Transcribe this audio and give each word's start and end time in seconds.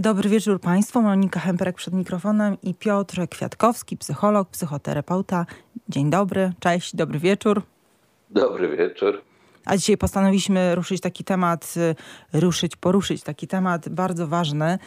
Dobry 0.00 0.28
wieczór 0.28 0.60
Państwu. 0.60 1.02
Monika 1.02 1.40
Hemperek 1.40 1.76
przed 1.76 1.94
mikrofonem 1.94 2.56
i 2.62 2.74
Piotr 2.74 3.28
Kwiatkowski, 3.30 3.96
psycholog, 3.96 4.48
psychoterapeuta. 4.48 5.46
Dzień 5.88 6.10
dobry, 6.10 6.52
cześć, 6.60 6.96
dobry 6.96 7.18
wieczór. 7.18 7.62
Dobry 8.30 8.76
wieczór. 8.76 9.22
A 9.70 9.76
dzisiaj 9.76 9.96
postanowiliśmy 9.96 10.74
ruszyć 10.74 11.00
taki 11.00 11.24
temat, 11.24 11.74
y, 11.76 12.40
ruszyć, 12.40 12.76
poruszyć 12.76 13.22
taki 13.22 13.46
temat 13.46 13.88
bardzo 13.88 14.26
ważny. 14.26 14.78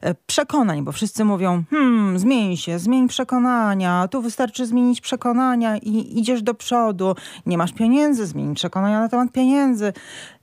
E, 0.00 0.14
przekonań, 0.14 0.84
bo 0.84 0.92
wszyscy 0.92 1.24
mówią, 1.24 1.62
hmm, 1.70 2.18
zmień 2.18 2.56
się, 2.56 2.78
zmień 2.78 3.08
przekonania, 3.08 4.08
tu 4.08 4.22
wystarczy 4.22 4.66
zmienić 4.66 5.00
przekonania 5.00 5.76
i 5.76 6.18
idziesz 6.18 6.42
do 6.42 6.54
przodu. 6.54 7.14
Nie 7.46 7.58
masz 7.58 7.72
pieniędzy, 7.72 8.26
zmień 8.26 8.54
przekonania 8.54 9.00
na 9.00 9.08
temat 9.08 9.32
pieniędzy 9.32 9.92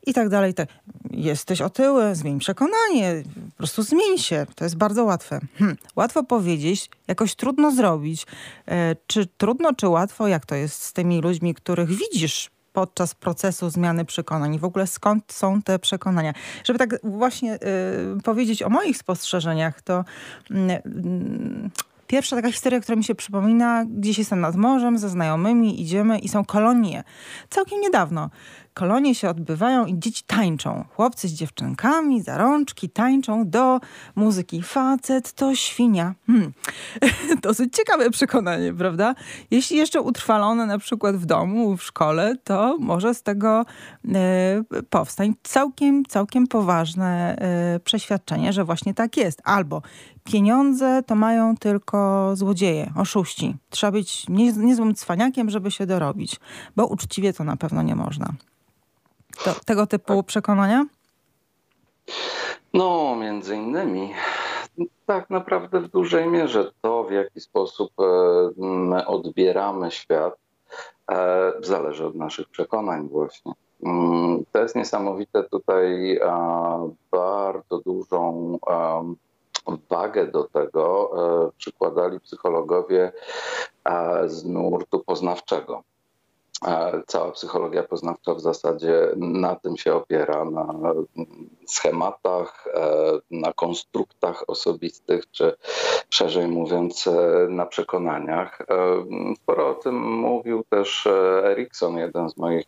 i 0.07 0.13
tak 0.13 0.29
dalej. 0.29 0.54
Tak. 0.54 0.70
Jesteś 1.11 1.61
otyły, 1.61 2.16
zmień 2.16 2.39
przekonanie, 2.39 3.23
po 3.52 3.57
prostu 3.57 3.84
zmień 3.84 4.18
się. 4.18 4.45
To 4.55 4.63
jest 4.63 4.77
bardzo 4.77 5.04
łatwe. 5.04 5.39
Hmm. 5.57 5.77
Łatwo 5.95 6.23
powiedzieć, 6.23 6.89
jakoś 7.07 7.36
trudno 7.36 7.71
zrobić. 7.71 8.25
E, 8.68 8.95
czy 9.07 9.25
trudno, 9.37 9.73
czy 9.73 9.87
łatwo? 9.87 10.28
Jak 10.28 10.45
to 10.45 10.56
jest 10.56 10.84
z 10.84 10.93
tymi 10.93 11.21
ludźmi, 11.21 11.54
których 11.54 11.89
widzisz 11.89 12.50
podczas 12.79 13.15
procesu 13.15 13.69
zmiany 13.69 14.06
przekonań 14.06 14.60
w 14.60 14.64
ogóle 14.64 14.87
skąd 14.87 15.33
są 15.33 15.61
te 15.61 15.79
przekonania. 15.79 16.33
Żeby 16.64 16.79
tak 16.79 16.89
właśnie 17.04 17.56
y, 18.18 18.21
powiedzieć 18.24 18.64
o 18.64 18.70
moich 18.70 18.97
spostrzeżeniach, 18.97 19.82
to 19.82 20.06
y, 20.51 20.56
Pierwsza 22.07 22.36
taka 22.36 22.51
historia, 22.51 22.79
która 22.79 22.96
mi 22.96 23.04
się 23.04 23.15
przypomina, 23.15 23.86
gdzieś 23.86 24.18
jestem 24.18 24.39
nad 24.39 24.56
morzem 24.56 24.97
ze 24.97 25.10
znajomymi, 25.10 25.82
idziemy 25.82 26.20
i 26.20 26.29
są 26.29 26.46
kolonie. 26.46 27.04
Całkiem 27.50 27.82
niedawno 27.82 28.29
kolonie 28.79 29.15
się 29.15 29.29
odbywają 29.29 29.86
i 29.86 30.00
dzieci 30.00 30.24
tańczą. 30.28 30.86
Chłopcy 30.96 31.28
z 31.28 31.33
dziewczynkami, 31.33 32.22
za 32.22 32.38
rączki 32.38 32.89
tańczą 32.89 33.50
do 33.50 33.80
muzyki. 34.16 34.61
Facet 34.61 35.33
to 35.33 35.56
świnia. 35.56 36.16
Hmm. 36.28 36.53
Dosyć 37.42 37.75
ciekawe 37.75 38.09
przekonanie, 38.09 38.73
prawda? 38.73 39.16
Jeśli 39.52 39.78
jeszcze 39.78 40.02
utrwalone 40.02 40.66
na 40.66 40.78
przykład 40.78 41.16
w 41.16 41.26
domu, 41.26 41.78
w 41.78 41.84
szkole, 41.84 42.36
to 42.44 42.78
może 42.80 43.14
z 43.14 43.23
tego 43.23 43.66
e, 44.16 44.64
powstać 44.90 45.31
całkiem, 45.44 46.06
całkiem 46.06 46.48
poważne 46.48 47.36
e, 47.36 47.80
przeświadczenie, 47.80 48.53
że 48.53 48.66
właśnie 48.66 48.94
tak 48.94 49.18
jest. 49.18 49.42
Albo 49.44 49.81
pieniądze 50.23 51.03
to 51.03 51.16
mają 51.16 51.58
tylko 51.58 52.31
złodzieje, 52.36 52.92
oszuści. 52.96 53.56
Trzeba 53.70 53.92
być 53.92 54.25
niezłym 54.58 54.96
cwaniakiem, 54.96 55.50
żeby 55.50 55.72
się 55.72 55.86
dorobić, 55.86 56.40
bo 56.75 56.88
uczciwie 56.88 57.34
to 57.34 57.44
na 57.44 57.58
pewno 57.58 57.81
nie 57.81 57.96
można. 57.96 58.34
To, 59.44 59.56
tego 59.66 59.88
typu 59.88 60.16
tak. 60.16 60.26
przekonania? 60.26 60.86
No, 62.73 63.16
między 63.16 63.56
innymi. 63.56 64.14
Tak 65.06 65.30
naprawdę 65.30 65.80
w 65.80 65.90
dużej 65.92 66.28
mierze 66.28 66.72
to, 66.81 67.04
w 67.04 67.12
jaki 67.12 67.42
sposób 67.42 67.92
e, 68.00 68.04
my 68.58 69.08
odbieramy 69.08 69.92
świat, 69.92 70.36
e, 71.12 71.52
zależy 71.62 72.06
od 72.06 72.16
naszych 72.16 72.50
przekonań 72.50 73.09
właśnie. 73.09 73.54
Mm, 73.84 74.46
to 74.52 74.59
jest 74.59 74.76
niesamowite 74.76 75.44
tutaj 75.44 76.20
bardzo 77.12 77.80
dużą 77.86 78.58
wagę 79.90 80.28
do 80.28 80.44
tego 80.44 81.12
e, 81.48 81.52
przykładali 81.58 82.20
psychologowie 82.20 83.12
z 84.26 84.46
nurtu 84.46 85.00
poznawczego. 85.00 85.84
Cała 87.08 87.32
psychologia 87.32 87.84
poznawcza 87.84 88.34
w 88.34 88.42
zasadzie 88.42 89.12
na 89.18 89.56
tym 89.56 89.78
się 89.78 89.94
opiera, 89.94 90.46
na 90.46 90.94
schematach, 91.68 92.68
e, 92.74 93.20
na 93.32 93.54
konstruktach 93.54 94.44
osobistych, 94.48 95.32
czy 95.32 95.56
szerzej 96.10 96.48
mówiąc, 96.48 97.08
e, 97.08 97.48
na 97.50 97.66
przekonaniach. 97.66 98.62
E, 98.62 98.66
sporo 99.36 99.70
o 99.70 99.74
tym 99.74 100.02
mówił 100.02 100.64
też 100.70 101.08
Erikson, 101.44 101.98
jeden 101.98 102.30
z 102.30 102.38
moich 102.38 102.66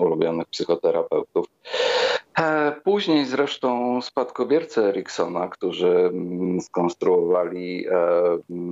ulubionych 0.00 0.46
psychoterapeutów. 0.46 1.46
Później 2.84 3.24
zresztą 3.24 4.02
spadkobiercy 4.02 4.84
Eriksona, 4.84 5.48
którzy 5.48 6.12
skonstruowali 6.60 7.86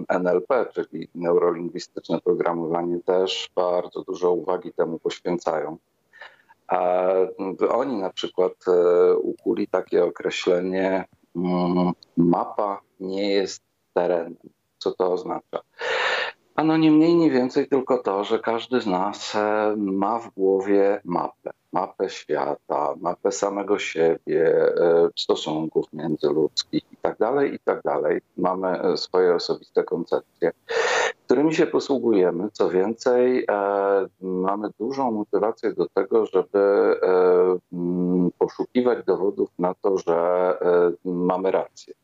NLP, 0.09 0.67
czyli 0.75 1.09
neurolingwistyczne 1.15 2.21
programowanie, 2.21 3.00
też 3.00 3.50
bardzo 3.55 4.03
dużo 4.03 4.24
uwagi 4.31 4.73
temu 4.73 4.99
poświęcają. 4.99 5.77
A 6.67 7.03
oni 7.69 7.97
na 7.97 8.11
przykład 8.11 8.53
e, 8.69 9.15
ukuli 9.17 9.69
takie 9.69 10.05
określenie 10.05 11.05
mm, 11.37 11.93
mapa 12.17 12.81
nie 13.01 13.33
jest 13.33 13.62
terenem. 13.95 14.37
Co 14.79 14.93
to 14.93 15.12
oznacza? 15.12 15.61
Ano 16.55 16.77
nie 16.77 16.91
mniej, 16.91 17.15
nie 17.15 17.31
więcej 17.31 17.69
tylko 17.69 17.99
to, 17.99 18.25
że 18.25 18.39
każdy 18.39 18.81
z 18.81 18.87
nas 18.87 19.35
e, 19.35 19.75
ma 19.77 20.19
w 20.19 20.31
głowie 20.31 21.01
mapę. 21.05 21.51
Mapę 21.73 22.11
świata, 22.11 22.95
mapę 23.01 23.33
samego 23.33 23.79
siebie, 23.79 24.56
e, 24.77 25.09
stosunków 25.17 25.93
międzyludzkich 25.93 26.83
itd. 26.91 27.17
Tak 27.19 27.53
itd. 27.53 27.81
Tak 27.83 28.23
Mamy 28.37 28.97
swoje 28.97 29.35
osobiste 29.35 29.85
koncepcje 29.85 30.53
którymi 31.26 31.54
się 31.54 31.66
posługujemy. 31.66 32.48
Co 32.52 32.70
więcej, 32.70 33.44
e, 33.50 34.06
mamy 34.20 34.69
dużą 34.78 35.10
motywację 35.10 35.72
do 35.72 35.86
tego, 35.88 36.26
żeby 36.26 36.58
e, 36.58 37.58
poszukiwać 38.38 39.04
dowodów 39.04 39.48
na 39.58 39.75
to, 39.75 39.98
że 39.98 40.16
e, 40.60 40.92
mamy 41.04 41.50
rację. 41.50 41.94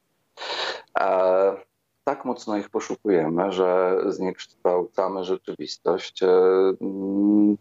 Tak 2.04 2.24
mocno 2.24 2.56
ich 2.56 2.70
poszukujemy, 2.70 3.52
że 3.52 3.98
zniekształcamy 4.06 5.24
rzeczywistość, 5.24 6.20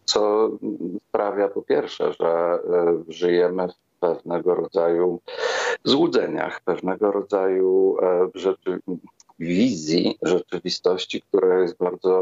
co 0.06 0.50
sprawia 1.10 1.48
po 1.48 1.62
pierwsze, 1.62 2.14
że 2.14 2.60
żyjemy 3.08 3.68
w 3.68 4.00
pewnego 4.00 4.56
rodzaju 4.56 5.20
złudzeniach, 5.84 6.62
pewnego 6.62 7.12
rodzaju 7.12 7.98
rzeczy, 8.34 8.80
wizji 9.40 10.18
rzeczywistości, 10.22 11.22
która 11.22 11.60
jest 11.60 11.78
bardzo 11.78 12.20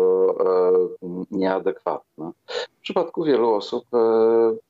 e, 1.01 1.25
nieadekwatna. 1.31 2.31
W 2.79 2.81
przypadku 2.81 3.23
wielu 3.23 3.53
osób 3.53 3.85
e, 3.93 3.97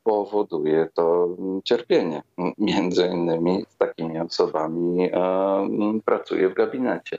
powoduje 0.03 0.89
to 0.93 1.29
cierpienie. 1.63 2.21
Między 2.57 3.07
innymi 3.07 3.65
z 3.69 3.77
takimi 3.77 4.19
osobami 4.19 5.09
e, 5.13 5.99
pracuję 6.05 6.49
w 6.49 6.53
gabinecie. 6.53 7.17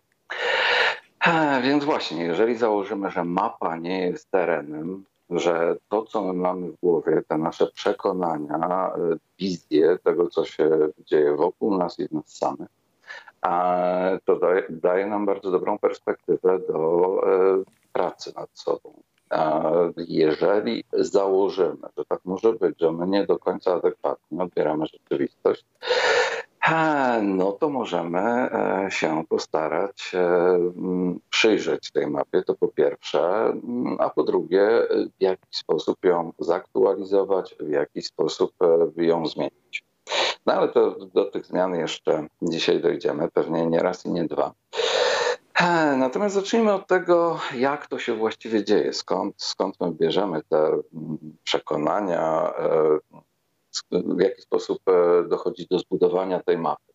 Więc 1.63 1.85
właśnie, 1.85 2.25
jeżeli 2.25 2.57
założymy, 2.57 3.11
że 3.11 3.25
mapa 3.25 3.77
nie 3.77 4.01
jest 4.01 4.31
terenem, 4.31 5.05
że 5.31 5.77
to, 5.89 6.03
co 6.03 6.23
my 6.23 6.33
mamy 6.33 6.71
w 6.71 6.81
głowie, 6.81 7.23
te 7.29 7.39
nasze 7.39 7.67
przekonania, 7.67 8.91
wizje 9.39 9.99
tego, 10.05 10.29
co 10.29 10.45
się 10.45 10.71
dzieje 11.07 11.37
wokół 11.37 11.79
nas 11.79 11.99
i 11.99 12.09
w 12.09 12.13
nas 12.13 12.27
samych, 12.27 12.69
to 14.25 14.37
daje, 14.37 14.63
daje 14.71 15.07
nam 15.07 15.27
bardzo 15.27 15.51
dobrą 15.51 15.79
perspektywę 15.79 16.59
do 16.59 17.21
e, 17.27 17.63
pracy 17.93 18.33
nad 18.37 18.51
sobą. 18.53 19.03
Jeżeli 19.97 20.85
założymy, 20.93 21.89
że 21.97 22.05
tak 22.05 22.21
może 22.25 22.53
być, 22.53 22.81
że 22.81 22.93
my 22.93 23.07
nie 23.07 23.27
do 23.27 23.39
końca 23.39 23.75
adekwatnie 23.75 24.43
odbieramy 24.43 24.87
rzeczywistość, 24.87 25.65
no 27.23 27.53
to 27.53 27.69
możemy 27.69 28.21
e, 28.21 28.87
się 28.91 29.25
postarać 29.29 30.13
e, 30.15 30.59
przyjrzeć 31.31 31.91
tej 31.91 32.07
mapie, 32.07 32.43
to 32.43 32.55
po 32.55 32.69
pierwsze, 32.69 33.53
a 33.99 34.11
po 34.11 34.23
drugie, 34.23 34.69
w 35.19 35.23
jaki 35.23 35.49
sposób 35.51 36.05
ją 36.05 36.33
zaktualizować, 36.39 37.57
w 37.61 37.69
jaki 37.69 38.03
sposób 38.03 38.53
ją 38.97 39.27
zmienić. 39.27 39.88
No 40.49 40.55
ale 40.55 40.69
to 40.69 40.91
do 41.15 41.25
tych 41.25 41.47
zmian 41.47 41.75
jeszcze 41.75 42.27
dzisiaj 42.43 42.81
dojdziemy, 42.81 43.29
pewnie 43.31 43.67
nie 43.67 43.79
raz 43.79 44.07
i 44.07 44.11
nie 44.11 44.25
dwa. 44.25 44.53
Natomiast 45.97 46.35
zacznijmy 46.35 46.73
od 46.73 46.87
tego, 46.87 47.39
jak 47.55 47.87
to 47.87 47.99
się 47.99 48.15
właściwie 48.15 48.65
dzieje, 48.65 48.93
skąd, 48.93 49.35
skąd 49.43 49.81
my 49.81 49.93
bierzemy 49.93 50.43
te 50.49 50.59
mm, 50.67 50.83
przekonania, 51.45 52.53
e, 52.59 52.99
w 53.93 54.21
jaki 54.21 54.43
sposób 54.43 54.79
e, 54.87 55.29
dochodzi 55.29 55.67
do 55.71 55.79
zbudowania 55.79 56.41
tej 56.43 56.59
mapy. 56.59 56.88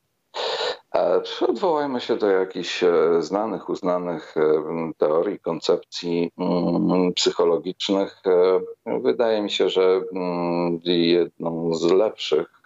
E, 0.95 1.21
odwołajmy 1.41 2.01
się 2.01 2.15
do 2.15 2.27
jakichś 2.27 2.83
e, 2.83 2.91
znanych, 3.19 3.69
uznanych 3.69 4.35
e, 4.37 4.41
teorii, 4.97 5.39
koncepcji 5.39 6.31
mm, 6.37 7.13
psychologicznych. 7.13 8.21
Wydaje 9.01 9.41
mi 9.41 9.51
się, 9.51 9.69
że 9.69 10.01
mm, 10.13 10.79
jedną 10.85 11.73
z 11.73 11.91
lepszych 11.91 12.61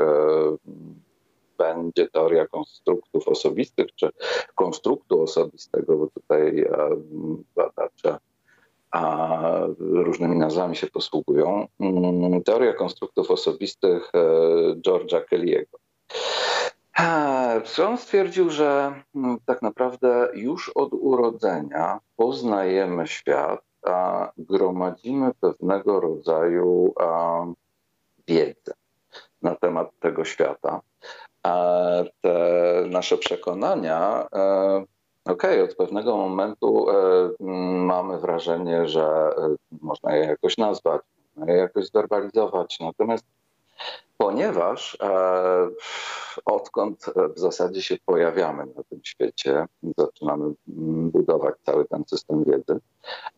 będzie 1.58 2.08
teoria 2.08 2.48
konstruktów 2.48 3.28
osobistych, 3.28 3.88
czy 3.96 4.10
konstruktu 4.56 5.22
osobistego, 5.22 5.98
bo 5.98 6.08
tutaj 6.08 6.66
badacze 7.56 8.18
a 8.92 9.40
różnymi 9.80 10.38
nazwami 10.38 10.76
się 10.76 10.88
posługują. 10.88 11.68
Mm, 11.80 12.44
teoria 12.44 12.74
konstruktów 12.74 13.32
osobistych 13.32 14.12
George'a 14.82 15.22
Kelly'ego. 15.32 15.78
On 17.88 17.98
stwierdził, 17.98 18.50
że 18.50 18.94
mm, 19.16 19.38
tak 19.46 19.62
naprawdę 19.62 20.30
już 20.34 20.70
od 20.70 20.94
urodzenia 20.94 22.00
poznajemy 22.16 23.08
świat, 23.08 23.62
a 23.86 24.32
gromadzimy 24.38 25.32
pewnego 25.42 26.00
rodzaju 26.00 26.94
wiedzę 28.28 28.74
na 29.42 29.56
temat 29.56 29.90
tego 30.00 30.26
świata. 30.26 30.82
A 31.44 31.56
te 32.22 32.36
nasze 32.90 33.18
przekonania, 33.18 34.28
e, 34.34 34.84
okej, 35.26 35.62
okay, 35.62 35.64
od 35.64 35.76
pewnego 35.76 36.18
momentu 36.18 36.90
e, 36.90 36.94
mamy 37.86 38.20
wrażenie, 38.20 38.88
że 38.88 39.06
e, 39.38 39.56
można 39.82 40.16
je 40.16 40.26
jakoś 40.26 40.58
nazwać, 40.58 41.02
można 41.36 41.54
je 41.54 41.60
jakoś 41.60 41.86
zwerbalizować. 41.86 42.80
Natomiast 42.80 43.26
ponieważ 44.18 44.98
e, 45.02 45.70
odkąd 46.46 47.06
w 47.36 47.40
zasadzie 47.40 47.82
się 47.82 47.98
pojawiamy 48.06 48.66
na 48.66 48.84
tym 48.84 49.00
świecie, 49.04 49.66
zaczynamy 49.98 50.54
budować 51.12 51.56
cały 51.66 51.86
ten 51.86 52.04
system 52.08 52.44
wiedzy, 52.44 52.80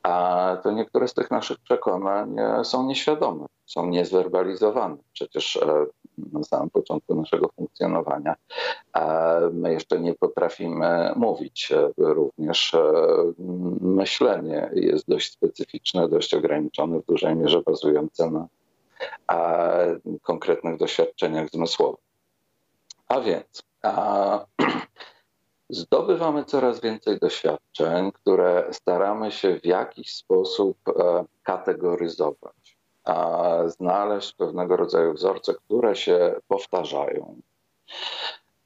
a 0.04 0.58
to 0.64 0.72
niektóre 0.72 1.08
z 1.08 1.14
tych 1.14 1.32
naszych 1.32 1.60
przekonań 1.60 2.36
są 2.64 2.88
nieświadome, 2.88 3.46
są 3.66 3.86
niezwerbalizowane. 3.86 4.98
Przecież 5.14 5.58
e, 5.58 5.86
na 6.34 6.44
samym 6.44 6.70
początku 6.70 7.16
naszego 7.16 7.50
funkcjonowania 7.56 8.36
my 9.54 9.74
jeszcze 9.74 10.00
nie 10.00 10.14
potrafimy 10.14 11.14
mówić. 11.16 11.74
Również 11.98 12.74
e, 12.74 12.94
myślenie 13.82 14.70
jest 14.74 15.08
dość 15.08 15.32
specyficzne, 15.32 16.10
dość 16.10 16.34
ograniczone, 16.34 17.00
w 17.00 17.06
dużej 17.06 17.36
mierze 17.36 17.62
bazujące 17.62 18.32
na 18.32 18.48
konkretnych 20.22 20.78
doświadczeniach 20.78 21.50
zmysłowych. 21.50 22.06
A 23.08 23.22
więc 23.22 23.64
a, 23.84 24.46
zdobywamy 25.70 26.46
coraz 26.46 26.82
więcej 26.82 27.20
doświadczeń, 27.20 28.12
które 28.12 28.68
staramy 28.72 29.32
się 29.32 29.60
w 29.60 29.66
jakiś 29.66 30.16
sposób 30.16 30.78
e, 30.88 31.26
kategoryzować, 31.44 32.78
a 33.04 33.58
znaleźć 33.68 34.34
pewnego 34.34 34.78
rodzaju 34.78 35.14
wzorce, 35.14 35.54
które 35.54 35.96
się 35.96 36.36
powtarzają. 36.48 37.42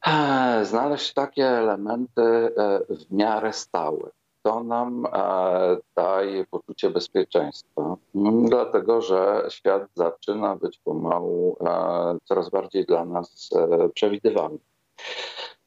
E, 0.07 0.65
znaleźć 0.65 1.13
takie 1.13 1.47
elementy 1.47 2.21
e, 2.21 2.79
w 2.89 3.11
miarę 3.11 3.53
stałe 3.53 4.11
to 4.43 4.63
nam 4.63 5.05
e, 5.13 5.77
daje 5.95 6.45
poczucie 6.45 6.89
bezpieczeństwa, 6.89 7.95
mm, 8.15 8.45
dlatego 8.49 9.01
że 9.01 9.45
świat 9.49 9.83
zaczyna 9.95 10.55
być 10.55 10.79
pomału 10.79 11.57
e, 11.61 12.17
coraz 12.23 12.49
bardziej 12.49 12.85
dla 12.85 13.05
nas 13.05 13.49
e, 13.55 13.89
przewidywalny 13.89 14.59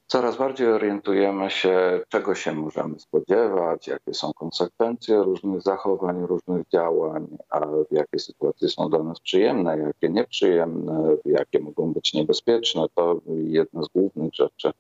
coraz 0.07 0.37
bardziej 0.37 0.69
orientujemy 0.73 1.51
się, 1.51 2.01
czego 2.09 2.35
się 2.35 2.53
możemy 2.53 2.99
spodziewać, 2.99 3.89
jakie 3.89 4.15
są 4.15 4.33
konsekwencje 4.33 5.17
różnych 5.17 5.63
zachowań, 5.63 6.27
różnych 6.27 6.69
działań, 6.69 7.27
a 7.51 7.61
jakie 7.91 8.19
sytuacje 8.19 8.69
są 8.69 8.89
dla 8.91 9.03
nas 9.03 9.21
przyjemne, 9.21 9.79
jakie 9.79 10.09
nieprzyjemne, 10.09 11.17
jakie 11.25 11.61
mogą 11.61 11.93
być 11.93 12.15
niebezpieczne. 12.15 12.87
To 12.95 13.21
jedna 13.27 13.83
z 13.83 13.89
głównych 13.89 14.35
rzeczy, 14.35 14.71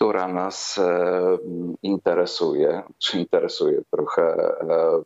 która 0.00 0.28
nas 0.28 0.78
e, 0.78 1.38
interesuje, 1.82 2.82
czy 2.98 3.18
interesuje 3.18 3.82
trochę. 3.90 4.22
E, 4.60 5.02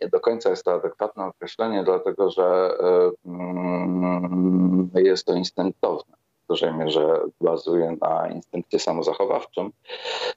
nie 0.00 0.08
do 0.08 0.20
końca 0.20 0.50
jest 0.50 0.64
to 0.64 0.72
adekwatne 0.72 1.24
określenie, 1.24 1.84
dlatego 1.84 2.30
że 2.30 2.44
e, 2.80 3.10
mm, 3.26 4.90
jest 4.94 5.26
to 5.26 5.34
instynktowne 5.34 6.16
dużej 6.48 6.74
mierze 6.74 7.20
bazuje 7.40 7.96
na 8.00 8.28
instynkcie 8.28 8.78
samozachowawczym, 8.78 9.70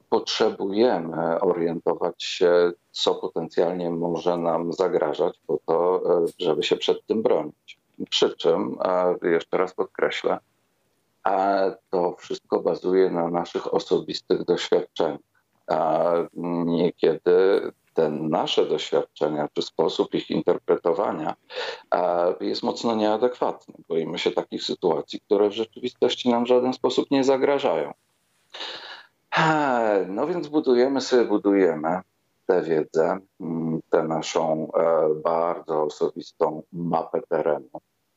potrzebujemy 0.09 1.41
orientować 1.41 2.23
się, 2.23 2.71
co 2.91 3.15
potencjalnie 3.15 3.89
może 3.89 4.37
nam 4.37 4.73
zagrażać, 4.73 5.39
po 5.47 5.59
to, 5.65 6.03
żeby 6.39 6.63
się 6.63 6.75
przed 6.75 7.05
tym 7.05 7.21
bronić. 7.21 7.77
Przy 8.09 8.35
czym, 8.35 8.77
jeszcze 9.21 9.57
raz 9.57 9.73
podkreślę, 9.73 10.39
to 11.89 12.15
wszystko 12.19 12.59
bazuje 12.59 13.09
na 13.09 13.29
naszych 13.29 13.73
osobistych 13.73 14.45
doświadczeniach. 14.45 15.19
Niekiedy 16.65 17.61
te 17.93 18.09
nasze 18.09 18.65
doświadczenia 18.65 19.47
czy 19.53 19.61
sposób 19.61 20.13
ich 20.13 20.29
interpretowania 20.29 21.35
jest 22.41 22.63
mocno 22.63 22.95
nieadekwatny. 22.95 23.73
Boimy 23.87 24.19
się 24.19 24.31
takich 24.31 24.63
sytuacji, 24.63 25.19
które 25.19 25.49
w 25.49 25.53
rzeczywistości 25.53 26.29
nam 26.29 26.43
w 26.45 26.47
żaden 26.47 26.73
sposób 26.73 27.11
nie 27.11 27.23
zagrażają. 27.23 27.93
No 30.07 30.27
więc 30.27 30.47
budujemy 30.47 31.01
sobie, 31.01 31.25
budujemy 31.25 32.01
tę 32.45 32.61
wiedzę, 32.61 33.17
tę 33.89 34.03
naszą 34.03 34.71
e, 34.73 35.09
bardzo 35.23 35.83
osobistą 35.83 36.63
mapę 36.73 37.21
terenu. 37.29 37.69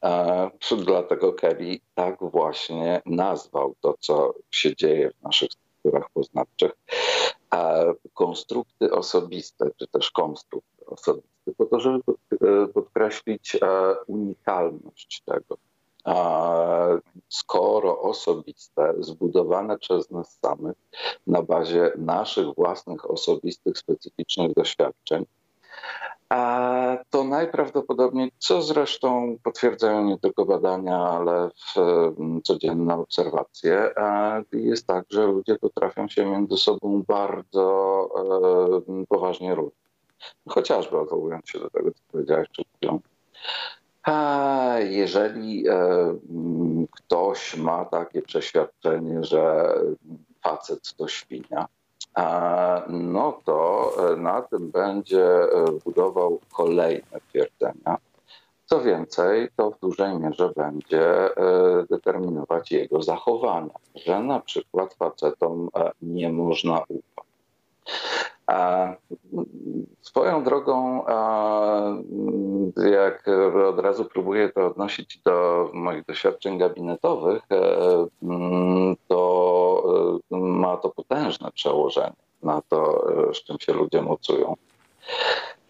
E, 0.07 0.51
dlatego 0.77 1.33
Kelly 1.33 1.79
tak 1.95 2.17
właśnie 2.21 3.03
nazwał 3.07 3.75
to, 3.81 3.95
co 4.01 4.35
się 4.51 4.77
dzieje 4.77 5.11
w 5.11 5.23
naszych 5.23 5.51
strukturach 5.53 6.11
poznawczych, 6.11 6.73
konstrukty 8.15 8.93
osobiste, 8.93 9.71
czy 9.77 9.87
też 9.87 10.11
konstrukt 10.11 10.67
osobisty, 10.87 11.55
po 11.59 11.67
to, 11.67 11.81
żeby 11.81 12.01
e, 12.33 12.67
podkreślić 12.67 13.55
e, 13.55 13.59
unikalność 14.07 15.23
tego. 15.25 15.57
Skoro 17.29 18.01
osobiste, 18.01 18.95
zbudowane 19.01 19.79
przez 19.79 20.11
nas 20.11 20.39
samych 20.43 20.77
na 21.27 21.43
bazie 21.43 21.93
naszych 21.99 22.55
własnych, 22.55 23.11
osobistych, 23.11 23.79
specyficznych 23.79 24.55
doświadczeń, 24.55 25.27
a 26.29 26.99
to 27.11 27.25
najprawdopodobniej, 27.25 28.33
co 28.39 28.63
zresztą 28.63 29.37
potwierdzają 29.43 30.05
nie 30.05 30.19
tylko 30.19 30.45
badania, 30.45 30.99
ale 30.99 31.51
mm, 31.77 32.43
codzienne 32.43 32.95
obserwacje, 32.95 33.91
jest 34.53 34.87
tak, 34.87 35.05
że 35.11 35.27
ludzie 35.27 35.59
potrafią 35.59 36.09
się 36.09 36.27
między 36.27 36.57
sobą 36.57 37.03
bardzo 37.09 38.09
e, 38.89 39.05
poważnie 39.09 39.55
różnić. 39.55 39.87
Chociażby 40.49 40.99
odwołując 40.99 41.49
się 41.51 41.59
do 41.59 41.71
tego, 41.71 41.91
co 41.91 42.01
powiedziałeś 42.13 42.49
przed 42.49 42.67
chwilą. 42.77 43.01
Jeżeli 44.79 45.69
e, 45.69 45.73
mm, 46.31 46.87
ktoś 46.91 47.57
ma 47.57 47.85
takie 47.85 48.23
przeświadczenie, 48.23 49.25
że 49.25 49.75
facet 50.43 50.95
to 50.97 51.09
świnia, 51.09 51.67
no 52.89 53.41
to 53.45 53.91
e, 54.13 54.17
na 54.17 54.43
tym 54.43 54.71
będzie 54.71 55.25
e, 55.25 55.49
budował 55.85 56.41
kolejne 56.53 57.21
twierdzenia. 57.29 57.97
Co 58.65 58.81
więcej, 58.81 59.49
to 59.57 59.71
w 59.71 59.81
dużej 59.81 60.19
mierze 60.19 60.53
będzie 60.57 61.37
e, 61.37 61.85
determinować 61.91 62.73
jego 62.73 63.03
zachowania, 63.03 63.75
że 63.95 64.21
na 64.21 64.41
przykład 64.41 64.95
facetom 64.95 65.69
nie 66.03 66.33
można 66.33 66.81
ufać. 66.89 67.27
Swoją 70.01 70.45
drogą, 70.45 71.05
jak 72.91 73.29
od 73.69 73.79
razu 73.79 74.05
próbuję 74.05 74.49
to 74.49 74.67
odnosić 74.67 75.19
do 75.19 75.71
moich 75.75 76.05
doświadczeń 76.05 76.59
gabinetowych, 76.59 77.43
potężne 81.27 81.53
przełożenie 81.53 82.13
na 82.43 82.63
to, 82.69 83.07
z 83.35 83.45
czym 83.45 83.57
się 83.61 83.73
ludzie 83.73 84.03
mocują. 84.03 84.55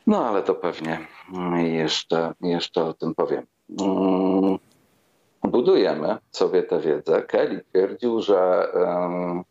No 0.06 0.26
ale 0.26 0.42
to 0.42 0.54
pewnie 0.54 1.06
jeszcze, 1.54 2.32
jeszcze 2.40 2.84
o 2.84 2.94
tym 2.94 3.14
powiem. 3.14 3.46
Budujemy 5.42 6.18
sobie 6.30 6.62
tę 6.62 6.80
wiedzę. 6.80 7.22
Kelly 7.22 7.64
twierdził, 7.70 8.20
że 8.20 8.68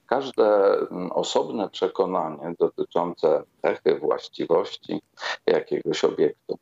każde 0.08 0.78
osobne 1.10 1.70
przekonanie 1.70 2.54
dotyczące 2.60 3.44
cechy, 3.62 4.00
właściwości 4.00 5.02
jakiegoś 5.48 6.04
obiektu 6.04 6.58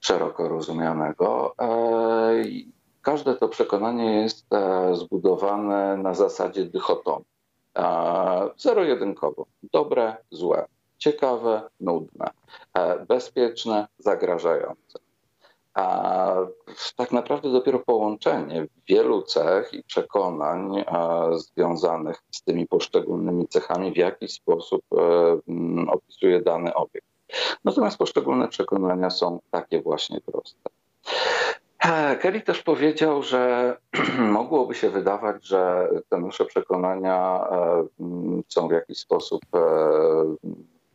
szeroko 0.00 0.48
rozumianego, 0.48 1.54
e, 1.60 2.44
każde 3.02 3.34
to 3.34 3.48
przekonanie 3.48 4.22
jest 4.22 4.46
e, 4.52 4.94
zbudowane 4.94 5.96
na 5.96 6.14
zasadzie 6.14 6.64
dychotomii. 6.64 7.35
Zero-jedynkowo. 8.56 9.46
Dobre, 9.72 10.16
złe. 10.30 10.66
Ciekawe, 10.98 11.62
nudne. 11.80 12.30
E, 12.74 13.06
bezpieczne, 13.06 13.86
zagrażające. 13.98 14.98
A 15.74 16.34
tak 16.96 17.12
naprawdę 17.12 17.52
dopiero 17.52 17.78
połączenie 17.78 18.66
wielu 18.88 19.22
cech 19.22 19.74
i 19.74 19.82
przekonań 19.82 20.84
związanych 21.36 22.22
z 22.30 22.42
tymi 22.42 22.66
poszczególnymi 22.66 23.48
cechami 23.48 23.92
w 23.92 23.96
jakiś 23.96 24.32
sposób 24.32 24.82
e, 24.92 25.86
opisuje 25.90 26.42
dany 26.42 26.74
obiekt. 26.74 27.06
Natomiast 27.64 27.98
poszczególne 27.98 28.48
przekonania 28.48 29.10
są 29.10 29.40
takie 29.50 29.82
właśnie 29.82 30.20
proste. 30.20 30.70
Kelly 32.20 32.40
też 32.40 32.62
powiedział, 32.62 33.22
że 33.22 33.76
mogłoby 34.18 34.74
się 34.74 34.90
wydawać, 34.90 35.46
że 35.46 35.88
te 36.08 36.18
nasze 36.18 36.44
przekonania 36.44 37.40
są 38.48 38.68
w 38.68 38.72
jakiś 38.72 38.98
sposób 38.98 39.42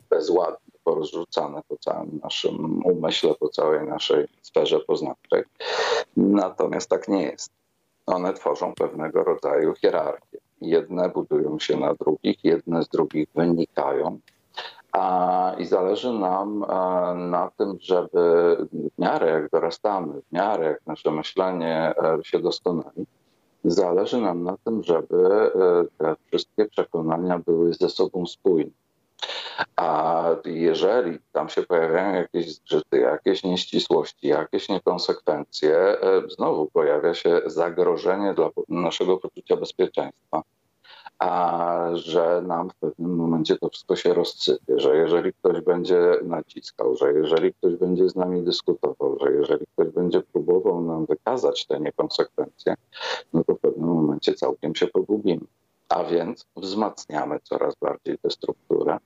bezładnie 0.10 0.72
porozrzucane 0.84 1.62
po 1.68 1.78
całym 1.78 2.20
naszym 2.24 2.86
umyśle, 2.86 3.36
po 3.40 3.50
całej 3.50 3.88
naszej 3.88 4.28
sferze 4.42 4.80
poznawczej. 4.80 5.44
Natomiast 6.18 6.90
tak 6.90 7.08
nie 7.08 7.24
jest. 7.24 7.52
One 8.06 8.34
tworzą 8.34 8.74
pewnego 8.74 9.24
rodzaju 9.24 9.74
hierarchię. 9.76 10.38
Jedne 10.62 11.10
budują 11.10 11.60
się 11.60 11.78
na 11.78 11.94
drugich, 11.94 12.44
jedne 12.44 12.84
z 12.84 12.90
drugich 12.90 13.28
wynikają. 13.36 14.20
I 15.58 15.66
zależy 15.66 16.14
nam 16.14 16.64
a, 16.68 17.14
na 17.14 17.52
tym, 17.58 17.78
żeby 17.82 18.58
w 18.72 19.02
miarę 19.02 19.30
jak 19.30 19.50
dorastamy, 19.50 20.22
w 20.22 20.32
miarę 20.32 20.66
jak 20.66 20.88
nasze 20.88 21.12
myślenie 21.12 21.94
e, 21.98 22.18
się 22.24 22.40
doskonali, 22.40 23.06
zależy 23.64 24.22
nam 24.22 24.44
na 24.44 24.58
tym, 24.64 24.84
żeby 24.84 25.52
e, 25.56 25.84
te 25.98 26.16
wszystkie 26.28 26.66
przekonania 26.66 27.40
były 27.40 27.74
ze 27.74 27.90
sobą 27.90 28.26
spójne. 28.26 28.72
A 29.76 30.26
jeżeli 30.46 31.20
tam 31.32 31.50
się 31.50 31.64
pojawiają 31.64 32.14
jakieś 32.14 32.56
zgrzyty, 32.56 32.98
jakieś 32.98 33.44
nieścisłości, 33.44 34.28
jakieś 34.28 34.70
niekonsekwencje, 34.70 35.78
e, 35.78 36.22
znowu 36.30 36.68
pojawia 36.68 37.14
się 37.14 37.42
zagrożenie 37.46 38.34
dla 38.34 38.50
naszego 38.70 39.18
poczucia 39.18 39.56
bezpieczeństwa. 39.56 40.42
A 41.22 41.90
że 41.94 42.42
nam 42.48 42.70
w 42.70 42.76
pewnym 42.76 43.16
momencie 43.16 43.58
to 43.58 43.70
wszystko 43.70 43.96
się 43.96 44.14
rozsypie, 44.14 44.80
że 44.80 44.98
jeżeli 44.98 45.34
ktoś 45.34 45.62
będzie 45.62 46.18
naciskał, 46.24 46.96
że 46.96 47.14
jeżeli 47.14 47.54
ktoś 47.54 47.76
będzie 47.76 48.10
z 48.10 48.16
nami 48.16 48.44
dyskutował, 48.44 49.18
że 49.22 49.32
jeżeli 49.32 49.66
ktoś 49.74 49.88
będzie 49.88 50.22
próbował 50.22 50.82
nam 50.82 51.06
wykazać 51.06 51.68
te 51.68 51.80
niekonsekwencje, 51.80 52.76
no 53.34 53.44
to 53.44 53.56
w 53.56 53.60
pewnym 53.60 53.90
momencie 53.90 54.34
całkiem 54.34 54.76
się 54.76 54.88
pogubimy. 54.88 55.46
A 55.90 56.04
więc 56.04 56.46
wzmacniamy 56.56 57.40
coraz 57.44 57.76
bardziej 57.76 58.18
tę 58.18 58.30
strukturę 58.30 58.98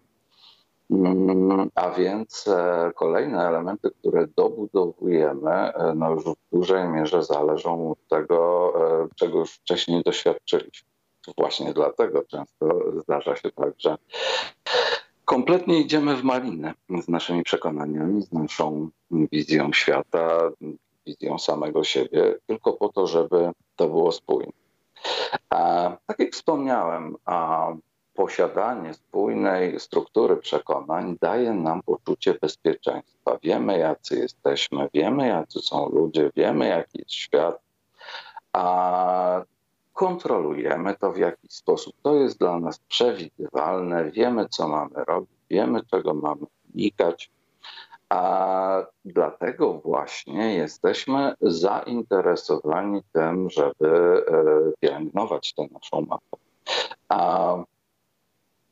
Mm, 0.91 1.69
a 1.75 1.91
więc 1.91 2.47
e, 2.47 2.91
kolejne 2.95 3.47
elementy, 3.47 3.91
które 3.91 4.27
dobudowujemy, 4.27 5.51
e, 5.51 5.93
no 5.95 6.11
już 6.11 6.23
w 6.23 6.35
dużej 6.51 6.87
mierze 6.87 7.23
zależą 7.23 7.91
od 7.91 8.07
tego, 8.07 8.73
e, 9.03 9.07
czego 9.15 9.39
już 9.39 9.51
wcześniej 9.51 10.03
doświadczyliśmy. 10.03 10.94
Właśnie 11.37 11.73
dlatego 11.73 12.23
często 12.23 12.81
zdarza 13.03 13.35
się 13.35 13.51
tak, 13.51 13.73
że 13.77 13.97
kompletnie 15.25 15.79
idziemy 15.79 16.15
w 16.15 16.23
malinę 16.23 16.73
z 17.03 17.07
naszymi 17.07 17.43
przekonaniami, 17.43 18.21
z 18.21 18.31
naszą 18.31 18.89
wizją 19.11 19.73
świata, 19.73 20.39
wizją 21.05 21.39
samego 21.39 21.83
siebie, 21.83 22.35
tylko 22.47 22.73
po 22.73 22.89
to, 22.89 23.07
żeby 23.07 23.51
to 23.75 23.87
było 23.87 24.11
spójne. 24.11 24.51
A, 25.49 25.91
tak 26.07 26.19
jak 26.19 26.33
wspomniałem, 26.33 27.15
a 27.25 27.67
posiadanie 28.13 28.93
spójnej 28.93 29.79
struktury 29.79 30.37
przekonań 30.37 31.17
daje 31.21 31.53
nam 31.53 31.81
poczucie 31.81 32.33
bezpieczeństwa. 32.33 33.37
Wiemy, 33.43 33.77
jacy 33.77 34.19
jesteśmy, 34.19 34.89
wiemy, 34.93 35.27
jacy 35.27 35.59
są 35.59 35.89
ludzie, 35.89 36.31
wiemy, 36.35 36.67
jaki 36.67 36.99
jest 36.99 37.11
świat, 37.11 37.61
a 38.53 39.41
kontrolujemy 39.95 40.95
to 40.95 41.11
w 41.11 41.17
jakiś 41.17 41.51
sposób. 41.51 41.95
To 42.01 42.15
jest 42.15 42.39
dla 42.39 42.59
nas 42.59 42.79
przewidywalne, 42.79 44.11
wiemy, 44.11 44.49
co 44.49 44.67
mamy 44.67 45.05
robić, 45.07 45.29
wiemy, 45.49 45.81
czego 45.91 46.13
mamy 46.13 46.45
unikać. 46.73 47.31
A 48.09 48.85
dlatego 49.05 49.73
właśnie 49.73 50.55
jesteśmy 50.55 51.33
zainteresowani 51.41 53.01
tym, 53.13 53.49
żeby 53.49 54.25
e, 54.27 54.71
pielęgnować 54.79 55.53
tę 55.53 55.67
naszą 55.71 56.01
mapę. 56.01 56.37
A 57.09 57.55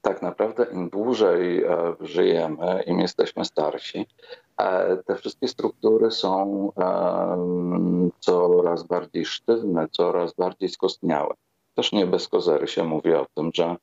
tak 0.01 0.21
naprawdę 0.21 0.65
im 0.71 0.89
dłużej 0.89 1.63
e, 1.63 1.95
żyjemy, 2.01 2.83
im 2.87 2.99
jesteśmy 2.99 3.45
starsi, 3.45 4.07
te 5.05 5.15
wszystkie 5.15 5.47
struktury 5.47 6.11
są 6.11 6.71
coraz 8.19 8.83
bardziej 8.83 9.25
sztywne, 9.25 9.87
coraz 9.91 10.33
bardziej 10.33 10.69
skostniałe. 10.69 11.33
Też 11.75 11.91
nie 11.91 12.07
bez 12.07 12.27
kozery 12.27 12.67
się 12.67 12.83
mówi 12.83 13.13
o 13.13 13.25
tym, 13.35 13.51
że 13.53 13.75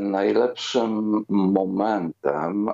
najlepszym 0.00 1.24
momentem 1.28 2.68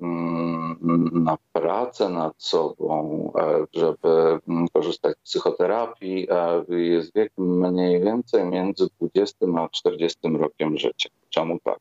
mm, 0.00 1.10
na 1.12 1.38
pracę 1.52 2.08
nad 2.08 2.34
sobą, 2.38 3.32
e, 3.38 3.66
żeby 3.72 4.38
korzystać 4.72 5.16
z 5.18 5.30
psychoterapii, 5.30 6.28
jest 6.68 7.14
wiek 7.14 7.32
mniej 7.38 8.00
więcej 8.00 8.44
między 8.44 8.86
20 9.00 9.46
a 9.56 9.68
40 9.68 10.18
rokiem 10.38 10.78
życia. 10.78 11.10
Czemu 11.30 11.58
tak? 11.64 11.78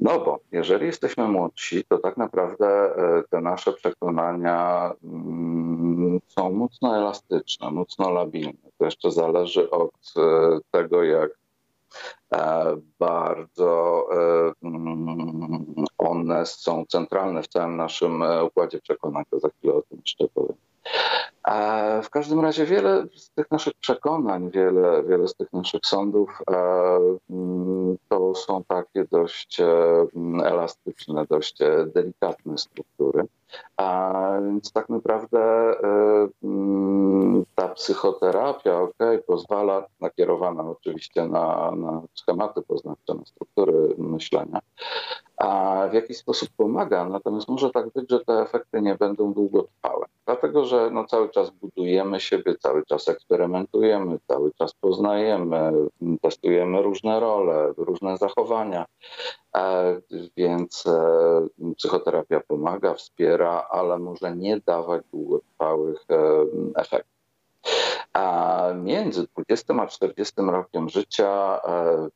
No 0.00 0.20
bo 0.20 0.40
jeżeli 0.52 0.86
jesteśmy 0.86 1.28
młodsi, 1.28 1.84
to 1.84 1.98
tak 1.98 2.16
naprawdę 2.16 2.66
e, 2.66 3.22
te 3.30 3.40
nasze 3.40 3.72
przekonania 3.72 4.92
mm, 5.04 6.20
są 6.26 6.50
mocno 6.52 6.96
elastyczne, 6.96 7.70
mocno 7.70 8.10
labilne. 8.10 8.70
To 8.78 8.84
jeszcze 8.84 9.10
zależy 9.10 9.70
od 9.70 9.92
e, 10.16 10.58
tego, 10.70 11.04
jak 11.04 11.30
bardzo 12.98 14.04
e, 14.12 14.52
mm, 14.62 15.74
one 15.98 16.46
są 16.46 16.84
centralne 16.88 17.42
w 17.42 17.48
całym 17.48 17.76
naszym 17.76 18.22
e, 18.22 18.44
układzie 18.44 18.80
przekonań, 18.80 19.24
to 19.30 19.40
za 19.40 19.48
chwilę 19.48 19.74
o 19.74 19.82
tym 19.82 19.98
jeszcze 20.04 20.28
powiem. 20.34 20.56
W 22.02 22.10
każdym 22.10 22.40
razie 22.40 22.66
wiele 22.66 23.06
z 23.16 23.30
tych 23.30 23.50
naszych 23.50 23.74
przekonań, 23.74 24.50
wiele, 24.50 25.02
wiele 25.02 25.28
z 25.28 25.34
tych 25.34 25.52
naszych 25.52 25.80
sądów 25.84 26.42
mm, 27.30 27.96
to 28.08 28.34
są 28.34 28.64
takie 28.64 29.04
dość 29.04 29.60
elastyczne, 30.44 31.26
dość 31.30 31.58
delikatne 31.86 32.58
struktury. 32.58 33.24
A 33.76 34.12
więc 34.44 34.72
tak 34.72 34.88
naprawdę 34.88 35.72
mm, 36.42 37.44
ta 37.54 37.68
psychoterapia, 37.68 38.80
ok, 38.80 38.98
pozwala, 39.26 39.86
nakierowana 40.00 40.62
oczywiście 40.62 41.28
na, 41.28 41.72
na 41.76 42.02
schematy 42.18 42.62
poznawcze, 42.62 43.14
na 43.14 43.24
struktury 43.24 43.94
myślenia, 43.98 44.60
a 45.36 45.82
w 45.90 45.94
jakiś 45.94 46.16
sposób 46.16 46.48
pomaga, 46.56 47.04
natomiast 47.04 47.48
może 47.48 47.70
tak 47.70 47.90
być, 47.92 48.10
że 48.10 48.20
te 48.20 48.32
efekty 48.32 48.82
nie 48.82 48.94
będą 48.94 49.32
długotrwałe. 49.32 50.06
Dlatego, 50.26 50.64
że 50.64 50.90
no, 50.90 51.04
cały 51.04 51.30
czas 51.30 51.50
budujemy 51.50 52.20
siebie, 52.20 52.54
cały 52.58 52.86
czas 52.86 53.08
eksperymentujemy, 53.08 54.18
cały 54.28 54.52
czas 54.52 54.74
poznajemy, 54.74 55.72
testujemy 56.22 56.82
różne 56.82 57.20
role, 57.20 57.72
różne 57.76 58.16
zachowania. 58.16 58.86
E, 59.56 60.00
więc 60.36 60.84
e, 60.86 61.74
psychoterapia 61.76 62.40
pomaga, 62.40 62.94
wspiera, 62.94 63.66
ale 63.70 63.98
może 63.98 64.36
nie 64.36 64.60
dawać 64.60 65.02
długotrwałych 65.12 66.04
e, 66.10 66.44
efektów. 66.76 67.18
A 68.18 68.72
między 68.74 69.26
20 69.26 69.74
a 69.74 69.86
40 69.86 70.34
rokiem 70.38 70.88
życia 70.88 71.60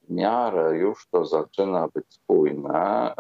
w 0.02 0.10
miarę 0.10 0.76
już 0.76 1.06
to 1.06 1.24
zaczyna 1.24 1.88
być 1.94 2.04
spójne, 2.08 3.14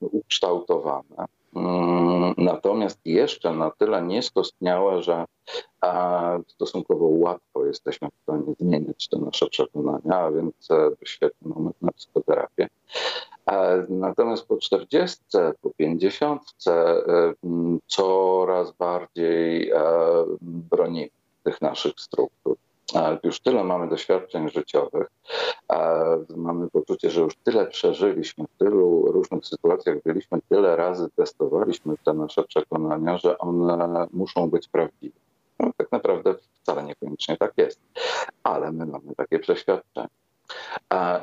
ukształtowane. 0.00 1.24
Mm, 1.56 2.34
natomiast 2.38 3.00
jeszcze 3.04 3.52
na 3.52 3.70
tyle 3.70 4.02
nieskostniałe, 4.02 5.02
że 5.02 5.24
stosunkowo 6.48 7.06
łatwo 7.06 7.66
jesteśmy 7.66 8.08
w 8.08 8.22
stanie 8.22 8.54
zmieniać 8.60 9.08
te 9.08 9.18
nasze 9.18 9.46
przekonania, 9.46 10.18
a 10.18 10.30
więc 10.30 10.68
świetny 11.04 11.48
moment 11.54 11.76
na 11.82 11.92
psychoterapię. 11.92 12.68
Natomiast 13.88 14.46
po 14.46 14.56
40, 14.56 15.18
po 15.62 15.70
50 15.70 16.42
mm, 16.66 17.78
coraz 17.86 18.72
bardziej 18.72 19.72
bronimy 20.40 21.23
tych 21.44 21.62
naszych 21.62 21.92
struktur. 21.96 22.56
Już 23.22 23.40
tyle 23.40 23.64
mamy 23.64 23.88
doświadczeń 23.88 24.48
życiowych, 24.48 25.06
mamy 26.36 26.70
poczucie, 26.70 27.10
że 27.10 27.20
już 27.20 27.36
tyle 27.36 27.66
przeżyliśmy, 27.66 28.44
w 28.44 28.58
tylu 28.58 29.12
różnych 29.12 29.46
sytuacjach 29.46 30.02
byliśmy, 30.02 30.38
tyle 30.48 30.76
razy 30.76 31.08
testowaliśmy 31.16 31.94
te 32.04 32.12
nasze 32.12 32.42
przekonania, 32.42 33.18
że 33.18 33.38
one 33.38 34.06
muszą 34.12 34.50
być 34.50 34.68
prawdziwe. 34.68 35.16
No, 35.58 35.70
tak 35.76 35.92
naprawdę 35.92 36.34
wcale 36.62 36.84
niekoniecznie 36.84 37.36
tak 37.36 37.52
jest, 37.56 37.80
ale 38.42 38.72
my 38.72 38.86
mamy 38.86 39.14
takie 39.16 39.38
przeświadczenie. 39.38 40.08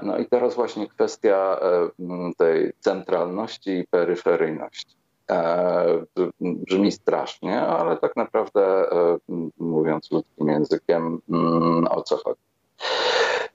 No 0.03 0.17
i 0.17 0.25
teraz 0.25 0.55
właśnie 0.55 0.87
kwestia 0.87 1.59
e, 1.61 1.89
tej 2.37 2.71
centralności 2.79 3.71
i 3.71 3.87
peryferyjności. 3.87 5.00
E, 5.31 6.05
brzmi 6.41 6.91
strasznie, 6.91 7.61
ale 7.61 7.97
tak 7.97 8.15
naprawdę, 8.15 8.91
e, 8.91 9.17
mówiąc 9.57 10.11
ludzkim 10.11 10.47
językiem, 10.47 11.21
mm, 11.29 11.87
o 11.87 12.01
co 12.01 12.17
chodzi? 12.17 12.41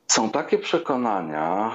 Są 0.06 0.30
takie 0.30 0.58
przekonania 0.58 1.72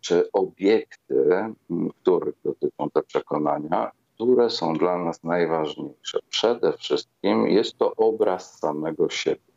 czy 0.00 0.32
obiekty, 0.32 1.54
których 2.02 2.34
dotyczą 2.44 2.90
te 2.90 3.02
przekonania, 3.02 3.90
które 4.14 4.50
są 4.50 4.74
dla 4.74 4.98
nas 4.98 5.24
najważniejsze. 5.24 6.18
Przede 6.28 6.72
wszystkim 6.72 7.46
jest 7.48 7.78
to 7.78 7.94
obraz 7.96 8.58
samego 8.58 9.08
siebie. 9.08 9.55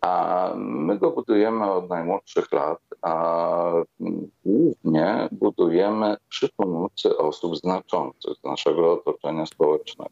A 0.00 0.52
my 0.56 0.98
go 0.98 1.10
budujemy 1.10 1.72
od 1.72 1.88
najmłodszych 1.88 2.52
lat, 2.52 2.78
a 3.02 3.72
głównie 4.44 5.28
budujemy 5.32 6.16
przy 6.28 6.48
pomocy 6.48 7.18
osób 7.18 7.56
znaczących 7.56 8.34
z 8.40 8.44
naszego 8.44 8.92
otoczenia 8.92 9.46
społecznego. 9.46 10.10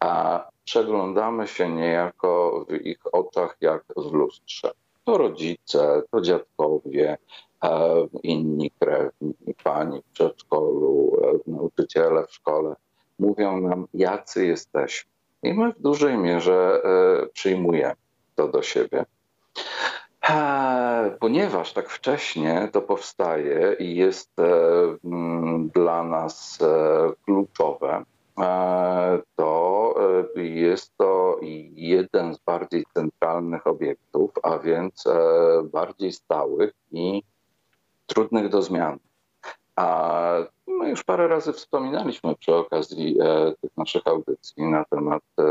A 0.00 0.44
przeglądamy 0.64 1.46
się 1.46 1.68
niejako 1.68 2.64
w 2.68 2.86
ich 2.86 3.14
oczach 3.14 3.56
jak 3.60 3.84
w 3.96 4.12
lustrze. 4.12 4.70
To 5.04 5.18
rodzice, 5.18 6.02
to 6.10 6.20
dziadkowie, 6.20 7.18
e, 7.64 8.06
inni 8.22 8.70
krewni, 8.70 9.34
pani 9.64 10.00
w 10.02 10.12
przedszkolu, 10.12 11.16
e, 11.22 11.50
nauczyciele 11.50 12.26
w 12.26 12.32
szkole 12.32 12.76
mówią 13.18 13.60
nam, 13.60 13.86
jacy 13.94 14.46
jesteśmy. 14.46 15.10
I 15.42 15.54
my 15.54 15.72
w 15.72 15.80
dużej 15.80 16.18
mierze 16.18 16.82
e, 16.84 17.26
przyjmujemy 17.26 18.05
to 18.36 18.48
do 18.48 18.62
siebie. 18.62 19.04
Ponieważ 21.20 21.72
tak 21.72 21.88
wcześnie 21.88 22.68
to 22.72 22.82
powstaje 22.82 23.76
i 23.78 23.96
jest 23.96 24.30
mm, 25.04 25.68
dla 25.68 26.02
nas 26.02 26.58
kluczowe, 27.24 28.04
to 29.36 29.94
jest 30.36 30.96
to 30.96 31.38
jeden 31.74 32.34
z 32.34 32.38
bardziej 32.38 32.84
centralnych 32.94 33.66
obiektów, 33.66 34.30
a 34.42 34.58
więc 34.58 35.06
e, 35.06 35.18
bardziej 35.72 36.12
stałych 36.12 36.72
i 36.92 37.22
trudnych 38.06 38.48
do 38.48 38.62
zmiany. 38.62 38.98
A 39.76 40.20
my 40.66 40.90
już 40.90 41.04
parę 41.04 41.28
razy 41.28 41.52
wspominaliśmy 41.52 42.36
przy 42.36 42.54
okazji 42.54 43.16
e, 43.20 43.52
tych 43.60 43.76
naszych 43.76 44.06
audycji 44.06 44.62
na 44.62 44.84
temat 44.84 45.22
e, 45.38 45.44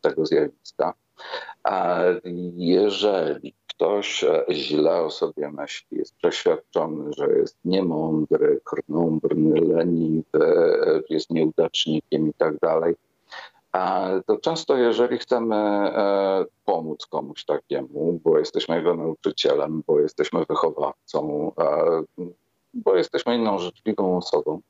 tego 0.00 0.26
zjawiska. 0.26 0.94
A 1.64 2.00
jeżeli 2.56 3.54
ktoś 3.68 4.24
źle 4.50 5.00
o 5.02 5.10
sobie 5.10 5.50
myśli, 5.50 5.98
jest 5.98 6.16
przeświadczony, 6.16 7.12
że 7.12 7.32
jest 7.32 7.58
niemądry, 7.64 8.60
krnąbrny, 8.64 9.60
leniwy, 9.60 10.54
jest 11.10 11.30
nieudacznikiem 11.30 12.28
i 12.28 12.34
tak 12.34 12.58
dalej, 12.58 12.94
to 14.26 14.36
często, 14.36 14.76
jeżeli 14.76 15.18
chcemy 15.18 15.56
e, 15.56 16.44
pomóc 16.64 17.06
komuś 17.06 17.44
takiemu, 17.44 18.20
bo 18.24 18.38
jesteśmy 18.38 18.76
jego 18.76 18.96
nauczycielem, 18.96 19.82
bo 19.86 20.00
jesteśmy 20.00 20.44
wychowawcą, 20.48 21.52
bo 22.74 22.96
jesteśmy 22.96 23.36
inną 23.36 23.58
życzliwą 23.58 24.16
osobą, 24.16 24.60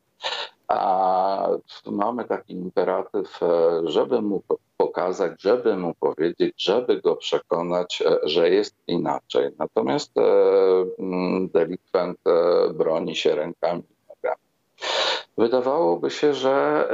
a 0.69 1.49
mamy 1.87 2.25
taki 2.25 2.53
imperatyw, 2.53 3.43
e, 3.43 3.81
żeby 3.85 4.23
mu 4.23 4.43
pokazać, 4.77 5.43
żeby 5.43 5.77
mu 5.77 5.95
powiedzieć, 5.95 6.55
żeby 6.65 7.01
go 7.01 7.17
przekonać, 7.17 8.03
e, 8.07 8.19
że 8.23 8.51
jest 8.51 8.75
inaczej. 8.87 9.51
Natomiast 9.59 10.13
delikwent 11.53 12.19
broni 12.75 13.17
się 13.17 13.35
rękami 13.35 13.83
i 13.83 14.09
nogami. 14.09 14.43
Wydawałoby 15.39 16.11
się, 16.11 16.35
że 16.35 16.89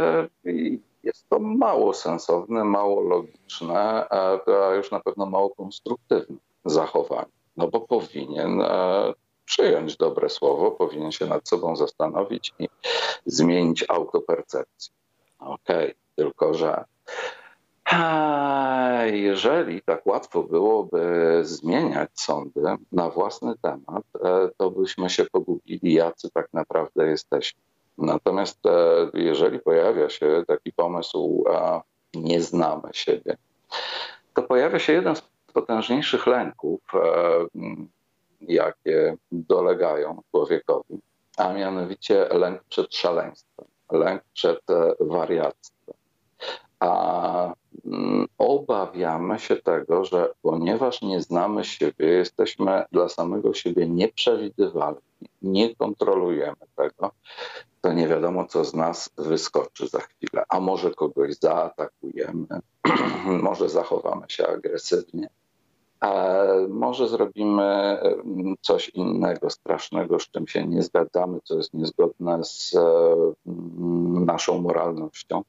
jest 1.02 1.28
to 1.28 1.38
mało 1.38 1.94
sensowne, 1.94 2.64
mało 2.64 3.00
logiczne, 3.00 4.08
a 4.10 4.74
już 4.76 4.90
na 4.90 5.00
pewno 5.00 5.26
mało 5.26 5.50
konstruktywne 5.50 6.36
zachowanie. 6.64 7.32
No 7.56 7.68
bo 7.68 7.80
powinien 7.80 8.60
e, 8.60 9.14
przyjąć 9.48 9.96
dobre 9.96 10.28
słowo, 10.28 10.70
powinien 10.70 11.12
się 11.12 11.26
nad 11.26 11.48
sobą 11.48 11.76
zastanowić 11.76 12.54
i 12.58 12.68
zmienić 13.26 13.84
autopercepcję. 13.88 14.94
Okej, 15.38 15.84
okay, 15.84 15.94
tylko 16.16 16.54
że 16.54 16.84
jeżeli 19.12 19.82
tak 19.82 20.06
łatwo 20.06 20.42
byłoby 20.42 21.00
zmieniać 21.42 22.10
sądy 22.14 22.60
na 22.92 23.10
własny 23.10 23.54
temat, 23.62 24.04
e, 24.24 24.48
to 24.56 24.70
byśmy 24.70 25.10
się 25.10 25.24
pogubili, 25.24 25.92
jacy 25.92 26.30
tak 26.30 26.48
naprawdę 26.52 27.06
jesteśmy. 27.06 27.60
Natomiast 27.98 28.66
e, 28.66 28.70
jeżeli 29.14 29.58
pojawia 29.58 30.08
się 30.08 30.44
taki 30.46 30.72
pomysł, 30.72 31.44
a 31.52 31.82
nie 32.14 32.40
znamy 32.40 32.88
siebie, 32.92 33.36
to 34.34 34.42
pojawia 34.42 34.78
się 34.78 34.92
jeden 34.92 35.16
z 35.16 35.22
potężniejszych 35.52 36.26
lęków, 36.26 36.80
e, 36.94 37.00
jakie 38.40 39.16
dolegają 39.32 40.22
człowiekowi, 40.30 41.00
a 41.36 41.52
mianowicie 41.52 42.28
lęk 42.28 42.64
przed 42.64 42.94
szaleństwem, 42.94 43.66
lęk 43.92 44.22
przed 44.32 44.70
e, 44.70 44.94
wariactwem. 45.00 45.94
A 46.80 47.54
mm, 47.86 48.26
obawiamy 48.38 49.38
się 49.38 49.56
tego, 49.56 50.04
że 50.04 50.28
ponieważ 50.42 51.02
nie 51.02 51.22
znamy 51.22 51.64
siebie, 51.64 52.06
jesteśmy 52.06 52.84
dla 52.92 53.08
samego 53.08 53.54
siebie 53.54 53.88
nieprzewidywalni, 53.88 55.00
nie 55.42 55.76
kontrolujemy 55.76 56.56
tego, 56.76 57.10
to 57.80 57.92
nie 57.92 58.08
wiadomo, 58.08 58.46
co 58.46 58.64
z 58.64 58.74
nas 58.74 59.10
wyskoczy 59.16 59.88
za 59.88 60.00
chwilę. 60.00 60.44
A 60.48 60.60
może 60.60 60.90
kogoś 60.90 61.34
zaatakujemy, 61.34 62.46
może 63.42 63.68
zachowamy 63.68 64.26
się 64.28 64.46
agresywnie, 64.46 65.28
a 66.00 66.34
może 66.68 67.08
zrobimy 67.08 67.62
mm, 67.62 68.54
coś 68.60 68.88
innego, 68.88 69.50
strasznego, 69.50 70.18
z 70.18 70.30
czym 70.30 70.48
się 70.48 70.66
nie 70.66 70.82
zgadzamy, 70.82 71.38
co 71.44 71.56
jest 71.56 71.74
niezgodne 71.74 72.44
z 72.44 72.74
mm, 73.46 74.24
naszą 74.24 74.60
moralnością. 74.60 75.42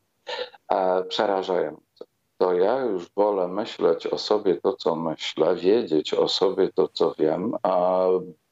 Przerażające. 1.08 2.06
To 2.38 2.54
ja 2.54 2.80
już 2.80 3.10
wolę 3.16 3.48
myśleć 3.48 4.08
o 4.08 4.18
sobie 4.18 4.56
to, 4.56 4.74
co 4.74 4.96
myślę, 4.96 5.56
wiedzieć 5.56 6.14
o 6.14 6.28
sobie 6.28 6.70
to, 6.74 6.88
co 6.88 7.16
wiem, 7.20 7.56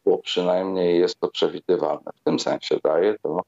bo 0.06 0.18
przynajmniej 0.18 1.00
jest 1.00 1.20
to 1.20 1.28
przewidywalne. 1.28 2.12
W 2.16 2.24
tym 2.24 2.40
sensie 2.40 2.80
daje 2.84 3.20
to 3.20 3.42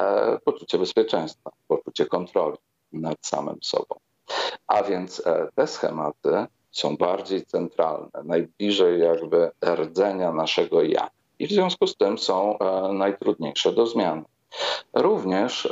e, 0.00 0.38
poczucie 0.44 0.78
bezpieczeństwa, 0.78 1.50
poczucie 1.68 2.06
kontroli 2.06 2.56
nad 2.92 3.16
samym 3.26 3.58
sobą. 3.62 3.94
A 4.66 4.82
więc 4.82 5.26
e, 5.26 5.48
te 5.54 5.66
schematy 5.66 6.46
są 6.74 6.96
bardziej 6.96 7.46
centralne, 7.46 8.10
najbliżej 8.24 9.00
jakby 9.00 9.50
rdzenia 9.64 10.32
naszego 10.32 10.82
ja. 10.82 11.08
I 11.38 11.46
w 11.46 11.50
związku 11.50 11.86
z 11.86 11.96
tym 11.96 12.18
są 12.18 12.58
e, 12.58 12.92
najtrudniejsze 12.92 13.72
do 13.72 13.86
zmiany. 13.86 14.22
Również 14.94 15.68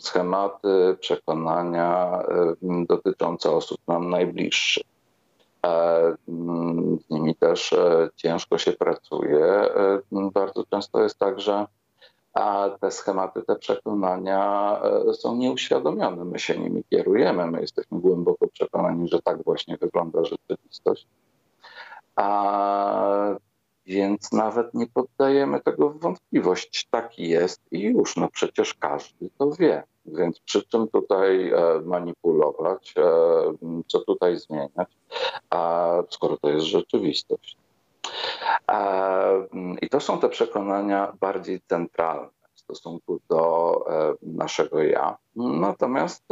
schematy, 0.00 0.96
przekonania 1.00 2.22
dotyczące 2.62 3.50
osób 3.50 3.78
nam 3.88 4.10
najbliższych. 4.10 4.84
Z 6.98 7.10
nimi 7.10 7.34
też 7.34 7.72
e, 7.72 8.08
ciężko 8.16 8.58
się 8.58 8.72
pracuje. 8.72 9.44
E, 9.46 10.00
bardzo 10.12 10.64
często 10.70 11.02
jest 11.02 11.18
tak, 11.18 11.40
że 11.40 11.66
a 12.34 12.70
te 12.80 12.90
schematy, 12.90 13.42
te 13.42 13.56
przekonania 13.56 14.80
e, 14.82 15.14
są 15.14 15.36
nieuświadomione. 15.36 16.24
My 16.24 16.38
się 16.38 16.58
nimi 16.58 16.84
kierujemy, 16.90 17.46
my 17.46 17.60
jesteśmy 17.60 18.00
głęboko 18.00 18.48
przekonani, 18.48 19.08
że 19.08 19.22
tak 19.22 19.44
właśnie 19.44 19.76
wygląda 19.76 20.24
rzeczywistość. 20.24 21.06
A 22.16 23.34
więc 23.86 24.32
nawet 24.32 24.74
nie 24.74 24.86
poddajemy 24.86 25.60
tego 25.60 25.90
w 25.90 26.00
wątpliwość. 26.00 26.88
Taki 26.90 27.28
jest 27.28 27.60
i 27.70 27.80
już, 27.80 28.16
no 28.16 28.28
przecież 28.32 28.74
każdy 28.74 29.30
to 29.38 29.50
wie. 29.50 29.82
Więc 30.06 30.40
przy 30.40 30.62
czym 30.62 30.88
tutaj 30.88 31.50
e, 31.50 31.80
manipulować, 31.84 32.94
e, 32.96 33.02
co 33.86 34.00
tutaj 34.00 34.36
zmieniać, 34.36 34.88
skoro 36.10 36.36
to 36.36 36.50
jest 36.50 36.66
rzeczywistość. 36.66 37.59
I 39.82 39.88
to 39.88 40.00
są 40.00 40.18
te 40.18 40.28
przekonania 40.28 41.12
bardziej 41.20 41.60
centralne 41.60 42.28
w 42.54 42.60
stosunku 42.60 43.20
do 43.28 43.74
e, 43.90 44.14
naszego 44.22 44.82
ja. 44.82 45.16
Natomiast 45.36 46.24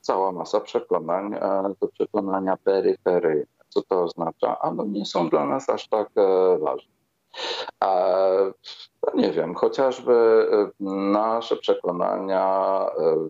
cała 0.00 0.32
masa 0.32 0.60
przekonań 0.60 1.34
to 1.80 1.88
przekonania 1.88 2.56
peryferyjne. 2.64 3.46
Co 3.68 3.82
to 3.82 4.02
oznacza? 4.02 4.58
A 4.60 4.70
no 4.70 4.84
nie 4.84 5.06
są 5.06 5.28
dla 5.28 5.46
nas 5.46 5.70
aż 5.70 5.88
tak 5.88 6.08
ważne. 6.60 6.96
No 9.02 9.12
nie 9.14 9.32
wiem, 9.32 9.54
chociażby 9.54 10.48
e, 10.52 10.84
nasze 11.12 11.56
przekonania 11.56 12.86
e, 12.98 13.28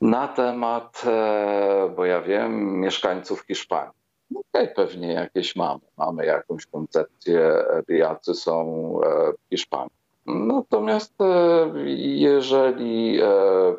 na 0.00 0.28
temat, 0.28 1.02
e, 1.06 1.92
bo 1.96 2.04
ja 2.04 2.22
wiem, 2.22 2.80
mieszkańców 2.80 3.40
Hiszpanii. 3.40 4.03
Okay, 4.34 4.66
pewnie 4.66 5.12
jakieś 5.12 5.56
mamy. 5.56 5.80
Mamy 5.98 6.26
jakąś 6.26 6.66
koncepcję, 6.66 7.64
jacy 7.88 8.34
są 8.34 9.00
Hiszpanii. 9.50 10.04
Natomiast 10.26 11.14
jeżeli 11.96 13.20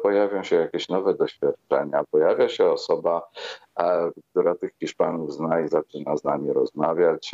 pojawią 0.03 0.43
się 0.43 0.55
jakieś 0.55 0.89
nowe 0.89 1.13
doświadczenia, 1.13 2.03
pojawia 2.11 2.49
się 2.49 2.71
osoba, 2.71 3.29
która 4.31 4.55
tych 4.55 4.71
Hiszpanów 4.79 5.33
zna 5.33 5.61
i 5.61 5.67
zaczyna 5.67 6.17
z 6.17 6.23
nami 6.23 6.53
rozmawiać, 6.53 7.31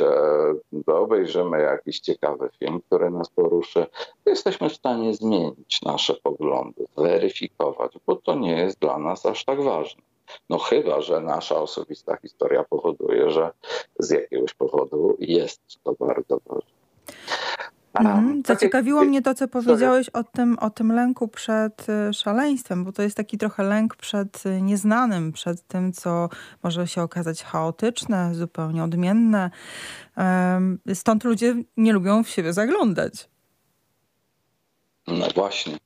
to 0.86 1.00
obejrzymy 1.00 1.62
jakiś 1.62 2.00
ciekawy 2.00 2.50
film, 2.58 2.80
który 2.86 3.10
nas 3.10 3.30
poruszy, 3.30 3.86
jesteśmy 4.26 4.68
w 4.68 4.74
stanie 4.74 5.14
zmienić 5.14 5.82
nasze 5.82 6.14
poglądy, 6.14 6.84
zweryfikować, 6.96 7.92
bo 8.06 8.16
to 8.16 8.34
nie 8.34 8.56
jest 8.56 8.78
dla 8.78 8.98
nas 8.98 9.26
aż 9.26 9.44
tak 9.44 9.62
ważne. 9.62 10.02
No 10.50 10.58
chyba, 10.58 11.00
że 11.00 11.20
nasza 11.20 11.56
osobista 11.56 12.16
historia 12.16 12.64
powoduje, 12.64 13.30
że 13.30 13.50
z 13.98 14.10
jakiegoś 14.10 14.54
powodu 14.54 15.16
jest 15.18 15.60
to 15.84 15.94
bardzo 16.00 16.40
ważne. 16.46 16.72
Mhm. 17.94 18.42
Zaciekawiło 18.46 19.04
mnie 19.04 19.22
to, 19.22 19.34
co 19.34 19.48
powiedziałeś 19.48 20.08
o 20.08 20.24
tym, 20.24 20.58
o 20.58 20.70
tym 20.70 20.92
lęku 20.92 21.28
przed 21.28 21.86
y, 21.88 22.12
szaleństwem, 22.14 22.84
bo 22.84 22.92
to 22.92 23.02
jest 23.02 23.16
taki 23.16 23.38
trochę 23.38 23.62
lęk 23.62 23.96
przed 23.96 24.46
y, 24.46 24.62
nieznanym, 24.62 25.32
przed 25.32 25.66
tym, 25.66 25.92
co 25.92 26.28
może 26.62 26.86
się 26.86 27.02
okazać 27.02 27.44
chaotyczne, 27.44 28.34
zupełnie 28.34 28.84
odmienne. 28.84 29.50
Stąd 30.94 31.24
ludzie 31.24 31.54
nie 31.76 31.92
lubią 31.92 32.24
w 32.24 32.28
siebie 32.28 32.52
zaglądać. 32.52 33.28
No 35.06 35.26
właśnie. 35.34 35.76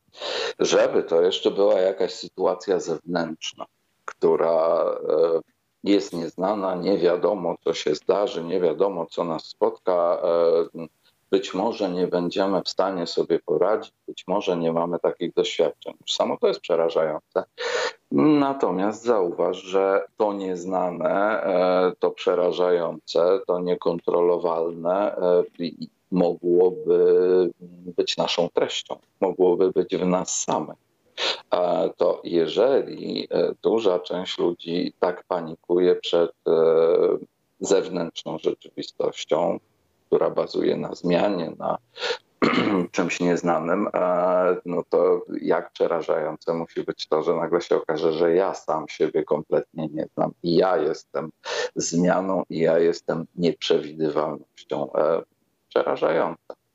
Żeby 0.59 1.03
to 1.03 1.23
jeszcze 1.23 1.51
była 1.51 1.81
jakaś 1.81 2.15
sytuacja 2.15 2.81
zewnętrzna, 2.81 3.65
która 4.07 4.85
e, 5.09 5.41
jest 5.85 6.13
nieznana, 6.13 6.75
nie 6.75 6.99
wiadomo, 6.99 7.57
co 7.65 7.75
się 7.75 7.95
zdarzy, 7.95 8.45
nie 8.45 8.61
wiadomo, 8.61 9.07
co 9.07 9.25
nas 9.25 9.45
spotka 9.45 10.23
e, 10.75 10.87
być 11.31 11.55
może 11.55 11.91
nie 11.91 12.07
będziemy 12.07 12.63
w 12.63 12.69
stanie 12.69 13.07
sobie 13.07 13.39
poradzić, 13.47 13.93
być 14.09 14.25
może 14.27 14.57
nie 14.57 14.73
mamy 14.73 14.99
takich 14.99 15.35
doświadczeń. 15.35 15.95
Samo 16.09 16.37
to 16.41 16.49
jest 16.49 16.61
przerażające. 16.61 17.45
Natomiast 18.13 19.03
zauważ, 19.03 19.57
że 19.57 20.05
to 20.17 20.33
nieznane, 20.33 21.43
e, 21.43 21.93
to 21.99 22.11
przerażające, 22.11 23.41
to 23.47 23.61
niekontrolowalne 23.61 25.17
mogłoby 26.11 27.51
być 27.97 28.17
naszą 28.17 28.49
treścią, 28.49 28.97
mogłoby 29.21 29.71
być 29.71 29.97
w 29.97 30.07
nas 30.07 30.43
samych. 30.43 30.86
To 31.97 32.21
jeżeli 32.25 33.29
e, 33.31 33.55
duża 33.63 33.99
część 33.99 34.39
ludzi 34.39 34.93
tak 35.01 35.25
panikuje 35.29 35.95
przed 35.95 36.31
zewnętrzną 37.61 38.39
rzeczywistością, 38.39 39.59
która 40.07 40.31
bazuje 40.31 40.77
na 40.77 40.95
zmianie, 40.95 41.53
na 41.59 41.79
czymś 42.93 43.21
nieznanym, 43.21 43.89
no 44.67 44.83
to 44.91 45.23
jak 45.41 45.73
przerażające 45.73 46.55
musi 46.55 46.83
być 46.83 47.09
to, 47.09 47.23
że 47.23 47.35
nagle 47.35 47.61
się 47.61 47.77
okaże, 47.77 48.13
że 48.13 48.35
ja 48.35 48.55
sam 48.55 48.89
siebie 48.89 49.25
kompletnie 49.25 49.89
nie 49.89 50.07
znam 50.15 50.31
i 50.43 50.57
ja 50.57 50.77
jestem 50.77 51.31
zmianą 51.77 52.43
i 52.51 52.59
ja 52.59 52.79
jestem 52.79 53.27
nieprzewidywalnością. 53.35 54.93
E, 54.93 55.23
przerażające. 55.69 56.66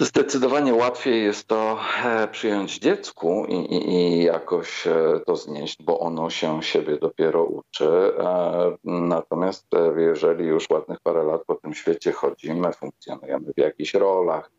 Zdecydowanie 0.00 0.74
łatwiej 0.74 1.24
jest 1.24 1.48
to 1.48 1.78
e, 2.04 2.28
przyjąć 2.28 2.78
dziecku 2.78 3.46
i, 3.48 3.54
i, 3.54 3.90
i, 3.90 4.24
jakoś 4.24 4.86
e, 4.86 5.20
to 5.26 5.36
znieść, 5.36 5.82
bo 5.82 6.00
ono 6.00 6.30
się 6.30 6.62
siebie 6.62 6.98
dopiero 6.98 7.44
uczy. 7.44 8.12
E, 8.18 8.76
natomiast 8.84 9.66
jeżeli 9.96 10.44
już 10.44 10.70
ładnych 10.70 11.00
parę 11.00 11.22
lat 11.22 11.44
po 11.46 11.54
tym 11.54 11.74
świecie 11.74 12.12
chodzimy, 12.12 12.72
funkcjonujemy 12.72 13.52
w 13.56 13.60
jakichś 13.60 13.94
rolach, 13.94 14.50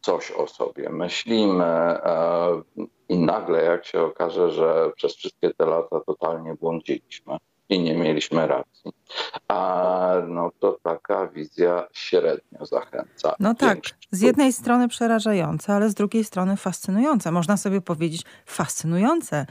coś 0.00 0.30
o 0.30 0.46
sobie 0.46 0.88
myślimy 0.88 1.98
i 3.08 3.18
nagle 3.18 3.64
jak 3.64 3.84
się 3.84 4.02
okaże, 4.02 4.50
że 4.50 4.92
przez 4.96 5.16
wszystkie 5.16 5.54
te 5.54 5.66
lata 5.66 6.00
totalnie 6.00 6.54
błądziliśmy 6.54 7.36
i 7.70 7.80
nie 7.80 7.94
mieliśmy 7.94 8.46
racji, 8.46 8.92
a 9.48 10.12
no 10.28 10.50
to 10.60 10.78
taka 10.82 11.26
wizja 11.26 11.86
średnio 11.92 12.66
zachęca. 12.66 13.34
No 13.40 13.54
tak, 13.54 13.78
z 14.10 14.20
jednej 14.20 14.52
strony 14.52 14.88
przerażające, 14.88 15.74
ale 15.74 15.90
z 15.90 15.94
drugiej 15.94 16.24
strony 16.24 16.56
fascynujące. 16.56 17.30
Można 17.30 17.56
sobie 17.56 17.80
powiedzieć 17.80 18.22
fascynujące. 18.46 19.46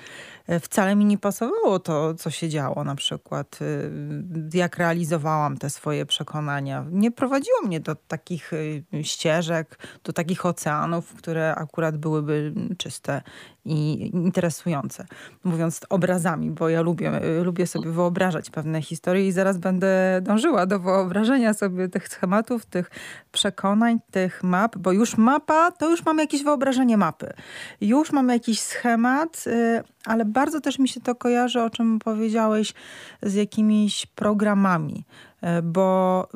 E, 0.47 0.59
wcale 0.59 0.95
mi 0.95 1.05
nie 1.05 1.17
pasowało 1.17 1.79
to, 1.79 2.13
co 2.13 2.29
się 2.29 2.49
działo 2.49 2.83
na 2.83 2.95
przykład, 2.95 3.59
e, 3.61 4.57
jak 4.57 4.77
realizowałam 4.77 5.57
te 5.57 5.69
swoje 5.69 6.05
przekonania. 6.05 6.85
Nie 6.91 7.11
prowadziło 7.11 7.61
mnie 7.61 7.79
do 7.79 7.95
takich 7.95 8.51
e, 8.53 9.03
ścieżek, 9.03 9.77
do 10.03 10.13
takich 10.13 10.45
oceanów, 10.45 11.13
które 11.13 11.55
akurat 11.55 11.97
byłyby 11.97 12.53
czyste 12.77 13.21
i 13.65 14.09
interesujące. 14.13 15.05
Mówiąc 15.43 15.81
obrazami, 15.89 16.51
bo 16.51 16.69
ja 16.69 16.81
lubię, 16.81 17.11
lubię 17.43 17.67
sobie 17.67 17.91
wyobrażać 18.09 18.49
pewne 18.49 18.81
historie 18.81 19.27
i 19.27 19.31
zaraz 19.31 19.57
będę 19.57 20.19
dążyła 20.21 20.65
do 20.65 20.79
wyobrażenia 20.79 21.53
sobie 21.53 21.89
tych 21.89 22.07
schematów, 22.07 22.65
tych 22.65 22.91
przekonań, 23.31 23.99
tych 24.11 24.43
map, 24.43 24.77
bo 24.77 24.91
już 24.91 25.17
mapa, 25.17 25.71
to 25.71 25.89
już 25.89 26.05
mamy 26.05 26.21
jakieś 26.21 26.43
wyobrażenie 26.43 26.97
mapy. 26.97 27.33
Już 27.81 28.11
mamy 28.11 28.33
jakiś 28.33 28.59
schemat, 28.59 29.45
ale 30.05 30.25
bardzo 30.25 30.61
też 30.61 30.79
mi 30.79 30.87
się 30.87 31.01
to 31.01 31.15
kojarzy, 31.15 31.61
o 31.61 31.69
czym 31.69 31.99
powiedziałeś, 31.99 32.73
z 33.23 33.33
jakimiś 33.33 34.05
programami, 34.05 35.05
e, 35.41 35.61
bo 35.61 36.27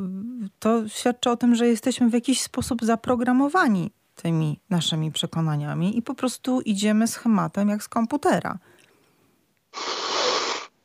to 0.59 0.87
świadczy 0.87 1.29
o 1.29 1.37
tym, 1.37 1.55
że 1.55 1.67
jesteśmy 1.67 2.09
w 2.09 2.13
jakiś 2.13 2.41
sposób 2.41 2.85
zaprogramowani 2.85 3.91
tymi 4.15 4.59
naszymi 4.69 5.11
przekonaniami 5.11 5.97
i 5.97 6.01
po 6.01 6.15
prostu 6.15 6.61
idziemy 6.61 7.07
schematem 7.07 7.69
jak 7.69 7.83
z 7.83 7.87
komputera. 7.87 8.57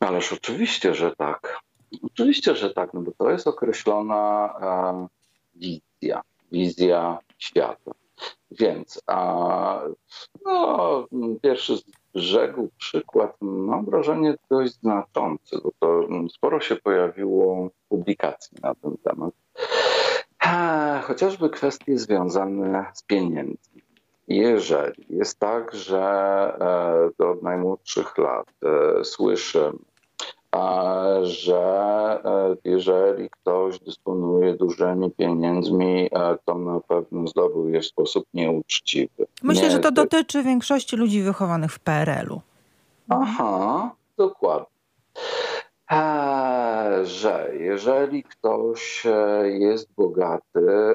Ależ 0.08 0.32
oczywiście, 0.32 0.94
że 0.94 1.16
tak. 1.16 1.60
Oczywiście, 2.02 2.54
że 2.54 2.70
tak, 2.70 2.94
no 2.94 3.00
bo 3.00 3.12
to 3.18 3.30
jest 3.30 3.46
określona 3.46 4.54
e, 4.60 5.08
wizja, 5.54 6.22
wizja 6.52 7.18
świata. 7.38 7.90
Więc 8.50 9.02
a, 9.06 9.80
no, 10.44 11.06
pierwszy 11.42 11.74
brzegu 12.14 12.70
przykład, 12.78 13.36
mam 13.40 13.84
wrażenie, 13.84 14.34
dość 14.50 14.74
znaczący, 14.74 15.56
bo 15.64 15.70
to 15.80 16.08
sporo 16.28 16.60
się 16.60 16.76
pojawiło 16.76 17.70
publikacji 17.88 18.58
na 18.62 18.74
ten 18.74 18.96
temat. 18.96 19.34
Chociażby 21.02 21.50
kwestie 21.50 21.98
związane 21.98 22.86
z 22.94 23.02
pieniędzmi. 23.02 23.82
Jeżeli 24.28 25.06
jest 25.08 25.38
tak, 25.38 25.74
że 25.74 26.02
e, 27.18 27.28
od 27.30 27.42
najmłodszych 27.42 28.18
lat 28.18 28.46
e, 28.62 29.04
słyszę 29.04 29.72
że 31.22 32.20
e, 32.24 32.56
jeżeli 32.64 33.30
ktoś 33.30 33.78
dysponuje 33.78 34.54
dużymi 34.54 35.10
pieniędzmi, 35.10 36.08
e, 36.12 36.38
to 36.44 36.54
na 36.54 36.80
pewno 36.80 37.26
zdobył 37.26 37.68
je 37.68 37.80
w 37.80 37.86
sposób 37.86 38.24
nieuczciwy. 38.34 39.26
Myślę, 39.42 39.62
Nie, 39.62 39.70
że 39.70 39.78
to 39.78 39.92
dotyczy 39.92 40.42
większości 40.42 40.96
ludzi 40.96 41.22
wychowanych 41.22 41.72
w 41.72 41.78
PRL-u. 41.78 42.40
Aha, 43.08 43.90
dokładnie. 44.16 44.78
E, 45.90 47.00
że 47.04 47.50
jeżeli 47.58 48.22
ktoś 48.22 49.06
jest 49.44 49.88
bogaty, 49.96 50.94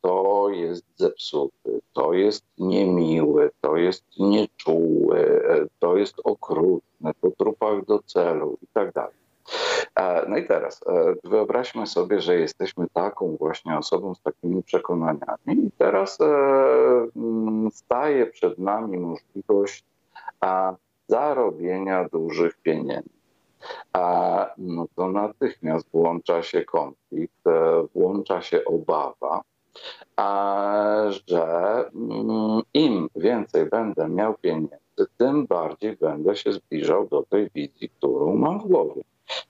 to 0.00 0.48
jest 0.50 0.84
zepsuty, 0.96 1.80
to 1.92 2.12
jest 2.12 2.44
niemiły, 2.58 3.50
to 3.60 3.76
jest 3.76 4.04
nieczuły, 4.18 5.42
to 5.78 5.96
jest 5.96 6.14
okrutny, 6.24 7.10
po 7.20 7.30
trupach 7.30 7.84
do 7.84 7.98
celu 7.98 8.58
i 8.62 8.66
tak 8.66 8.92
dalej. 8.92 9.22
E, 9.94 10.28
no 10.28 10.36
i 10.36 10.46
teraz 10.46 10.80
e, 10.86 11.14
wyobraźmy 11.24 11.86
sobie, 11.86 12.20
że 12.20 12.36
jesteśmy 12.36 12.86
taką 12.92 13.36
właśnie 13.36 13.78
osobą 13.78 14.14
z 14.14 14.20
takimi 14.20 14.62
przekonaniami, 14.62 15.66
i 15.66 15.70
teraz 15.78 16.20
e, 16.20 16.24
mm, 17.16 17.70
staje 17.70 18.26
przed 18.26 18.58
nami 18.58 18.98
możliwość 18.98 19.84
zarobienia 21.08 22.08
dużych 22.08 22.56
pieniędzy. 22.62 23.21
No 24.58 24.86
to 24.96 25.08
natychmiast 25.08 25.90
włącza 25.90 26.42
się 26.42 26.64
konflikt, 26.64 27.42
włącza 27.94 28.42
się 28.42 28.64
obawa, 28.64 29.42
że 31.10 31.84
mm, 31.94 32.62
im 32.74 33.08
więcej 33.16 33.66
będę 33.66 34.08
miał 34.08 34.34
pieniędzy, 34.34 35.06
tym 35.16 35.46
bardziej 35.46 35.96
będę 35.96 36.36
się 36.36 36.52
zbliżał 36.52 37.08
do 37.08 37.22
tej 37.22 37.50
wizji, 37.54 37.88
którą 37.88 38.36
mam 38.36 38.60
w 38.60 38.66
głowie. 38.66 39.02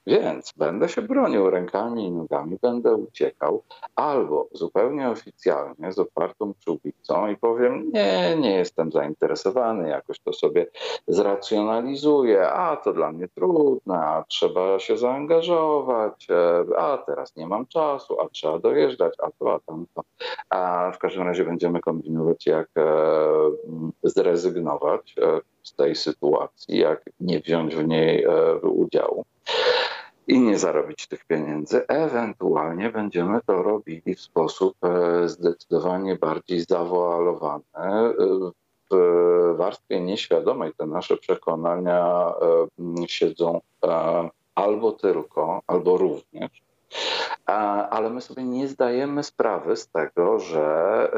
Więc 0.07 0.53
będę 0.57 0.89
się 0.89 1.01
bronił 1.01 1.49
rękami 1.49 2.05
i 2.05 2.11
nogami, 2.11 2.57
będę 2.61 2.95
uciekał, 2.95 3.63
albo 3.95 4.47
zupełnie 4.51 5.09
oficjalnie 5.09 5.91
z 5.91 5.99
otwartą 5.99 6.53
czubicą 6.65 7.27
i 7.27 7.37
powiem: 7.37 7.91
Nie, 7.93 8.35
nie 8.35 8.51
jestem 8.51 8.91
zainteresowany, 8.91 9.89
jakoś 9.89 10.19
to 10.19 10.33
sobie 10.33 10.65
zracjonalizuję, 11.07 12.49
a 12.49 12.77
to 12.77 12.93
dla 12.93 13.11
mnie 13.11 13.27
trudne, 13.27 13.99
a 13.99 14.23
trzeba 14.27 14.79
się 14.79 14.97
zaangażować, 14.97 16.27
e, 16.29 16.77
a 16.77 16.97
teraz 16.97 17.35
nie 17.35 17.47
mam 17.47 17.67
czasu, 17.67 18.21
a 18.21 18.29
trzeba 18.29 18.59
dojeżdżać, 18.59 19.13
a 19.19 19.31
to, 19.39 19.53
a 19.53 19.59
tamto. 19.59 20.01
W 20.93 20.97
każdym 20.97 21.23
razie 21.23 21.45
będziemy 21.45 21.79
kombinować, 21.79 22.45
jak 22.45 22.67
e, 22.77 22.83
zrezygnować 24.03 25.15
e, 25.21 25.41
z 25.63 25.73
tej 25.75 25.95
sytuacji, 25.95 26.77
jak 26.77 27.09
nie 27.19 27.39
wziąć 27.39 27.75
w 27.75 27.87
niej 27.87 28.25
udziału 28.61 29.25
i 30.27 30.39
nie 30.39 30.57
zarobić 30.57 31.07
tych 31.07 31.25
pieniędzy. 31.25 31.87
Ewentualnie 31.87 32.89
będziemy 32.89 33.39
to 33.45 33.63
robili 33.63 34.15
w 34.15 34.21
sposób 34.21 34.75
e, 34.83 35.29
zdecydowanie 35.29 36.15
bardziej 36.15 36.61
zawoalowany. 36.61 37.63
E, 37.75 38.13
w 38.91 39.55
warstwie 39.57 40.01
nieświadomej 40.01 40.71
te 40.77 40.85
nasze 40.85 41.17
przekonania 41.17 42.33
e, 43.01 43.07
siedzą 43.07 43.61
albo 44.55 44.91
tylko, 44.91 45.61
albo 45.67 45.97
również. 45.97 46.63
Ale 47.89 48.09
my 48.09 48.21
sobie 48.21 48.43
nie 48.43 48.67
zdajemy 48.67 49.23
sprawy 49.23 49.75
z 49.75 49.87
tego, 49.87 50.39
że 50.39 51.09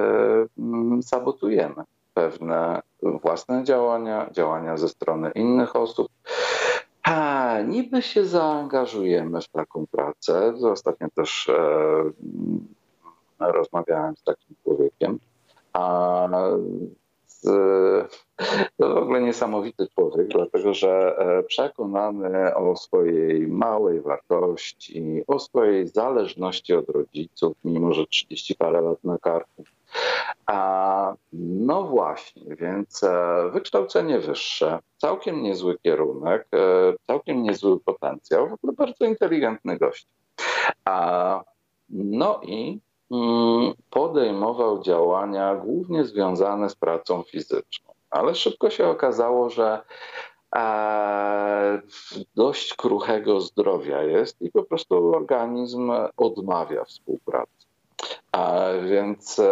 sabotujemy 1.01 1.83
pewne 2.13 2.81
własne 3.01 3.63
działania, 3.63 4.29
działania 4.31 4.77
ze 4.77 4.89
strony 4.89 5.31
innych 5.31 5.75
osób. 5.75 6.07
A, 7.03 7.55
niby 7.67 8.01
się 8.01 8.25
zaangażujemy 8.25 9.41
w 9.41 9.47
taką 9.47 9.85
pracę. 9.91 10.53
Ostatnio 10.71 11.07
też 11.15 11.49
e, 11.49 12.03
rozmawiałem 13.39 14.17
z 14.17 14.23
takim 14.23 14.55
człowiekiem, 14.63 15.19
a 15.73 16.27
to 18.77 18.93
w 18.93 18.97
ogóle 18.97 19.21
niesamowity 19.21 19.87
człowiek, 19.87 20.27
dlatego 20.27 20.73
że 20.73 21.17
e, 21.17 21.43
przekonany 21.43 22.55
o 22.55 22.75
swojej 22.75 23.47
małej 23.47 24.01
wartości, 24.01 25.23
o 25.27 25.39
swojej 25.39 25.87
zależności 25.87 26.73
od 26.73 26.89
rodziców, 26.89 27.57
mimo 27.63 27.93
że 27.93 28.05
30 28.05 28.55
parę 28.55 28.81
lat 28.81 29.03
na 29.03 29.17
karku, 29.17 29.63
a, 30.45 31.13
no 31.33 31.83
właśnie, 31.83 32.55
więc 32.55 33.03
e, 33.03 33.49
wykształcenie 33.53 34.19
wyższe, 34.19 34.79
całkiem 34.97 35.43
niezły 35.43 35.77
kierunek, 35.79 36.47
e, 36.53 36.93
całkiem 37.07 37.43
niezły 37.43 37.79
potencjał, 37.79 38.49
w 38.49 38.53
ogóle 38.53 38.73
bardzo 38.73 39.05
inteligentny 39.05 39.77
gość. 39.77 40.07
A, 40.85 41.43
no 41.89 42.41
i 42.43 42.79
podejmował 43.89 44.83
działania 44.83 45.55
głównie 45.55 46.05
związane 46.05 46.69
z 46.69 46.75
pracą 46.75 47.23
fizyczną, 47.23 47.93
ale 48.09 48.35
szybko 48.35 48.69
się 48.69 48.87
okazało, 48.87 49.49
że 49.49 49.81
e, 50.55 51.81
dość 52.35 52.73
kruchego 52.73 53.41
zdrowia 53.41 54.03
jest 54.03 54.41
i 54.41 54.51
po 54.51 54.63
prostu 54.63 55.15
organizm 55.15 55.91
odmawia 56.17 56.83
współpracy. 56.83 57.65
A 58.31 58.59
więc 58.89 59.39
e, 59.39 59.51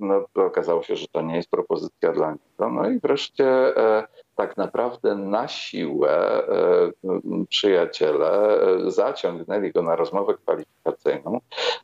no, 0.00 0.24
okazało 0.34 0.82
się, 0.82 0.96
że 0.96 1.06
to 1.12 1.22
nie 1.22 1.36
jest 1.36 1.50
propozycja 1.50 2.12
dla 2.12 2.30
niego. 2.30 2.70
No 2.70 2.90
i 2.90 3.00
wreszcie 3.00 3.76
e, 3.76 4.06
tak 4.42 4.56
naprawdę 4.56 5.14
na 5.14 5.48
siłę 5.48 6.42
e, 6.48 6.90
przyjaciele 7.48 8.58
zaciągnęli 8.86 9.72
go 9.72 9.82
na 9.82 9.96
rozmowę 9.96 10.34
kwalifikacyjną 10.34 11.40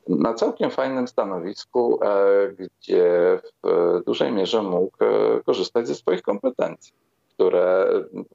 na 0.08 0.34
całkiem 0.34 0.70
fajnym 0.70 1.08
stanowisku, 1.08 2.00
gdzie 2.58 3.40
w 3.64 4.00
dużej 4.06 4.32
mierze 4.32 4.62
mógł 4.62 4.96
korzystać 5.44 5.88
ze 5.88 5.94
swoich 5.94 6.22
kompetencji 6.22 6.92
które 7.34 7.86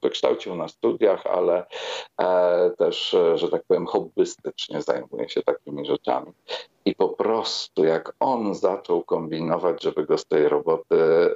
wykształcił 0.03 0.55
na 0.55 0.67
studiach, 0.67 1.27
ale 1.27 1.65
e, 2.21 2.71
też, 2.77 3.15
że 3.35 3.49
tak 3.49 3.63
powiem, 3.63 3.85
hobbystycznie 3.85 4.81
zajmuje 4.81 5.29
się 5.29 5.41
takimi 5.41 5.85
rzeczami. 5.85 6.31
I 6.85 6.95
po 6.95 7.09
prostu 7.09 7.85
jak 7.85 8.13
on 8.19 8.55
zaczął 8.55 9.03
kombinować, 9.03 9.83
żeby 9.83 10.05
go 10.05 10.17
z 10.17 10.25
tej 10.25 10.49
roboty 10.49 10.95
e, 10.95 11.35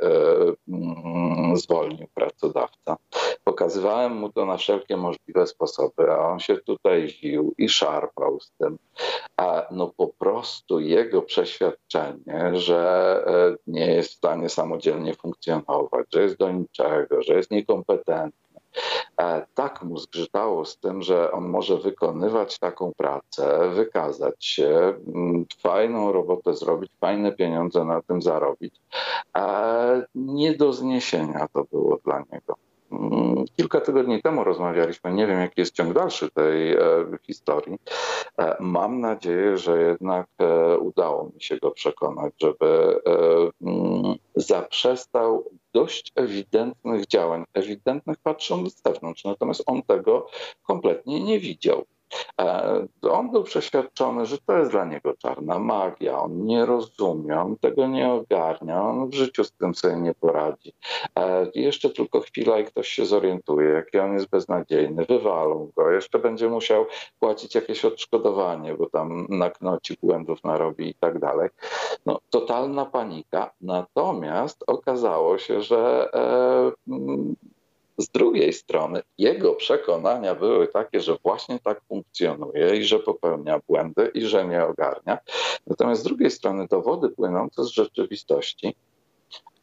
mm, 0.67 1.57
zwolnił 1.57 2.07
pracodawca, 2.13 2.97
pokazywałem 3.43 4.15
mu 4.15 4.31
to 4.31 4.45
na 4.45 4.57
wszelkie 4.57 4.97
możliwe 4.97 5.47
sposoby, 5.47 6.11
a 6.11 6.27
on 6.27 6.39
się 6.39 6.57
tutaj 6.57 7.09
ził 7.09 7.53
i 7.57 7.69
szarpał 7.69 8.39
z 8.39 8.51
tym. 8.51 8.77
A 9.37 9.67
no 9.71 9.93
po 9.97 10.07
prostu 10.07 10.79
jego 10.79 11.21
przeświadczenie, 11.21 12.51
że 12.53 13.23
e, 13.27 13.55
nie 13.67 13.93
jest 13.93 14.09
w 14.09 14.15
stanie 14.15 14.49
samodzielnie 14.49 15.13
funkcjonować, 15.13 16.07
że 16.13 16.21
jest 16.21 16.37
do 16.37 16.51
niczego, 16.51 17.21
że 17.21 17.33
jest 17.33 17.51
niekompetentny, 17.51 18.46
tak 19.53 19.83
mu 19.83 19.97
zgrzytało 19.97 20.65
z 20.65 20.77
tym, 20.77 21.01
że 21.01 21.31
on 21.31 21.49
może 21.49 21.77
wykonywać 21.77 22.59
taką 22.59 22.91
pracę, 22.97 23.69
wykazać 23.69 24.45
się, 24.45 24.93
mm, 25.15 25.45
fajną 25.59 26.11
robotę 26.11 26.53
zrobić, 26.53 26.91
fajne 26.99 27.31
pieniądze 27.31 27.85
na 27.85 28.01
tym 28.01 28.21
zarobić. 28.21 28.75
Nie 30.15 30.53
do 30.53 30.73
zniesienia 30.73 31.47
to 31.53 31.63
było 31.71 31.97
dla 32.05 32.19
niego. 32.19 32.66
Mm, 32.91 33.45
kilka 33.55 33.81
tygodni 33.81 34.21
temu 34.21 34.43
rozmawialiśmy, 34.43 35.13
nie 35.13 35.27
wiem 35.27 35.39
jaki 35.39 35.61
jest 35.61 35.75
ciąg 35.75 35.93
dalszy 35.93 36.31
tej 36.31 36.73
e, 36.73 36.79
historii. 37.21 37.77
E, 38.39 38.57
mam 38.59 38.99
nadzieję, 38.99 39.57
że 39.57 39.81
jednak 39.81 40.27
e, 40.39 40.77
udało 40.77 41.31
mi 41.35 41.41
się 41.41 41.57
go 41.57 41.71
przekonać, 41.71 42.33
żeby 42.41 42.99
mm, 43.61 44.15
zaprzestał 44.35 45.49
dość 45.73 46.11
ewidentnych 46.15 47.07
działań, 47.07 47.43
ewidentnych 47.53 48.17
patrząc 48.17 48.75
z 48.75 48.81
zewnątrz, 48.85 49.23
natomiast 49.23 49.63
on 49.65 49.81
tego 49.83 50.27
kompletnie 50.63 51.23
nie 51.23 51.39
widział. 51.39 51.85
E, 52.41 52.87
on 53.11 53.31
był 53.31 53.43
przeświadczony, 53.43 54.25
że 54.25 54.37
to 54.37 54.57
jest 54.57 54.71
dla 54.71 54.85
niego 54.85 55.13
czarna 55.17 55.59
magia. 55.59 56.19
On 56.19 56.45
nie 56.45 56.65
rozumie, 56.65 57.39
on 57.39 57.57
tego 57.57 57.87
nie 57.87 58.11
ogarnia, 58.11 58.81
on 58.81 59.09
w 59.09 59.13
życiu 59.13 59.43
z 59.43 59.51
tym 59.51 59.75
sobie 59.75 59.95
nie 59.95 60.13
poradzi. 60.13 60.73
E, 61.19 61.47
jeszcze 61.55 61.89
tylko 61.89 62.19
chwila 62.21 62.59
i 62.59 62.65
ktoś 62.65 62.87
się 62.87 63.05
zorientuje, 63.05 63.69
jaki 63.69 63.99
on 63.99 64.13
jest 64.13 64.29
beznadziejny, 64.29 65.05
wywalą 65.05 65.71
go, 65.75 65.91
jeszcze 65.91 66.19
będzie 66.19 66.49
musiał 66.49 66.85
płacić 67.19 67.55
jakieś 67.55 67.85
odszkodowanie, 67.85 68.73
bo 68.73 68.89
tam 68.89 69.27
naknoci 69.29 69.97
błędów 70.03 70.43
narobi 70.43 70.89
i 70.89 70.93
tak 70.93 71.19
dalej. 71.19 71.49
No, 72.05 72.19
totalna 72.29 72.85
panika. 72.85 73.51
Natomiast 73.61 74.63
okazało 74.67 75.37
się, 75.37 75.61
że 75.61 76.09
e, 76.13 76.71
z 77.97 78.09
drugiej 78.09 78.53
strony 78.53 79.01
jego 79.17 79.55
przekonania 79.55 80.35
były 80.35 80.67
takie, 80.67 80.99
że 80.99 81.17
właśnie 81.23 81.59
tak 81.59 81.81
funkcjonuje 81.89 82.75
i 82.75 82.83
że 82.83 82.99
popełnia 82.99 83.59
błędy 83.67 84.11
i 84.13 84.21
że 84.21 84.47
nie 84.47 84.65
ogarnia. 84.65 85.17
Natomiast 85.67 86.01
z 86.01 86.03
drugiej 86.03 86.31
strony 86.31 86.67
dowody 86.67 87.09
płynące 87.09 87.63
z 87.63 87.67
rzeczywistości 87.67 88.75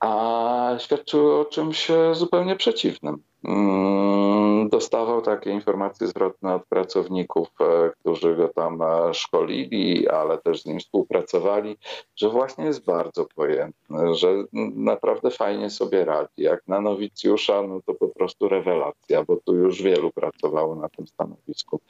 a 0.00 0.77
świadczyły 0.79 1.40
o 1.40 1.44
czymś 1.44 1.90
zupełnie 2.12 2.57
przeciwnym. 2.57 3.22
Mm, 3.44 4.68
dostawał 4.68 5.22
takie 5.22 5.50
informacje 5.50 6.07
zwrotne 6.07 6.55
od 6.55 6.66
pracowników, 6.66 7.48
e, 7.61 7.90
którzy 8.00 8.37
go 8.37 8.48
tam 8.48 8.83
e, 8.83 9.14
szkolili, 9.14 10.09
ale 10.09 10.38
też 10.38 10.62
z 10.62 10.66
nim 10.66 10.81
współpracowali, 10.81 11.77
że 12.16 12.29
właśnie 12.29 12.64
jest 12.64 12.85
bardzo 12.85 13.27
pojętny, 13.35 14.14
że 14.14 14.44
naprawdę 14.74 15.31
fajnie 15.31 15.70
sobie 15.70 16.05
radzi. 16.05 16.42
Jak 16.42 16.68
na 16.68 16.81
nowicjusza, 16.81 17.62
no 17.62 17.81
to 17.87 17.94
po 17.94 18.09
prostu 18.09 18.48
rewelacja, 18.48 19.24
bo 19.24 19.37
tu 19.37 19.55
już 19.55 19.83
wielu 19.83 20.11
pracowało 20.11 20.74
na 20.74 20.88
tym 20.88 21.07
stanowisku, 21.07 21.81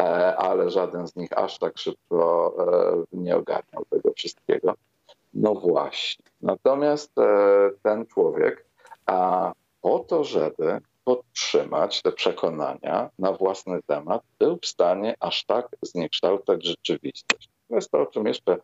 e, 0.00 0.36
ale 0.36 0.70
żaden 0.70 1.08
z 1.08 1.16
nich 1.16 1.38
aż 1.38 1.58
tak 1.58 1.78
szybko 1.78 2.20
nie 3.12 3.36
ogarniał 3.36 3.84
tego 3.90 4.12
wszystkiego. 4.16 4.74
No 5.34 5.54
właśnie. 5.54 6.24
Natomiast 6.40 7.12
ten 7.82 8.06
człowiek, 8.06 8.64
a 9.06 9.52
po 9.80 9.98
to, 9.98 10.24
żeby 10.24 10.80
podtrzymać 11.04 12.02
te 12.02 12.12
przekonania 12.12 13.10
na 13.18 13.32
własny 13.32 13.80
temat, 13.86 14.22
był 14.38 14.58
w 14.62 14.66
stanie 14.66 15.14
aż 15.20 15.44
tak 15.44 15.68
zniekształcać 15.82 16.64
rzeczywistość. 16.64 17.48
To 17.68 17.74
jest 17.74 17.90
to, 17.90 18.00
o 18.00 18.06
czym 18.06 18.26
jeszcze 18.26 18.58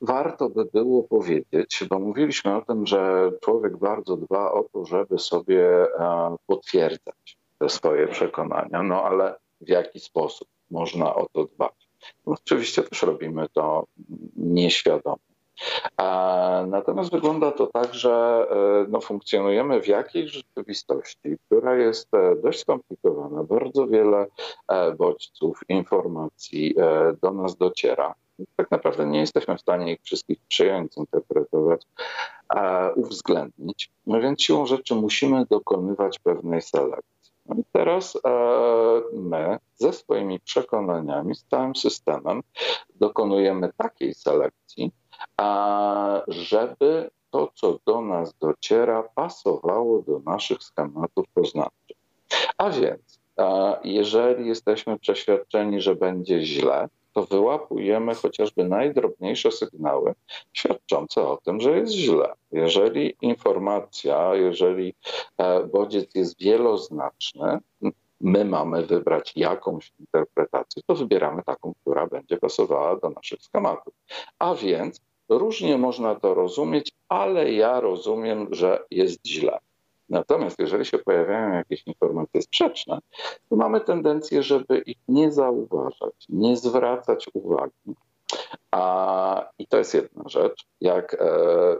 warto 0.00 0.48
by 0.48 0.64
było 0.64 1.02
powiedzieć, 1.02 1.84
bo 1.90 1.98
mówiliśmy 1.98 2.56
o 2.56 2.62
tym, 2.62 2.86
że 2.86 3.30
człowiek 3.40 3.76
bardzo 3.76 4.16
dba 4.16 4.52
o 4.52 4.64
to, 4.72 4.84
żeby 4.84 5.18
sobie 5.18 5.66
e, 5.98 6.36
potwierdzać 6.46 7.38
te 7.58 7.68
swoje 7.68 8.08
przekonania, 8.08 8.82
no 8.82 9.04
ale 9.04 9.34
w 9.60 9.68
jaki 9.68 10.00
sposób 10.00 10.48
można 10.70 11.14
o 11.14 11.26
to 11.32 11.44
dbać? 11.44 11.88
No, 12.26 12.32
oczywiście 12.32 12.82
też 12.82 13.02
robimy 13.02 13.48
to 13.48 13.86
nieświadomie. 14.36 15.27
Natomiast 16.66 17.10
wygląda 17.10 17.50
to 17.50 17.66
tak, 17.66 17.94
że 17.94 18.46
no, 18.88 19.00
funkcjonujemy 19.00 19.82
w 19.82 19.86
jakiejś 19.86 20.30
rzeczywistości, 20.30 21.36
która 21.46 21.76
jest 21.76 22.08
dość 22.42 22.60
skomplikowana. 22.60 23.44
Bardzo 23.44 23.86
wiele 23.86 24.26
bodźców, 24.98 25.60
informacji 25.68 26.74
do 27.22 27.30
nas 27.30 27.56
dociera 27.56 28.14
tak 28.56 28.70
naprawdę 28.70 29.06
nie 29.06 29.20
jesteśmy 29.20 29.56
w 29.56 29.60
stanie 29.60 29.92
ich 29.92 30.00
wszystkich 30.02 30.38
przyjąć, 30.48 30.94
zinterpretować, 30.94 31.82
a 32.48 32.90
uwzględnić. 32.96 33.90
No 34.06 34.20
więc 34.20 34.42
siłą 34.42 34.66
rzeczy 34.66 34.94
musimy 34.94 35.46
dokonywać 35.50 36.18
pewnej 36.18 36.62
selekcji. 36.62 37.32
No 37.46 37.56
i 37.58 37.64
teraz 37.72 38.16
e, 38.16 38.30
my 39.12 39.58
ze 39.74 39.92
swoimi 39.92 40.40
przekonaniami, 40.40 41.34
z 41.34 41.44
całym 41.44 41.76
systemem 41.76 42.42
dokonujemy 42.94 43.70
takiej 43.76 44.14
selekcji, 44.14 44.92
żeby 46.28 47.10
to, 47.30 47.50
co 47.54 47.78
do 47.86 48.00
nas 48.00 48.34
dociera, 48.34 49.02
pasowało 49.14 50.02
do 50.02 50.18
naszych 50.18 50.62
schematów 50.62 51.24
poznawczych. 51.34 51.96
A 52.58 52.70
więc, 52.70 53.20
jeżeli 53.84 54.48
jesteśmy 54.48 54.98
przeświadczeni, 54.98 55.80
że 55.80 55.94
będzie 55.94 56.44
źle, 56.44 56.88
to 57.12 57.22
wyłapujemy 57.22 58.14
chociażby 58.14 58.64
najdrobniejsze 58.64 59.52
sygnały 59.52 60.14
świadczące 60.52 61.22
o 61.22 61.36
tym, 61.36 61.60
że 61.60 61.78
jest 61.78 61.92
źle. 61.92 62.32
Jeżeli 62.52 63.16
informacja, 63.22 64.34
jeżeli 64.34 64.94
e, 65.38 65.64
bodziec 65.64 66.14
jest 66.14 66.40
wieloznaczny, 66.40 67.58
my 68.20 68.44
mamy 68.44 68.82
wybrać 68.82 69.32
jakąś 69.36 69.92
interpretację, 70.00 70.82
to 70.86 70.94
wybieramy 70.94 71.42
taką, 71.42 71.74
która 71.80 72.06
będzie 72.06 72.36
pasowała 72.36 72.96
do 72.96 73.10
naszych 73.10 73.42
schematów. 73.42 73.94
A 74.38 74.54
więc 74.54 75.00
różnie 75.28 75.78
można 75.78 76.14
to 76.14 76.34
rozumieć, 76.34 76.92
ale 77.08 77.52
ja 77.52 77.80
rozumiem, 77.80 78.46
że 78.50 78.78
jest 78.90 79.26
źle. 79.26 79.58
Natomiast 80.08 80.58
jeżeli 80.58 80.84
się 80.84 80.98
pojawiają 80.98 81.52
jakieś 81.52 81.86
informacje 81.86 82.42
sprzeczne, 82.42 82.98
to 83.50 83.56
mamy 83.56 83.80
tendencję, 83.80 84.42
żeby 84.42 84.78
ich 84.78 84.98
nie 85.08 85.32
zauważać, 85.32 86.14
nie 86.28 86.56
zwracać 86.56 87.26
uwagi. 87.34 87.94
A, 88.70 89.48
I 89.58 89.66
to 89.66 89.78
jest 89.78 89.94
jedna 89.94 90.22
rzecz, 90.26 90.66
jak 90.80 91.14
e, 91.14 91.26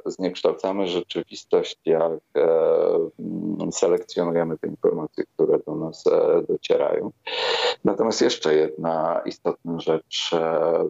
zniekształcamy 0.07 0.87
rzeczywistość, 0.87 1.79
jak 1.85 2.21
e, 2.37 3.73
selekcjonujemy 3.73 4.59
te 4.59 4.67
informacje, 4.69 5.25
które 5.35 5.59
do 5.67 5.75
nas 5.75 6.07
e, 6.07 6.43
docierają. 6.49 7.11
Natomiast 7.85 8.21
jeszcze 8.21 8.55
jedna 8.55 9.23
istotna 9.27 9.81
rzecz 9.81 10.31
e, 10.33 10.85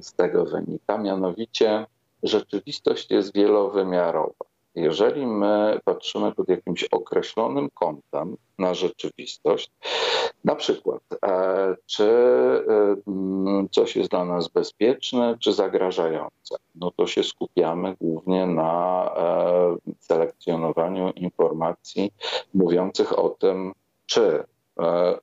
z 0.00 0.14
tego 0.14 0.44
wynika, 0.44 0.98
mianowicie 0.98 1.86
rzeczywistość 2.22 3.10
jest 3.10 3.34
wielowymiarowa. 3.34 4.53
Jeżeli 4.74 5.26
my 5.26 5.80
patrzymy 5.84 6.32
pod 6.32 6.48
jakimś 6.48 6.84
określonym 6.84 7.70
kątem 7.74 8.36
na 8.58 8.74
rzeczywistość, 8.74 9.70
na 10.44 10.54
przykład, 10.54 11.02
e, 11.24 11.76
czy 11.86 12.04
e, 12.04 13.66
coś 13.70 13.96
jest 13.96 14.10
dla 14.10 14.24
nas 14.24 14.48
bezpieczne, 14.48 15.36
czy 15.40 15.52
zagrażające, 15.52 16.56
no 16.74 16.90
to 16.90 17.06
się 17.06 17.24
skupiamy 17.24 17.96
głównie 18.00 18.46
na 18.46 19.10
e, 19.16 19.76
selekcjonowaniu 20.00 21.10
informacji 21.10 22.12
mówiących 22.54 23.18
o 23.18 23.28
tym, 23.28 23.72
czy 24.06 24.44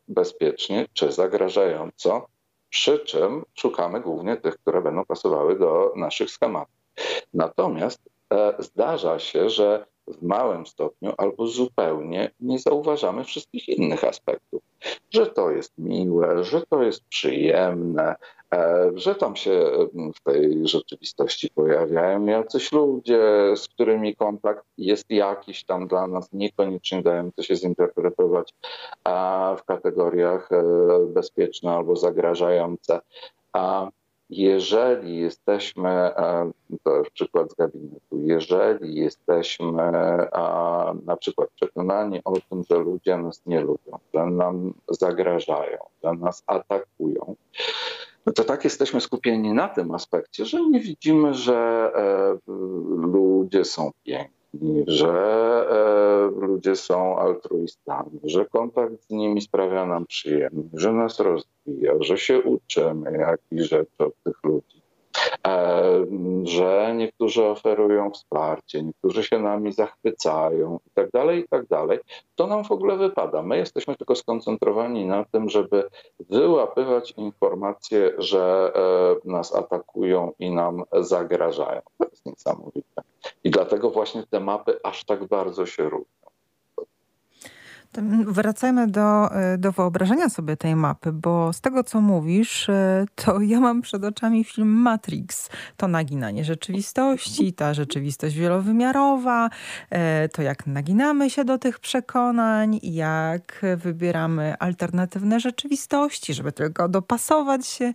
bezpiecznie, 0.07 0.85
czy 0.93 1.11
zagrażająco, 1.11 2.27
przy 2.69 2.99
czym 2.99 3.43
szukamy 3.53 4.01
głównie 4.01 4.37
tych, 4.37 4.57
które 4.57 4.81
będą 4.81 5.05
pasowały 5.05 5.59
do 5.59 5.93
naszych 5.95 6.31
schematów. 6.31 6.75
Natomiast 7.33 8.01
zdarza 8.59 9.19
się, 9.19 9.49
że 9.49 9.85
w 10.07 10.21
małym 10.21 10.65
stopniu 10.65 11.13
albo 11.17 11.47
zupełnie 11.47 12.31
nie 12.39 12.59
zauważamy 12.59 13.23
wszystkich 13.23 13.69
innych 13.69 14.03
aspektów. 14.03 14.61
Że 15.11 15.27
to 15.27 15.51
jest 15.51 15.73
miłe, 15.77 16.43
że 16.43 16.61
to 16.69 16.83
jest 16.83 17.03
przyjemne, 17.03 18.15
e, 18.53 18.91
że 18.95 19.15
tam 19.15 19.35
się 19.35 19.71
w 20.15 20.23
tej 20.23 20.67
rzeczywistości 20.67 21.49
pojawiają 21.49 22.25
jacyś 22.25 22.71
ludzie, 22.71 23.21
z 23.55 23.67
którymi 23.67 24.15
kontakt 24.15 24.65
jest 24.77 25.09
jakiś 25.09 25.63
tam 25.63 25.87
dla 25.87 26.07
nas, 26.07 26.29
niekoniecznie 26.33 27.01
dający 27.01 27.43
się 27.43 27.55
zinterpretować 27.55 28.53
w 29.57 29.63
kategoriach 29.65 30.51
e, 30.51 30.63
bezpieczne 31.07 31.71
albo 31.71 31.95
zagrażające. 31.95 32.99
Jeżeli 34.31 35.19
jesteśmy, 35.19 35.89
e, 35.89 36.51
to 36.83 36.97
jest 36.97 37.11
przykład 37.11 37.51
z 37.51 37.55
gabinetu, 37.55 38.17
jeżeli 38.17 38.95
jesteśmy 38.95 39.71
na 41.05 41.17
przykład 41.19 41.49
przekonani 41.55 42.21
o 42.25 42.33
tym, 42.49 42.63
że 42.69 42.77
ludzie 42.77 43.17
nas 43.17 43.41
nie 43.45 43.61
lubią, 43.61 43.99
że 44.13 44.25
nam 44.25 44.73
zagrażają, 44.89 45.77
że 46.03 46.13
nas 46.13 46.43
atakują, 46.47 47.35
no 48.25 48.33
to 48.33 48.43
tak 48.43 48.63
jesteśmy 48.63 49.01
skupieni 49.01 49.53
na 49.53 49.69
tym 49.69 49.95
aspekcie, 49.95 50.45
że 50.45 50.61
nie 50.61 50.79
widzimy, 50.79 51.33
że 51.33 51.91
e, 51.95 52.37
ludzie 52.87 53.65
są 53.65 53.91
piękni 54.03 54.40
że 54.87 55.09
e, 55.69 56.45
ludzie 56.47 56.75
są 56.75 57.17
altruistami, 57.17 58.19
że 58.23 58.45
kontakt 58.45 59.03
z 59.03 59.09
nimi 59.09 59.41
sprawia 59.41 59.85
nam 59.85 60.05
przyjemność, 60.05 60.69
że 60.73 60.93
nas 60.93 61.19
rozwija, 61.19 61.93
że 61.99 62.17
się 62.17 62.41
uczymy 62.41 63.11
jakichś 63.11 63.69
rzeczy 63.69 63.97
od 63.99 64.13
tych 64.23 64.43
ludzi, 64.43 64.80
że 66.43 66.93
niektórzy 66.95 67.45
oferują 67.45 68.11
wsparcie, 68.11 68.83
niektórzy 68.83 69.23
się 69.23 69.39
nami 69.39 69.71
zachwycają 69.71 70.79
i 70.87 70.89
tak 70.93 71.11
dalej, 71.11 71.39
i 71.39 71.47
tak 71.47 71.67
dalej. 71.67 71.99
To 72.35 72.47
nam 72.47 72.63
w 72.63 72.71
ogóle 72.71 72.97
wypada. 72.97 73.41
My 73.41 73.57
jesteśmy 73.57 73.95
tylko 73.95 74.15
skoncentrowani 74.15 75.05
na 75.05 75.25
tym, 75.25 75.49
żeby 75.49 75.89
wyłapywać 76.29 77.11
informacje, 77.11 78.11
że 78.17 78.71
e, 78.75 79.29
nas 79.29 79.55
atakują 79.55 80.31
i 80.39 80.51
nam 80.51 80.83
zagrażają. 80.93 81.81
To 81.97 82.05
jest 82.11 82.25
niesamowite. 82.25 83.01
I 83.43 83.49
dlatego 83.49 83.89
właśnie 83.89 84.23
te 84.29 84.39
mapy 84.39 84.79
aż 84.83 85.03
tak 85.05 85.27
bardzo 85.27 85.65
się 85.65 85.83
różnią. 85.83 86.20
Wracajmy 88.25 88.87
do, 88.87 89.35
e, 89.35 89.57
do 89.57 89.71
wyobrażenia 89.71 90.29
sobie 90.29 90.57
tej 90.57 90.75
mapy, 90.75 91.11
bo 91.11 91.53
z 91.53 91.61
tego, 91.61 91.83
co 91.83 92.01
mówisz, 92.01 92.69
e, 92.69 93.05
to 93.15 93.41
ja 93.51 93.59
mam 93.59 93.81
przed 93.81 94.03
oczami 94.03 94.43
film 94.43 94.67
Matrix. 94.67 95.49
To 95.77 95.87
naginanie 95.87 96.43
rzeczywistości, 96.43 97.53
ta 97.53 97.73
rzeczywistość 97.73 98.35
wielowymiarowa, 98.35 99.49
e, 99.89 100.29
to 100.29 100.41
jak 100.41 100.67
naginamy 100.67 101.29
się 101.29 101.45
do 101.45 101.57
tych 101.57 101.79
przekonań, 101.79 102.79
jak 102.83 103.61
wybieramy 103.77 104.55
alternatywne 104.59 105.39
rzeczywistości, 105.39 106.33
żeby 106.33 106.51
tylko 106.51 106.89
dopasować 106.89 107.67
się 107.67 107.93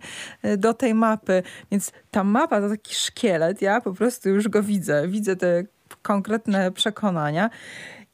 do 0.57 0.73
tej 0.73 0.93
mapy. 0.93 1.43
Więc 1.71 1.91
ta 2.11 2.23
mapa 2.23 2.61
to 2.61 2.69
taki 2.69 2.95
szkielet, 2.95 3.61
ja 3.61 3.81
po 3.81 3.93
prostu 3.93 4.29
już 4.29 4.47
go 4.47 4.63
widzę. 4.63 5.07
Widzę 5.07 5.35
te 5.35 5.63
konkretne 6.01 6.71
przekonania 6.71 7.49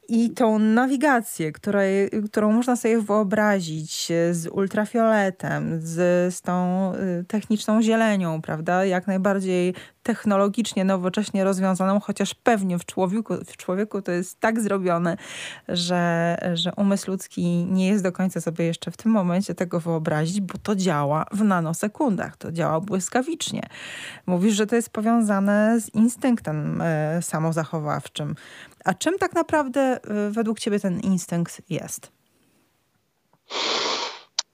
i 0.08 0.30
tą 0.30 0.58
nawigację, 0.58 1.52
której, 1.52 2.10
którą 2.26 2.52
można 2.52 2.76
sobie 2.76 3.00
wyobrazić 3.00 4.12
z 4.30 4.46
ultrafioletem, 4.46 5.80
z, 5.80 6.34
z 6.34 6.42
tą 6.42 6.92
y, 6.94 7.24
techniczną 7.24 7.82
zielenią, 7.82 8.42
prawda? 8.42 8.84
Jak 8.84 9.06
najbardziej 9.06 9.74
technologicznie, 10.04 10.84
nowocześnie 10.84 11.44
rozwiązaną, 11.44 12.00
chociaż 12.00 12.34
pewnie 12.34 12.78
w 12.78 12.84
człowieku, 12.84 13.34
w 13.46 13.56
człowieku 13.56 14.02
to 14.02 14.12
jest 14.12 14.40
tak 14.40 14.60
zrobione, 14.60 15.16
że, 15.68 16.36
że 16.54 16.72
umysł 16.76 17.10
ludzki 17.10 17.64
nie 17.64 17.88
jest 17.88 18.04
do 18.04 18.12
końca 18.12 18.40
sobie 18.40 18.64
jeszcze 18.64 18.90
w 18.90 18.96
tym 18.96 19.12
momencie 19.12 19.54
tego 19.54 19.80
wyobrazić, 19.80 20.40
bo 20.40 20.54
to 20.62 20.76
działa 20.76 21.26
w 21.32 21.44
nanosekundach, 21.44 22.36
to 22.36 22.52
działa 22.52 22.80
błyskawicznie. 22.80 23.62
Mówisz, 24.26 24.54
że 24.54 24.66
to 24.66 24.76
jest 24.76 24.90
powiązane 24.90 25.80
z 25.80 25.94
instynktem 25.94 26.80
e, 26.80 27.22
samozachowawczym. 27.22 28.34
A 28.84 28.94
czym 28.94 29.18
tak 29.18 29.34
naprawdę 29.34 29.80
e, 29.80 30.30
według 30.30 30.58
ciebie 30.58 30.80
ten 30.80 31.00
instynkt 31.00 31.62
jest? 31.70 32.12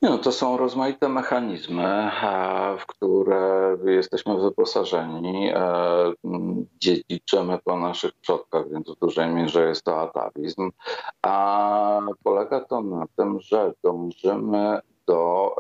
No, 0.03 0.19
to 0.19 0.33
są 0.33 0.57
rozmaite 0.57 1.09
mechanizmy, 1.09 1.85
e, 1.85 2.77
w 2.79 2.87
które 2.87 3.77
jesteśmy 3.85 4.41
wyposażeni, 4.41 5.51
e, 5.55 5.63
dziedziczymy 6.81 7.59
po 7.65 7.77
naszych 7.77 8.13
przodkach, 8.13 8.71
więc 8.73 8.91
w 8.91 8.99
dużej 8.99 9.29
mierze 9.29 9.69
jest 9.69 9.85
to 9.85 10.01
atawizm. 10.01 10.71
A 11.23 12.01
polega 12.25 12.61
to 12.61 12.81
na 12.81 13.07
tym, 13.17 13.41
że 13.41 13.73
dążymy 13.83 14.81
do 15.07 15.57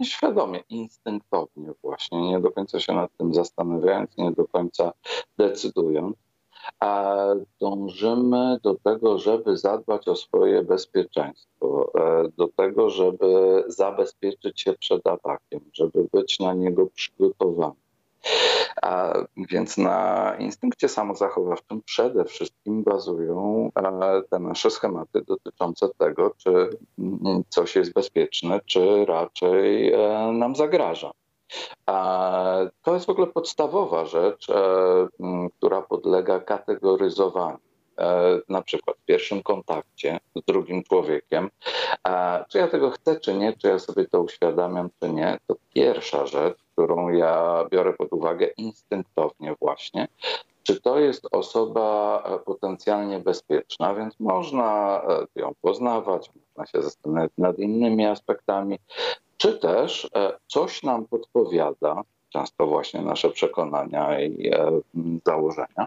nieświadomie, 0.00 0.60
instynktownie 0.68 1.72
właśnie, 1.82 2.22
nie 2.22 2.40
do 2.40 2.50
końca 2.50 2.80
się 2.80 2.92
nad 2.92 3.16
tym 3.16 3.34
zastanawiając, 3.34 4.16
nie 4.16 4.32
do 4.32 4.48
końca 4.48 4.92
decydując, 5.38 6.16
dążymy 7.60 8.58
do 8.62 8.74
tego, 8.74 9.18
żeby 9.18 9.56
zadbać 9.56 10.08
o 10.08 10.16
swoje 10.16 10.62
bezpieczeństwo, 10.62 11.92
e, 11.98 12.28
do 12.36 12.48
tego, 12.48 12.90
żeby 12.90 13.64
zabezpieczyć 13.66 14.60
się 14.60 14.72
przed 14.72 15.06
atakiem, 15.06 15.60
żeby 15.72 16.06
być 16.12 16.40
na 16.40 16.54
niego 16.54 16.86
przygotowany. 16.86 17.74
A 18.82 19.14
więc 19.36 19.78
na 19.78 20.36
instynkcie 20.38 20.88
samozachowawczym 20.88 21.82
przede 21.82 22.24
wszystkim 22.24 22.82
bazują 22.82 23.70
e, 23.74 24.22
te 24.30 24.38
nasze 24.38 24.70
schematy 24.70 25.22
dotyczące 25.26 25.88
tego, 25.98 26.34
czy 26.36 26.70
coś 27.48 27.76
jest 27.76 27.92
bezpieczne, 27.92 28.60
czy 28.66 29.04
raczej 29.04 29.92
e, 29.92 30.32
nam 30.32 30.56
zagraża. 30.56 31.10
To 32.82 32.94
jest 32.94 33.06
w 33.06 33.10
ogóle 33.10 33.26
podstawowa 33.26 34.04
rzecz, 34.04 34.50
e, 34.50 34.54
która 35.58 35.82
podlega 35.82 36.40
kategoryzowaniu. 36.40 37.58
Na 38.48 38.62
przykład 38.62 38.96
w 38.96 39.04
pierwszym 39.04 39.42
kontakcie 39.42 40.20
z 40.36 40.44
drugim 40.46 40.82
człowiekiem, 40.82 41.50
czy 42.48 42.58
ja 42.58 42.68
tego 42.68 42.90
chcę, 42.90 43.20
czy 43.20 43.34
nie, 43.34 43.52
czy 43.52 43.68
ja 43.68 43.78
sobie 43.78 44.04
to 44.04 44.20
uświadamiam, 44.20 44.90
czy 45.00 45.10
nie, 45.10 45.38
to 45.46 45.54
pierwsza 45.74 46.26
rzecz, 46.26 46.58
którą 46.72 47.08
ja 47.08 47.64
biorę 47.70 47.92
pod 47.92 48.12
uwagę 48.12 48.46
instynktownie 48.46 49.54
właśnie, 49.60 50.08
czy 50.62 50.80
to 50.80 50.98
jest 50.98 51.28
osoba 51.32 52.22
e, 52.26 52.38
potencjalnie 52.38 53.18
bezpieczna, 53.18 53.94
więc 53.94 54.20
można 54.20 55.02
e, 55.36 55.40
ją 55.40 55.52
poznawać, 55.62 56.30
można 56.34 56.66
się 56.66 56.82
zastanawiać 56.82 57.32
nad 57.38 57.58
innymi 57.58 58.06
aspektami, 58.06 58.78
czy 59.42 59.52
też 59.52 60.08
e, 60.14 60.32
coś 60.46 60.82
nam 60.82 61.06
podpowiada, 61.06 62.02
często 62.28 62.66
właśnie 62.66 63.00
nasze 63.02 63.30
przekonania 63.30 64.20
i 64.20 64.50
założenia, 65.26 65.86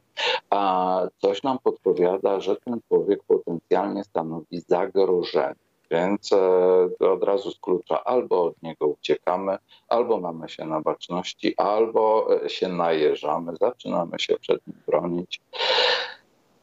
a 0.49 1.01
coś 1.21 1.43
nam 1.43 1.59
podpowiada, 1.63 2.39
że 2.39 2.55
ten 2.55 2.79
człowiek 2.87 3.23
potencjalnie 3.23 4.03
stanowi 4.03 4.59
zagrożenie. 4.67 5.55
Więc 5.91 6.33
e, 6.33 7.09
od 7.11 7.23
razu 7.23 7.51
z 7.51 7.59
klucza 7.59 8.03
albo 8.03 8.43
od 8.43 8.63
niego 8.63 8.87
uciekamy, 8.87 9.57
albo 9.87 10.19
mamy 10.19 10.49
się 10.49 10.65
na 10.65 10.81
baczności, 10.81 11.53
albo 11.57 12.27
e, 12.45 12.49
się 12.49 12.67
najeżamy, 12.67 13.55
zaczynamy 13.61 14.19
się 14.19 14.37
przed 14.39 14.67
nim 14.67 14.77
bronić. 14.87 15.41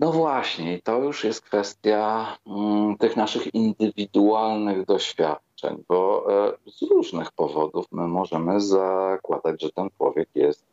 No 0.03 0.13
właśnie, 0.13 0.81
to 0.85 0.99
już 0.99 1.25
jest 1.25 1.41
kwestia 1.41 2.27
mm, 2.47 2.97
tych 2.99 3.17
naszych 3.17 3.55
indywidualnych 3.55 4.87
doświadczeń, 4.87 5.85
bo 5.89 6.27
e, 6.47 6.53
z 6.67 6.83
różnych 6.83 7.33
powodów 7.33 7.87
my 7.93 8.09
możemy 8.09 8.61
zakładać, 8.61 9.63
że 9.63 9.71
ten 9.71 9.89
człowiek 9.97 10.29
jest 10.35 10.65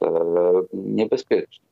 niebezpieczny. 0.73 1.65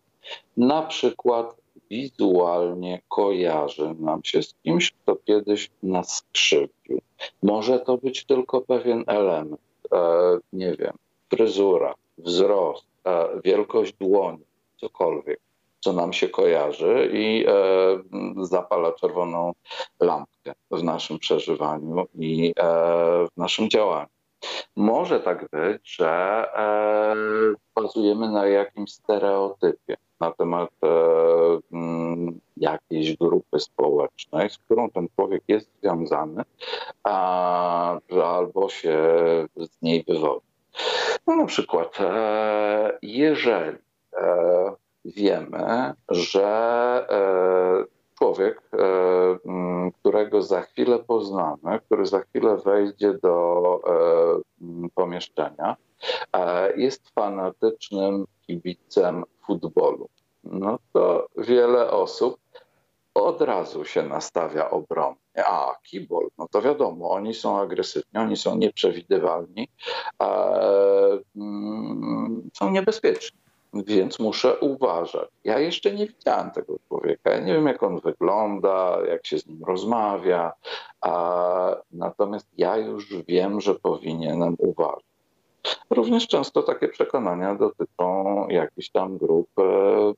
Na 0.57 0.81
przykład 0.81 1.55
wizualnie 1.89 3.01
kojarzy 3.07 3.95
nam 3.99 4.23
się 4.23 4.43
z 4.43 4.53
kimś, 4.63 4.91
kto 4.91 5.15
kiedyś 5.15 5.69
nas 5.83 6.15
skrzywdził. 6.15 7.01
Może 7.43 7.79
to 7.79 7.97
być 7.97 8.25
tylko 8.25 8.61
pewien 8.61 9.03
element, 9.07 9.61
e, 9.93 9.99
nie 10.53 10.75
wiem, 10.75 10.93
fryzura, 11.29 11.93
wzrost, 12.17 12.85
e, 13.05 13.27
wielkość 13.43 13.93
dłoni, 13.93 14.45
cokolwiek, 14.79 15.39
co 15.87 15.93
nam 15.93 16.13
się 16.13 16.29
kojarzy 16.29 17.09
i 17.13 17.45
e, 17.47 17.53
zapala 18.45 18.91
czerwoną 18.91 19.53
lampkę 19.99 20.53
w 20.71 20.83
naszym 20.83 21.19
przeżywaniu 21.19 22.05
i 22.15 22.53
e, 22.59 22.63
w 23.27 23.37
naszym 23.37 23.69
działaniu. 23.69 24.09
Może 24.75 25.19
tak 25.19 25.49
być, 25.51 25.95
że 25.95 26.09
e, 26.55 27.15
bazujemy 27.75 28.29
na 28.31 28.47
jakimś 28.47 28.91
stereotypie 28.91 29.97
na 30.19 30.31
temat 30.31 30.69
mm, 31.71 32.39
jakiejś 32.57 33.17
grupy 33.17 33.59
społecznej, 33.59 34.49
z 34.49 34.57
którą 34.57 34.89
ten 34.89 35.07
człowiek 35.15 35.43
jest 35.47 35.69
związany, 35.81 36.43
a, 37.03 37.97
albo 38.23 38.69
się 38.69 38.97
z 39.55 39.81
niej 39.81 40.03
wywodzi. 40.07 40.47
No 41.27 41.35
na 41.35 41.45
przykład, 41.45 41.97
jeżeli 43.01 43.77
wiemy, 45.15 45.93
że 46.09 47.07
człowiek, 48.17 48.61
mm, 49.45 49.91
którego 49.91 50.41
za 50.41 50.61
chwilę 50.61 50.99
poznamy, 50.99 51.79
który 51.85 52.05
za 52.05 52.19
chwilę 52.19 52.57
wejdzie 52.57 53.13
do 53.13 53.81
pomieszczenia, 54.95 55.75
jest 56.75 57.09
fanatycznym 57.09 58.25
kibicem 58.47 59.23
futbolu, 59.45 60.09
no 60.43 60.79
to 60.93 61.27
wiele 61.37 61.91
osób 61.91 62.39
od 63.13 63.41
razu 63.41 63.85
się 63.85 64.03
nastawia 64.03 64.69
obronnie. 64.69 65.17
A, 65.45 65.75
kibol, 65.83 66.27
no 66.37 66.47
to 66.51 66.61
wiadomo, 66.61 67.11
oni 67.11 67.33
są 67.33 67.59
agresywni, 67.59 68.19
oni 68.19 68.37
są 68.37 68.57
nieprzewidywalni, 68.57 69.69
są 72.53 72.71
niebezpieczni, 72.71 73.39
więc 73.73 74.19
muszę 74.19 74.59
uważać. 74.59 75.29
Ja 75.43 75.59
jeszcze 75.59 75.91
nie 75.91 76.07
widziałem 76.07 76.51
tego 76.51 76.75
człowieka, 76.87 77.31
ja 77.31 77.39
nie 77.39 77.53
wiem 77.53 77.67
jak 77.67 77.83
on 77.83 77.99
wygląda, 77.99 78.97
jak 79.09 79.25
się 79.25 79.39
z 79.39 79.47
nim 79.47 79.63
rozmawia, 79.67 80.53
a, 81.01 81.75
natomiast 81.91 82.47
ja 82.57 82.77
już 82.77 83.15
wiem, 83.27 83.61
że 83.61 83.75
powinienem 83.75 84.55
uważać. 84.57 85.03
Również 85.89 86.27
często 86.27 86.63
takie 86.63 86.87
przekonania 86.87 87.55
dotyczą 87.55 88.47
jakichś 88.49 88.89
tam 88.89 89.17
grup 89.17 89.49
e, 89.59 89.63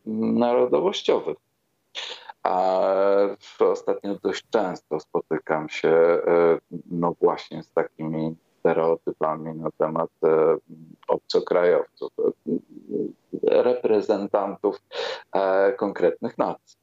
narodowościowych. 0.05 1.37
A 2.43 2.81
ostatnio 3.59 4.15
dość 4.23 4.43
często 4.49 4.99
spotykam 4.99 5.69
się 5.69 5.89
e, 5.89 6.57
no 6.85 7.15
właśnie 7.21 7.63
z 7.63 7.71
takimi 7.71 8.35
stereotypami 8.59 9.55
na 9.55 9.69
temat 9.77 10.09
e, 10.23 10.57
obcokrajowców, 11.07 12.11
reprezentantów 13.43 14.81
konkretnych 15.77 16.37
nacji. 16.37 16.79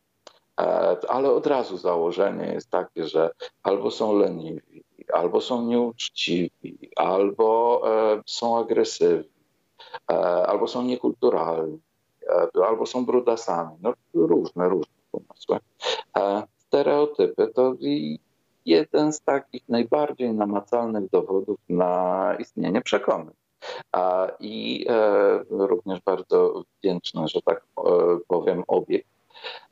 Ale 1.09 1.31
od 1.31 1.47
razu 1.47 1.77
założenie 1.77 2.47
jest 2.47 2.71
takie, 2.71 3.07
że 3.07 3.31
albo 3.63 3.91
są 3.91 4.19
leniwi, 4.19 4.85
albo 5.13 5.41
są 5.41 5.63
nieuczciwi, 5.63 6.91
albo 6.97 7.83
e, 7.87 8.23
są 8.27 8.59
agresywni, 8.59 9.45
e, 10.11 10.15
albo 10.47 10.69
są 10.69 10.83
niekulturalni, 10.83 11.79
e, 12.29 12.67
albo 12.67 12.87
są 12.87 13.07
brudasami. 13.07 13.77
No, 13.81 13.93
różne, 14.15 14.69
różne 14.69 14.95
pomysły. 15.11 15.59
Stereotypy 16.59 17.49
to 17.55 17.75
jeden 18.67 19.13
z 19.13 19.21
takich 19.21 19.69
najbardziej 19.69 20.35
namacalnych 20.35 21.11
dowodów 21.11 21.59
na 21.69 22.37
istnienie 22.39 22.83
przekonań. 22.83 23.35
I 24.41 24.87
również 25.51 26.01
bardzo 26.01 26.63
wdzięczny, 26.79 27.29
że 27.29 27.43
tak 27.43 27.67
powiem, 28.29 28.63
obiekt 28.67 29.17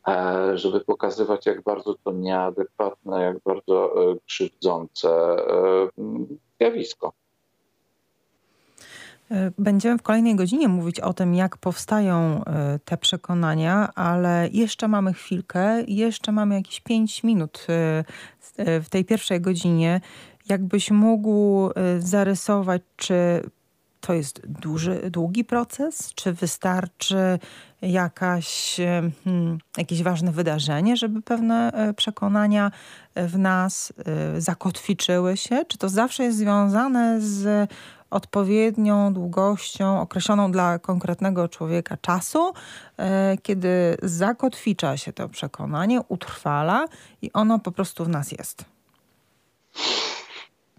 E, 0.09 0.59
żeby 0.59 0.81
pokazywać, 0.81 1.47
jak 1.47 1.63
bardzo 1.63 1.95
to 1.95 2.13
nieadekwatne, 2.13 3.23
jak 3.23 3.39
bardzo 3.39 4.11
e, 4.13 4.17
krzywdzące 4.27 5.11
e, 5.11 5.89
zjawisko. 6.61 7.13
Będziemy 9.59 9.99
w 9.99 10.03
kolejnej 10.03 10.37
godzinie 10.37 10.69
mówić 10.69 11.01
o 11.01 11.15
tym, 11.15 11.35
jak 11.35 11.57
powstają 11.57 12.43
te 12.85 12.97
przekonania, 12.97 13.95
ale 13.95 14.49
jeszcze 14.53 14.89
mamy 14.89 15.13
chwilkę, 15.13 15.83
jeszcze 15.83 16.33
mamy 16.33 16.55
jakieś 16.55 16.81
pięć 16.81 17.23
minut 17.25 17.67
w 18.59 18.87
tej 18.91 19.05
pierwszej 19.05 19.41
godzinie. 19.41 20.01
Jakbyś 20.49 20.91
mógł 20.91 21.71
zarysować, 21.99 22.83
czy 22.97 23.43
to 24.07 24.15
jest 24.15 24.41
duży, 24.47 25.11
długi 25.11 25.45
proces? 25.45 26.13
Czy 26.15 26.33
wystarczy 26.33 27.39
jakaś, 27.83 28.77
hmm, 29.25 29.59
jakieś 29.77 30.03
ważne 30.03 30.33
wydarzenie, 30.33 30.97
żeby 30.97 31.23
pewne 31.23 31.73
e, 31.73 31.95
przekonania 31.95 32.71
w 33.17 33.39
nas 33.39 33.93
e, 34.37 34.41
zakotwiczyły 34.41 35.37
się? 35.37 35.65
Czy 35.69 35.79
to 35.79 35.89
zawsze 35.89 36.25
jest 36.25 36.39
związane 36.39 37.21
z 37.21 37.71
odpowiednią 38.15 39.13
długością 39.13 40.01
określoną 40.01 40.53
dla 40.53 40.79
konkretnego 40.79 41.49
człowieka 41.49 41.97
czasu, 41.97 42.53
kiedy 43.43 43.97
zakotwicza 44.03 44.97
się 44.97 45.13
to 45.13 45.29
przekonanie, 45.29 46.01
utrwala 46.09 46.85
i 47.23 47.33
ono 47.33 47.59
po 47.59 47.73
prostu 47.73 48.05
w 48.05 48.09
nas 48.09 48.33
jest? 48.33 48.65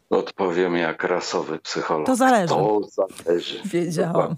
Odpowiem 0.10 0.76
jak 0.76 1.04
rasowy 1.04 1.60
psycholog. 1.60 2.06
To 2.06 2.16
zależy. 2.16 2.54
To 2.54 2.82
zależy. 2.92 3.62
Wiedziałam. 3.66 4.36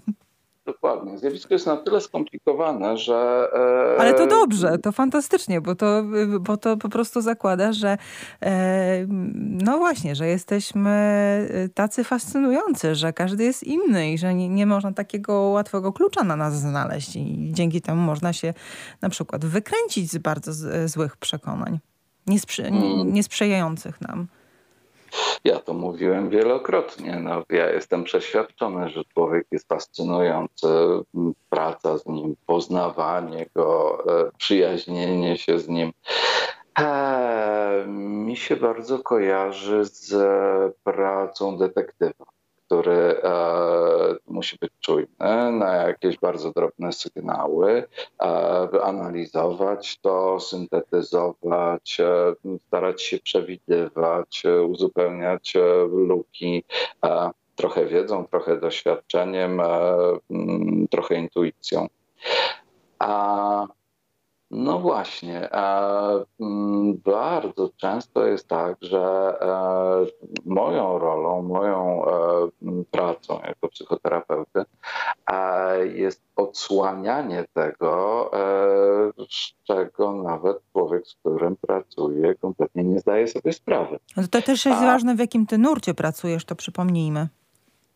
Dokładnie. 0.68 1.18
Zjawisko 1.18 1.54
jest 1.54 1.66
na 1.66 1.76
tyle 1.76 2.00
skomplikowane, 2.00 2.96
że. 2.96 3.48
E... 3.96 4.00
Ale 4.00 4.14
to 4.14 4.26
dobrze, 4.26 4.78
to 4.78 4.92
fantastycznie, 4.92 5.60
bo 5.60 5.74
to, 5.74 6.02
bo 6.40 6.56
to 6.56 6.76
po 6.76 6.88
prostu 6.88 7.20
zakłada, 7.20 7.72
że 7.72 7.98
e... 8.42 9.06
no 9.64 9.78
właśnie, 9.78 10.14
że 10.14 10.26
jesteśmy 10.26 11.68
tacy 11.74 12.04
fascynujący, 12.04 12.94
że 12.94 13.12
każdy 13.12 13.44
jest 13.44 13.64
inny 13.64 14.12
i 14.12 14.18
że 14.18 14.34
nie, 14.34 14.48
nie 14.48 14.66
można 14.66 14.92
takiego 14.92 15.40
łatwego 15.40 15.92
klucza 15.92 16.24
na 16.24 16.36
nas 16.36 16.60
znaleźć. 16.60 17.16
I 17.16 17.50
dzięki 17.52 17.80
temu 17.80 18.02
można 18.02 18.32
się 18.32 18.54
na 19.02 19.08
przykład 19.08 19.44
wykręcić 19.44 20.10
z 20.10 20.18
bardzo 20.18 20.52
złych 20.88 21.16
przekonań, 21.16 21.78
niesprzy... 22.26 22.66
Mm. 22.66 23.12
niesprzyjających 23.12 24.00
nam. 24.00 24.26
Ja 25.44 25.58
to 25.58 25.74
mówiłem 25.74 26.30
wielokrotnie. 26.30 27.16
No, 27.16 27.42
ja 27.50 27.70
jestem 27.70 28.04
przeświadczony, 28.04 28.88
że 28.88 29.04
człowiek 29.04 29.46
jest 29.50 29.68
fascynujący. 29.68 30.68
Praca 31.50 31.98
z 31.98 32.06
nim, 32.06 32.36
poznawanie 32.46 33.46
go, 33.54 33.98
e, 34.06 34.30
przyjaźnienie 34.38 35.38
się 35.38 35.58
z 35.58 35.68
nim. 35.68 35.92
E, 36.78 37.84
mi 37.88 38.36
się 38.36 38.56
bardzo 38.56 38.98
kojarzy 38.98 39.84
z 39.84 40.14
pracą 40.84 41.58
detektywa 41.58 42.37
który 42.68 43.22
e, 43.22 43.32
musi 44.26 44.56
być 44.60 44.72
czujny 44.80 45.52
na 45.52 45.74
jakieś 45.74 46.18
bardzo 46.18 46.52
drobne 46.52 46.92
sygnały, 46.92 47.84
e, 48.22 48.24
analizować 48.82 49.98
to, 49.98 50.40
syntetyzować, 50.40 52.00
e, 52.00 52.34
starać 52.66 53.02
się 53.02 53.18
przewidywać, 53.18 54.42
e, 54.46 54.62
uzupełniać 54.62 55.56
e, 55.56 55.60
luki 55.90 56.64
e, 57.04 57.30
trochę 57.56 57.86
wiedzą, 57.86 58.26
trochę 58.26 58.60
doświadczeniem, 58.60 59.60
mm, 60.30 60.88
trochę 60.90 61.14
intuicją. 61.14 61.86
A 62.98 63.66
no 64.50 64.78
właśnie. 64.78 65.48
Mm, 66.40 67.00
bardzo 67.04 67.70
często 67.76 68.26
jest 68.26 68.48
tak, 68.48 68.76
że 68.80 69.34
e, 69.40 70.06
moją 70.46 70.98
rolą, 70.98 71.42
moją 71.42 72.04
e, 72.04 72.84
pracą 72.90 73.40
jako 73.46 73.68
psychoterapeuty 73.68 74.64
jest 75.94 76.22
odsłanianie 76.36 77.44
tego, 77.54 78.30
e, 78.32 79.24
z 79.30 79.64
czego 79.64 80.12
nawet 80.12 80.56
człowiek, 80.72 81.06
z 81.06 81.14
którym 81.14 81.56
pracuję, 81.56 82.34
kompletnie 82.34 82.84
nie 82.84 82.98
zdaje 82.98 83.28
sobie 83.28 83.52
sprawy. 83.52 83.98
No 84.16 84.22
to 84.30 84.42
też 84.42 84.66
jest 84.66 84.82
A... 84.82 84.86
ważne, 84.86 85.14
w 85.14 85.18
jakim 85.18 85.46
ty 85.46 85.58
nurcie 85.58 85.94
pracujesz, 85.94 86.44
to 86.44 86.56
przypomnijmy 86.56 87.28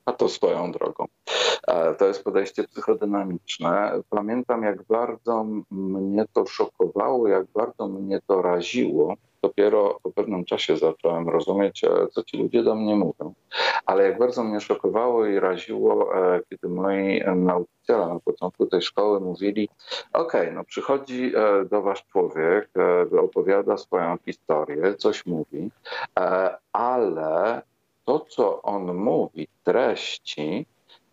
a 0.04 0.12
to 0.12 0.28
swoją 0.28 0.72
drogą. 0.72 1.06
E, 1.68 1.94
to 1.94 2.06
jest 2.06 2.24
podejście 2.24 2.64
psychodynamiczne. 2.64 3.92
Pamiętam, 4.10 4.62
jak 4.62 4.82
bardzo 4.82 5.46
mnie 5.70 6.24
to 6.32 6.46
szokowało, 6.46 7.28
jak 7.28 7.46
bardzo 7.46 7.88
mnie 7.88 8.20
to 8.26 8.42
raziło. 8.42 9.14
Dopiero 9.42 9.98
po 10.02 10.10
pewnym 10.10 10.44
czasie 10.44 10.76
zacząłem 10.76 11.28
rozumieć, 11.28 11.84
e, 11.84 11.88
co 12.10 12.22
ci 12.22 12.38
ludzie 12.38 12.62
do 12.62 12.74
mnie 12.74 12.96
mówią. 12.96 13.34
Ale 13.86 14.04
jak 14.04 14.18
bardzo 14.18 14.44
mnie 14.44 14.60
szokowało 14.60 15.26
i 15.26 15.40
raziło, 15.40 16.16
e, 16.16 16.40
kiedy 16.50 16.68
moi 16.68 17.22
nauczyciele 17.36 18.06
na 18.06 18.20
początku 18.24 18.66
tej 18.66 18.82
szkoły 18.82 19.20
mówili: 19.20 19.68
OK, 20.12 20.32
no 20.52 20.64
przychodzi 20.64 21.32
do 21.70 21.82
Was 21.82 21.98
człowiek, 21.98 22.70
opowiada 23.22 23.76
swoją 23.76 24.16
historię, 24.26 24.94
coś 24.94 25.26
mówi, 25.26 25.70
ale 26.72 27.62
to, 28.04 28.20
co 28.20 28.62
on 28.62 28.94
mówi, 28.94 29.48
treści, 29.64 30.66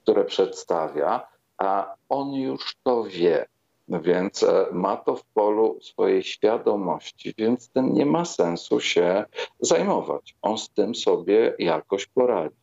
które 0.04 0.26
przedstawia, 0.26 1.28
a 1.58 1.96
on 2.10 2.34
już 2.34 2.76
to 2.84 3.04
wie, 3.04 3.46
więc 3.90 4.44
e, 4.44 4.66
ma 4.72 4.98
to 4.98 5.16
w 5.16 5.24
polu 5.24 5.78
swojej 5.82 6.24
świadomości, 6.24 7.34
więc 7.38 7.70
tym 7.70 7.94
nie 7.94 8.06
ma 8.06 8.26
sensu 8.26 8.80
się 8.80 9.26
zajmować. 9.60 10.36
On 10.42 10.58
z 10.58 10.70
tym 10.70 10.96
sobie 10.96 11.56
jakoś 11.60 12.06
poradzi. 12.06 12.56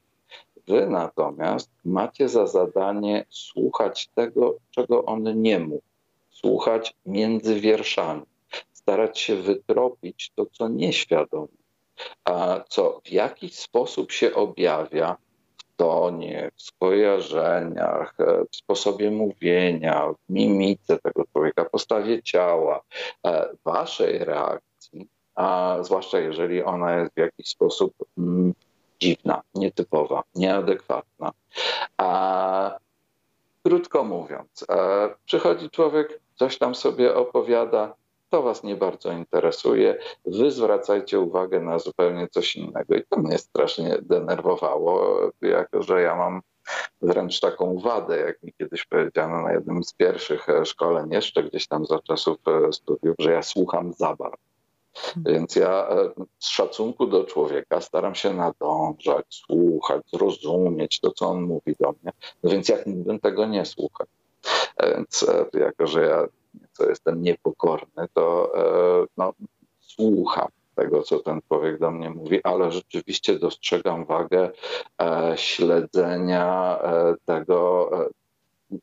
Wy 0.69 0.87
natomiast 0.87 1.71
macie 1.85 2.29
za 2.29 2.47
zadanie 2.47 3.25
słuchać 3.31 4.09
tego, 4.15 4.55
czego 4.71 5.05
on 5.05 5.43
nie 5.43 5.59
mówi, 5.59 5.83
słuchać 6.31 6.95
między 7.07 7.61
wierszami, 7.61 8.23
starać 8.73 9.19
się 9.19 9.37
wytropić 9.37 10.33
to, 10.35 10.47
co 10.47 10.69
nieświadomie 10.69 11.66
co 12.69 13.01
w 13.05 13.11
jakiś 13.11 13.59
sposób 13.59 14.13
się 14.13 14.35
objawia 14.35 15.17
w 15.59 15.77
tonie, 15.77 16.51
w 16.57 16.63
skojarzeniach, 16.63 18.15
e, 18.19 18.45
w 18.51 18.57
sposobie 18.57 19.11
mówienia, 19.11 20.13
w 20.13 20.33
mimice 20.33 20.99
tego 20.99 21.25
człowieka, 21.33 21.65
postawie 21.65 22.23
ciała, 22.23 22.81
e, 23.27 23.49
waszej 23.65 24.19
reakcji, 24.19 25.09
a 25.35 25.77
zwłaszcza 25.81 26.19
jeżeli 26.19 26.63
ona 26.63 26.97
jest 26.97 27.15
w 27.15 27.19
jakiś 27.19 27.49
sposób 27.49 27.93
mm, 28.19 28.55
dziwna, 29.01 29.43
nietypowa, 29.55 30.23
nieadekwatna. 30.35 31.33
A 31.97 32.79
krótko 33.65 34.05
mówiąc, 34.05 34.65
e, 34.71 35.09
przychodzi 35.25 35.71
człowiek, 35.71 36.21
coś 36.35 36.59
tam 36.59 36.75
sobie 36.75 37.15
opowiada, 37.15 37.95
to 38.31 38.43
Was 38.43 38.63
nie 38.63 38.77
bardzo 38.77 39.13
interesuje, 39.13 39.99
Wy 40.25 40.51
zwracajcie 40.51 41.21
uwagę 41.21 41.61
na 41.61 41.79
zupełnie 41.79 42.29
coś 42.29 42.57
innego. 42.57 42.95
I 42.95 43.03
to 43.09 43.19
mnie 43.19 43.39
strasznie 43.39 43.99
denerwowało, 44.03 45.21
jako 45.43 45.83
że 45.83 46.03
ja 46.03 46.17
mam 46.17 46.41
wręcz 47.03 47.41
taką 47.41 47.79
wadę, 47.79 48.19
jak 48.19 48.43
mi 48.43 48.53
kiedyś 48.59 48.85
powiedziano 48.85 49.43
na 49.43 49.53
jednym 49.53 49.85
z 49.85 49.93
pierwszych 49.93 50.49
e, 50.49 50.67
szkoleń, 50.67 51.13
jeszcze 51.13 51.43
gdzieś 51.43 51.67
tam 51.67 51.87
za 51.87 51.99
czasów 51.99 52.37
e, 52.47 52.73
studiów, 52.73 53.17
że 53.19 53.33
ja 53.33 53.43
słucham 53.43 53.93
zabaw. 53.93 54.35
Więc 55.17 55.57
ja 55.57 55.89
e, 55.89 56.11
z 56.39 56.49
szacunku 56.49 57.07
do 57.07 57.25
człowieka 57.25 57.81
staram 57.81 58.15
się 58.15 58.35
nadążać, 58.35 59.43
słuchać, 59.47 60.03
zrozumieć 60.13 61.01
to, 61.01 61.11
co 61.11 61.29
on 61.29 61.43
mówi 61.43 61.75
do 61.81 61.95
mnie. 62.03 62.13
No 62.43 62.51
więc 62.51 62.69
jak 62.69 62.87
mógłbym 62.87 63.21
tego 63.21 63.47
nie 63.47 63.65
słuchać? 63.65 64.09
Więc 64.95 65.27
jako, 65.55 65.87
że 65.87 66.03
ja 66.03 66.27
co 66.77 66.89
jestem 66.89 67.23
niepokorny, 67.23 68.09
to 68.15 68.53
e, 68.55 69.07
no, 69.17 69.33
słucham 69.81 70.49
tego, 70.75 71.03
co 71.03 71.19
ten 71.19 71.41
człowiek 71.49 71.79
do 71.79 71.91
mnie 71.91 72.11
mówi, 72.11 72.41
ale 72.43 72.73
rzeczywiście 72.73 73.39
dostrzegam 73.39 74.05
wagę 74.05 74.51
e, 75.03 75.33
śledzenia 75.37 76.79
e, 76.83 77.15
tego, 77.25 77.91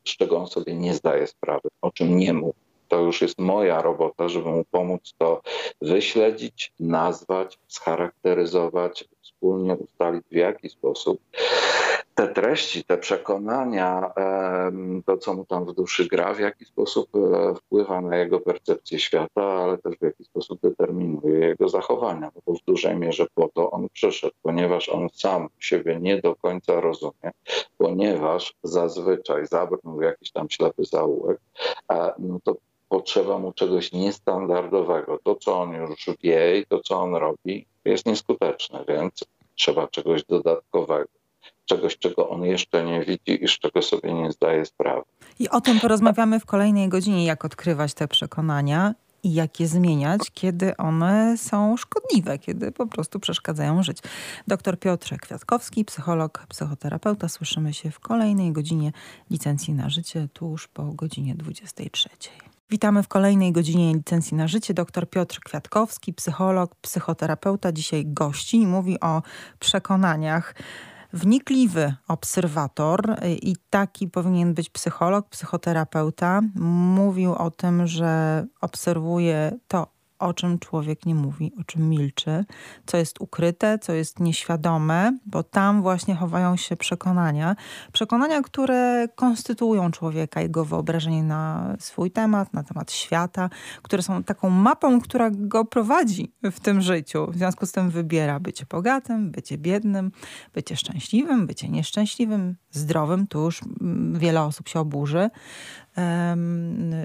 z 0.04 0.16
czego 0.16 0.38
on 0.38 0.46
sobie 0.46 0.74
nie 0.74 0.94
zdaje 0.94 1.26
sprawy, 1.26 1.68
o 1.82 1.90
czym 1.90 2.16
nie 2.16 2.32
mówi. 2.32 2.58
To 2.88 3.00
już 3.00 3.22
jest 3.22 3.38
moja 3.38 3.82
robota, 3.82 4.28
żeby 4.28 4.50
mu 4.50 4.64
pomóc 4.70 5.14
to 5.18 5.42
wyśledzić, 5.82 6.72
nazwać, 6.80 7.58
scharakteryzować, 7.68 9.08
wspólnie 9.22 9.74
ustalić 9.74 10.24
w 10.30 10.34
jaki 10.34 10.68
sposób 10.68 11.20
te 12.14 12.28
treści, 12.28 12.84
te 12.84 12.98
przekonania, 12.98 14.12
to 15.06 15.16
co 15.16 15.34
mu 15.34 15.44
tam 15.44 15.64
w 15.64 15.72
duszy 15.72 16.08
gra, 16.08 16.34
w 16.34 16.40
jaki 16.40 16.64
sposób 16.64 17.08
e, 17.16 17.54
wpływa 17.54 18.00
na 18.00 18.16
jego 18.16 18.40
percepcję 18.40 18.98
świata, 18.98 19.42
ale 19.42 19.78
też 19.78 19.96
w 19.96 20.02
jaki 20.02 20.24
sposób 20.24 20.60
determinuje 20.60 21.46
jego 21.46 21.68
zachowania. 21.68 22.30
Bo 22.46 22.54
w 22.54 22.64
dużej 22.64 22.96
mierze 22.96 23.26
po 23.34 23.48
to 23.48 23.70
on 23.70 23.88
przyszedł, 23.92 24.34
ponieważ 24.42 24.88
on 24.88 25.08
sam 25.12 25.48
siebie 25.58 25.98
nie 26.00 26.20
do 26.20 26.36
końca 26.36 26.80
rozumie, 26.80 27.30
ponieważ 27.78 28.54
zazwyczaj 28.62 29.46
zabrnął 29.46 30.02
jakiś 30.02 30.30
tam 30.32 30.50
ślepy 30.50 30.84
zaułek, 30.84 31.40
no 32.18 32.40
to 32.44 32.56
potrzeba 32.88 33.38
mu 33.38 33.52
czegoś 33.52 33.92
niestandardowego. 33.92 35.18
To, 35.24 35.34
co 35.34 35.60
on 35.60 35.72
już 35.72 36.06
wie 36.22 36.58
i 36.58 36.66
to, 36.66 36.80
co 36.80 37.00
on 37.00 37.14
robi, 37.14 37.66
jest 37.84 38.06
nieskuteczne, 38.06 38.84
więc 38.88 39.24
trzeba 39.54 39.88
czegoś 39.88 40.24
dodatkowego 40.24 41.23
czegoś, 41.64 41.98
czego 41.98 42.28
on 42.28 42.44
jeszcze 42.44 42.84
nie 42.84 43.04
widzi 43.04 43.44
i 43.44 43.48
z 43.48 43.58
czego 43.58 43.82
sobie 43.82 44.14
nie 44.14 44.32
zdaje 44.32 44.64
sprawy. 44.64 45.02
I 45.38 45.48
o 45.48 45.60
tym 45.60 45.80
porozmawiamy 45.80 46.40
w 46.40 46.46
kolejnej 46.46 46.88
godzinie, 46.88 47.24
jak 47.24 47.44
odkrywać 47.44 47.94
te 47.94 48.08
przekonania 48.08 48.94
i 49.22 49.34
jak 49.34 49.60
je 49.60 49.68
zmieniać, 49.68 50.20
kiedy 50.34 50.76
one 50.76 51.38
są 51.38 51.76
szkodliwe, 51.76 52.38
kiedy 52.38 52.72
po 52.72 52.86
prostu 52.86 53.20
przeszkadzają 53.20 53.82
żyć. 53.82 53.98
Dr 54.46 54.78
Piotr 54.78 55.16
Kwiatkowski, 55.20 55.84
psycholog, 55.84 56.46
psychoterapeuta. 56.48 57.28
Słyszymy 57.28 57.74
się 57.74 57.90
w 57.90 58.00
kolejnej 58.00 58.52
godzinie 58.52 58.92
licencji 59.30 59.74
na 59.74 59.90
życie, 59.90 60.28
tuż 60.32 60.68
po 60.68 60.84
godzinie 60.84 61.34
23. 61.34 62.08
Witamy 62.70 63.02
w 63.02 63.08
kolejnej 63.08 63.52
godzinie 63.52 63.94
licencji 63.94 64.36
na 64.36 64.48
życie. 64.48 64.74
Dr 64.74 65.10
Piotr 65.10 65.40
Kwiatkowski, 65.44 66.12
psycholog, 66.12 66.74
psychoterapeuta, 66.74 67.72
dzisiaj 67.72 68.04
gości 68.06 68.56
i 68.56 68.66
mówi 68.66 69.00
o 69.00 69.22
przekonaniach 69.58 70.54
wnikliwy 71.14 71.94
obserwator 72.08 73.16
i 73.42 73.56
taki 73.70 74.08
powinien 74.08 74.54
być 74.54 74.70
psycholog, 74.70 75.28
psychoterapeuta. 75.28 76.40
Mówił 76.94 77.34
o 77.34 77.50
tym, 77.50 77.86
że 77.86 78.46
obserwuje 78.60 79.52
to, 79.68 79.86
o 80.18 80.34
czym 80.34 80.58
człowiek 80.58 81.06
nie 81.06 81.14
mówi, 81.14 81.52
o 81.60 81.64
czym 81.64 81.88
milczy, 81.88 82.44
co 82.86 82.96
jest 82.96 83.20
ukryte, 83.20 83.78
co 83.78 83.92
jest 83.92 84.20
nieświadome, 84.20 85.18
bo 85.26 85.42
tam 85.42 85.82
właśnie 85.82 86.14
chowają 86.14 86.56
się 86.56 86.76
przekonania. 86.76 87.56
Przekonania, 87.92 88.42
które 88.42 89.08
konstytuują 89.14 89.90
człowieka, 89.90 90.40
jego 90.40 90.64
wyobrażenie 90.64 91.22
na 91.22 91.74
swój 91.78 92.10
temat, 92.10 92.54
na 92.54 92.62
temat 92.62 92.92
świata, 92.92 93.50
które 93.82 94.02
są 94.02 94.24
taką 94.24 94.50
mapą, 94.50 95.00
która 95.00 95.30
go 95.30 95.64
prowadzi 95.64 96.32
w 96.42 96.60
tym 96.60 96.80
życiu. 96.80 97.26
W 97.30 97.36
związku 97.36 97.66
z 97.66 97.72
tym 97.72 97.90
wybiera 97.90 98.40
bycie 98.40 98.66
bogatym, 98.70 99.30
bycie 99.30 99.58
biednym, 99.58 100.12
bycie 100.54 100.76
szczęśliwym, 100.76 101.46
bycie 101.46 101.68
nieszczęśliwym, 101.68 102.56
zdrowym. 102.70 103.26
Tu 103.26 103.40
już 103.40 103.60
mm, 103.62 104.18
wiele 104.18 104.42
osób 104.42 104.68
się 104.68 104.80
oburzy 104.80 105.30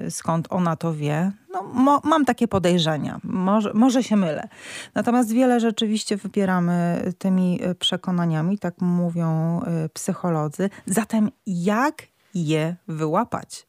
skąd 0.10 0.48
ona 0.50 0.76
to 0.76 0.94
wie. 0.94 1.32
No, 1.52 1.64
mo, 1.64 2.02
mam 2.04 2.26
takie 2.26 2.48
podejrzenia. 2.48 3.20
Może, 3.24 3.74
może 3.74 4.04
się 4.04 4.16
mylę. 4.16 4.48
Natomiast 4.96 5.34
wiele 5.34 5.60
rzeczywiście 5.60 6.18
wypieramy 6.18 7.02
tymi 7.18 7.60
e, 7.62 7.76
przekonaniami, 7.76 8.60
tak 8.60 8.74
mówią 8.82 9.62
e, 9.62 9.90
psycholodzy. 9.90 10.70
Zatem 10.86 11.32
jak 11.48 12.08
je 12.34 12.76
wyłapać? 12.88 13.68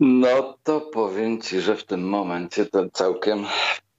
No 0.00 0.58
to 0.62 0.80
powiem 0.80 1.42
ci, 1.42 1.60
że 1.60 1.76
w 1.76 1.84
tym 1.84 2.08
momencie 2.08 2.66
to 2.66 2.90
całkiem 2.92 3.44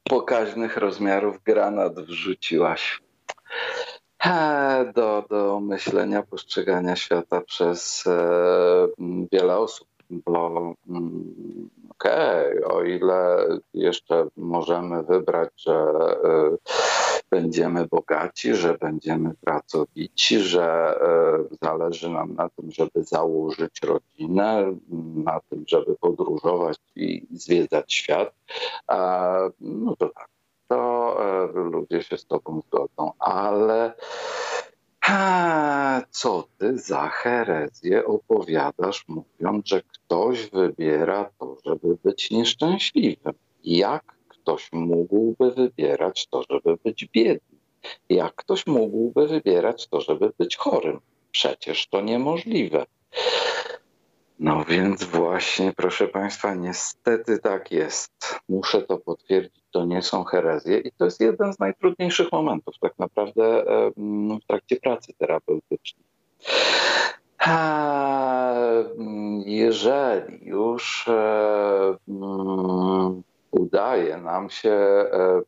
pokaźnych 0.03 0.77
rozmiarów 0.77 1.43
granat 1.43 1.99
wrzuciłaś 1.99 3.01
do, 4.95 5.25
do 5.29 5.59
myślenia, 5.59 6.23
postrzegania 6.23 6.95
świata 6.95 7.41
przez 7.41 8.03
e, 8.07 8.87
wiele 9.31 9.57
osób. 9.57 9.87
Bo 10.09 10.75
mm, 10.89 11.69
okej, 11.89 12.63
okay, 12.63 12.75
o 12.75 12.83
ile 12.83 13.47
jeszcze 13.73 14.27
możemy 14.37 15.03
wybrać, 15.03 15.49
że 15.57 15.73
e, 15.73 16.57
będziemy 17.29 17.87
bogaci, 17.87 18.55
że 18.55 18.77
będziemy 18.77 19.33
pracowici, 19.41 20.39
że 20.39 20.99
e, 21.01 21.55
zależy 21.61 22.09
nam 22.09 22.35
na 22.35 22.49
tym, 22.49 22.71
żeby 22.71 23.03
założyć 23.03 23.81
rodzinę, 23.81 24.75
na 25.15 25.39
tym, 25.49 25.63
żeby 25.67 25.95
podróżować 25.95 26.77
i 26.95 27.27
zwiedzać 27.31 27.93
świat, 27.93 28.33
no 29.59 29.95
to 29.95 30.09
tak, 30.09 30.29
e, 31.13 31.47
ludzie 31.53 32.03
się 32.03 32.17
z 32.17 32.25
tobą 32.25 32.61
zgodzą, 32.67 33.11
ale 33.19 33.93
co 36.09 36.47
ty 36.57 36.77
za 36.77 37.09
herezję 37.09 38.05
opowiadasz, 38.05 39.05
mówiąc, 39.07 39.67
że 39.67 39.81
ktoś 39.81 40.49
wybiera 40.49 41.29
to, 41.39 41.57
żeby 41.65 41.97
być 42.03 42.31
nieszczęśliwym? 42.31 43.33
Jak 43.63 44.03
ktoś 44.27 44.69
mógłby 44.73 45.51
wybierać 45.51 46.27
to, 46.27 46.43
żeby 46.49 46.77
być 46.83 47.05
biednym? 47.05 47.59
Jak 48.09 48.35
ktoś 48.35 48.67
mógłby 48.67 49.27
wybierać 49.27 49.87
to, 49.87 50.01
żeby 50.01 50.31
być 50.37 50.55
chorym? 50.55 50.99
Przecież 51.31 51.87
to 51.87 52.01
niemożliwe. 52.01 52.85
No 54.39 54.65
więc 54.65 55.03
właśnie, 55.03 55.73
proszę 55.77 56.07
Państwa, 56.07 56.53
niestety 56.55 57.39
tak 57.39 57.71
jest. 57.71 58.39
Muszę 58.49 58.81
to 58.81 58.97
potwierdzić, 58.97 59.63
to 59.71 59.85
nie 59.85 60.01
są 60.01 60.23
herezje 60.23 60.79
i 60.79 60.91
to 60.91 61.05
jest 61.05 61.21
jeden 61.21 61.53
z 61.53 61.59
najtrudniejszych 61.59 62.31
momentów 62.31 62.75
tak 62.81 62.99
naprawdę 62.99 63.63
w 64.43 64.47
trakcie 64.47 64.75
pracy 64.75 65.13
terapeutycznej. 65.17 66.05
Jeżeli 69.45 70.45
już 70.45 71.07
e, 71.07 71.97
mm, 72.07 73.23
udaje 73.51 74.17
nam 74.17 74.49
się 74.49 74.69
e, 74.69 75.41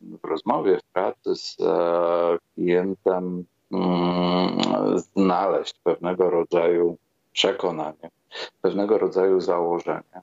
w 0.00 0.24
rozmowie, 0.24 0.78
w 0.78 0.92
pracy 0.92 1.34
z 1.34 1.56
e, 1.60 2.38
klientem 2.54 3.44
mm, 3.72 4.58
znaleźć 4.98 5.74
pewnego 5.84 6.30
rodzaju 6.30 6.96
przekonanie, 7.32 8.10
pewnego 8.62 8.98
rodzaju 8.98 9.40
założenie, 9.40 10.22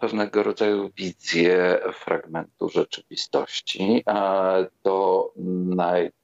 pewnego 0.00 0.42
rodzaju 0.42 0.90
wizję 0.96 1.78
fragmentu 1.94 2.68
rzeczywistości, 2.68 4.04
to 4.82 5.30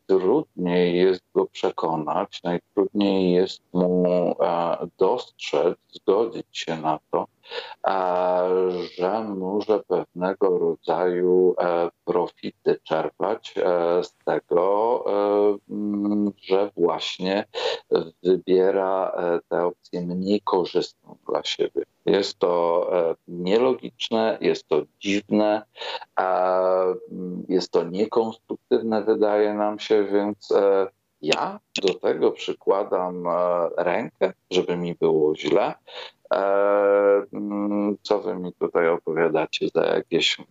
najtrudniej 0.09 0.97
jest 0.97 1.23
go 1.35 1.47
przekonać, 1.47 2.43
najtrudniej 2.43 3.33
jest 3.33 3.63
mu 3.73 4.37
dostrzec, 4.99 5.79
zgodzić 5.93 6.47
się 6.53 6.77
na 6.77 6.99
to, 7.11 7.27
że 8.99 9.25
może 9.25 9.81
pewnego 9.81 10.59
rodzaju 10.59 11.55
e, 11.59 11.91
profity 12.05 12.81
czerpać 12.83 13.55
e, 13.57 14.05
z 14.05 14.15
tego, 14.25 15.05
e, 15.07 15.59
że 16.43 16.71
właśnie 16.77 17.45
wybiera 18.23 19.13
tę 19.49 19.65
opcję 19.65 20.01
mniej 20.01 20.41
korzystną 20.41 21.17
dla 21.29 21.43
siebie. 21.45 21.83
Jest 22.07 22.39
to 22.39 22.91
nielogiczne, 23.29 24.39
jest 24.41 24.69
to 24.69 24.83
dziwne, 25.01 25.63
jest 27.49 27.71
to 27.71 27.85
niekonstruktywne, 27.85 29.03
wydaje 29.05 29.55
nam 29.55 29.79
się, 29.79 30.02
więc 30.05 30.49
ja 31.23 31.61
do 31.83 31.95
tego 31.95 32.33
przykładam 32.33 33.25
rękę, 33.77 34.33
żeby 34.51 34.77
mi 34.77 34.95
było 34.95 35.37
źle, 35.37 35.75
Mm, 37.33 37.97
co 38.03 38.19
wy 38.21 38.35
mi 38.35 38.53
tutaj 38.53 38.89
opowiadacie 38.89 39.69
za 39.75 39.85
jakieś 39.85 40.41
mm, 40.41 40.47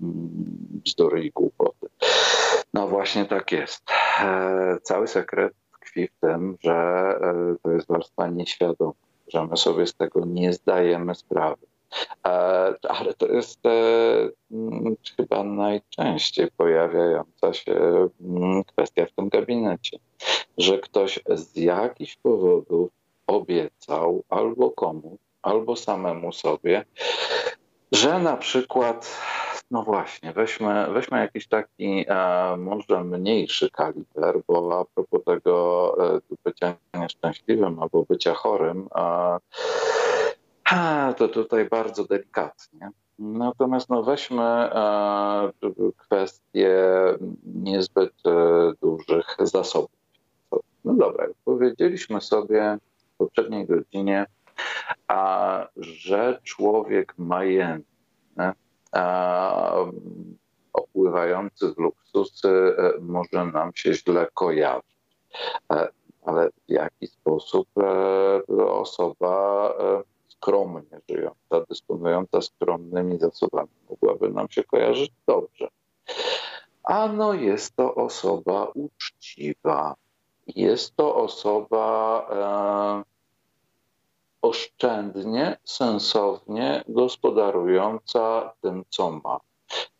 bzdury 0.85 1.23
i 1.23 1.31
głupoty. 1.31 1.87
No 2.73 2.87
właśnie 2.87 3.25
tak 3.25 3.51
jest. 3.51 3.83
E, 4.21 4.77
cały 4.83 5.07
sekret 5.07 5.53
tkwi 5.73 6.07
w 6.07 6.19
tym, 6.19 6.57
że 6.63 6.73
e, 7.21 7.55
to 7.63 7.71
jest 7.71 7.87
warstwa 7.87 8.27
nieświadoma, 8.27 8.93
że 9.27 9.47
my 9.47 9.57
sobie 9.57 9.87
z 9.87 9.93
tego 9.95 10.25
nie 10.25 10.53
zdajemy 10.53 11.15
sprawy. 11.15 11.70
E, 12.25 12.29
ale 12.89 13.13
to 13.17 13.27
jest 13.27 13.59
mm, 14.51 14.95
chyba 15.17 15.43
najczęściej 15.43 16.47
pojawiająca 16.57 17.53
się 17.53 17.73
kwestia 18.67 19.05
w 19.05 19.11
tym 19.11 19.29
gabinecie, 19.29 19.97
że 20.57 20.79
ktoś 20.79 21.19
z 21.29 21.55
jakichś 21.55 22.15
powodów 22.15 22.89
obiecał 23.27 24.23
albo 24.29 24.71
komuś, 24.71 25.19
albo 25.41 25.75
samemu 25.75 26.31
sobie, 26.33 26.85
że 27.91 28.19
na 28.19 28.37
przykład, 28.37 29.21
no 29.71 29.83
właśnie, 29.83 30.33
weźmy, 30.33 30.87
weźmy 30.93 31.19
jakiś 31.19 31.47
taki 31.47 32.05
e, 32.07 32.57
może 32.57 33.03
mniejszy 33.03 33.69
kaliber, 33.69 34.41
bo 34.47 34.79
a 34.79 34.85
propos 34.95 35.23
tego 35.25 35.95
e, 36.15 36.19
bycia 36.45 36.75
nieszczęśliwym 36.93 37.79
albo 37.79 38.03
bycia 38.03 38.33
chorym, 38.33 38.87
e, 38.95 39.37
to 41.17 41.27
tutaj 41.27 41.69
bardzo 41.69 42.03
delikatnie. 42.03 42.89
Natomiast 43.19 43.89
no 43.89 44.03
weźmy 44.03 44.43
e, 44.43 45.51
kwestię 45.97 46.75
niezbyt 47.43 48.13
e, 48.25 48.73
dużych 48.81 49.35
zasobów. 49.39 49.91
No 50.85 50.93
dobra, 50.93 51.27
powiedzieliśmy 51.45 52.21
sobie 52.21 52.77
w 53.13 53.17
poprzedniej 53.17 53.67
godzinie, 53.67 54.25
a 55.07 55.67
że 55.77 56.39
człowiek 56.43 57.13
majętny, 57.17 58.51
a, 58.91 59.75
opływający 60.73 61.73
w 61.73 61.77
luksusy 61.77 62.75
e, 62.77 62.91
może 63.01 63.45
nam 63.45 63.71
się 63.75 63.93
źle 63.93 64.27
kojarzyć. 64.33 64.97
E, 65.73 65.87
ale 66.25 66.49
w 66.49 66.71
jaki 66.71 67.07
sposób 67.07 67.67
e, 67.77 68.65
osoba 68.65 69.73
skromnie 70.41 70.99
żyjąca, 71.09 71.65
dysponująca 71.69 72.41
skromnymi 72.41 73.19
zasobami 73.19 73.69
mogłaby 73.89 74.29
nam 74.29 74.49
się 74.49 74.63
kojarzyć 74.63 75.11
dobrze? 75.27 75.67
Ano 76.83 77.33
jest 77.33 77.75
to 77.75 77.95
osoba 77.95 78.71
uczciwa. 78.73 79.95
Jest 80.47 80.95
to 80.95 81.15
osoba 81.15 82.27
oszczędnie, 84.41 85.57
sensownie 85.63 86.83
gospodarująca 86.87 88.53
tym, 88.61 88.83
co 88.89 89.11
ma. 89.11 89.39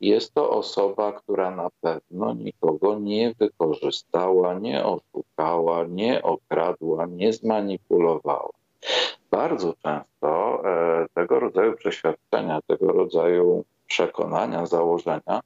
Jest 0.02 0.34
to 0.34 0.50
osoba, 0.50 1.12
która 1.12 1.52
na 1.52 1.70
pewno 1.82 2.34
nikogo 2.34 3.00
nie 3.00 3.34
wykorzystała, 3.40 4.54
nie 4.54 4.86
oszukała, 4.86 5.86
nie 5.86 6.24
okradła, 6.24 7.06
nie 7.06 7.34
zmanipulowała. 7.34 8.61
Bardzo 9.32 9.74
często 9.74 10.62
e, 10.66 11.06
tego 11.14 11.40
rodzaju 11.40 11.74
przeświadczenia, 11.78 12.60
tego 12.68 12.92
rodzaju 12.92 13.64
przekonania, 13.88 14.66
założenia 14.66 15.42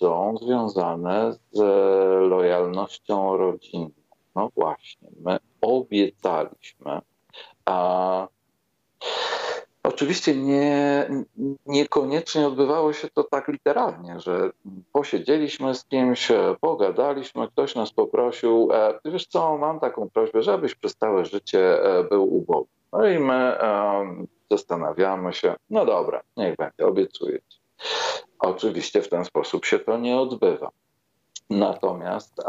są 0.00 0.36
związane 0.42 1.32
z 1.52 1.58
lojalnością 2.30 3.36
rodzinną. 3.36 3.90
No 4.34 4.50
właśnie, 4.56 5.08
my 5.24 5.38
obiecaliśmy, 5.60 7.00
a 7.64 8.28
oczywiście 9.88 10.36
nie, 10.36 11.08
niekoniecznie 11.66 12.46
odbywało 12.46 12.92
się 12.92 13.08
to 13.08 13.24
tak 13.24 13.48
literalnie, 13.48 14.20
że 14.20 14.50
posiedzieliśmy 14.92 15.74
z 15.74 15.84
kimś, 15.84 16.28
pogadaliśmy, 16.60 17.48
ktoś 17.48 17.74
nas 17.74 17.92
poprosił, 17.92 18.68
e, 18.72 18.98
wiesz 19.04 19.26
co, 19.26 19.58
mam 19.58 19.80
taką 19.80 20.10
prośbę, 20.10 20.42
żebyś 20.42 20.74
przez 20.74 20.96
całe 20.96 21.24
życie 21.24 21.82
e, 21.82 22.04
był 22.04 22.36
ubogi. 22.36 22.70
No 22.92 23.08
i 23.08 23.18
my 23.18 23.34
e, 23.34 24.24
zastanawiamy 24.50 25.32
się, 25.32 25.54
no 25.70 25.86
dobra, 25.86 26.22
niech 26.36 26.56
będzie, 26.56 26.86
obiecuję 26.86 27.38
ci. 27.48 27.58
Oczywiście 28.38 29.02
w 29.02 29.08
ten 29.08 29.24
sposób 29.24 29.64
się 29.64 29.78
to 29.78 29.98
nie 29.98 30.20
odbywa. 30.20 30.70
Natomiast 31.50 32.42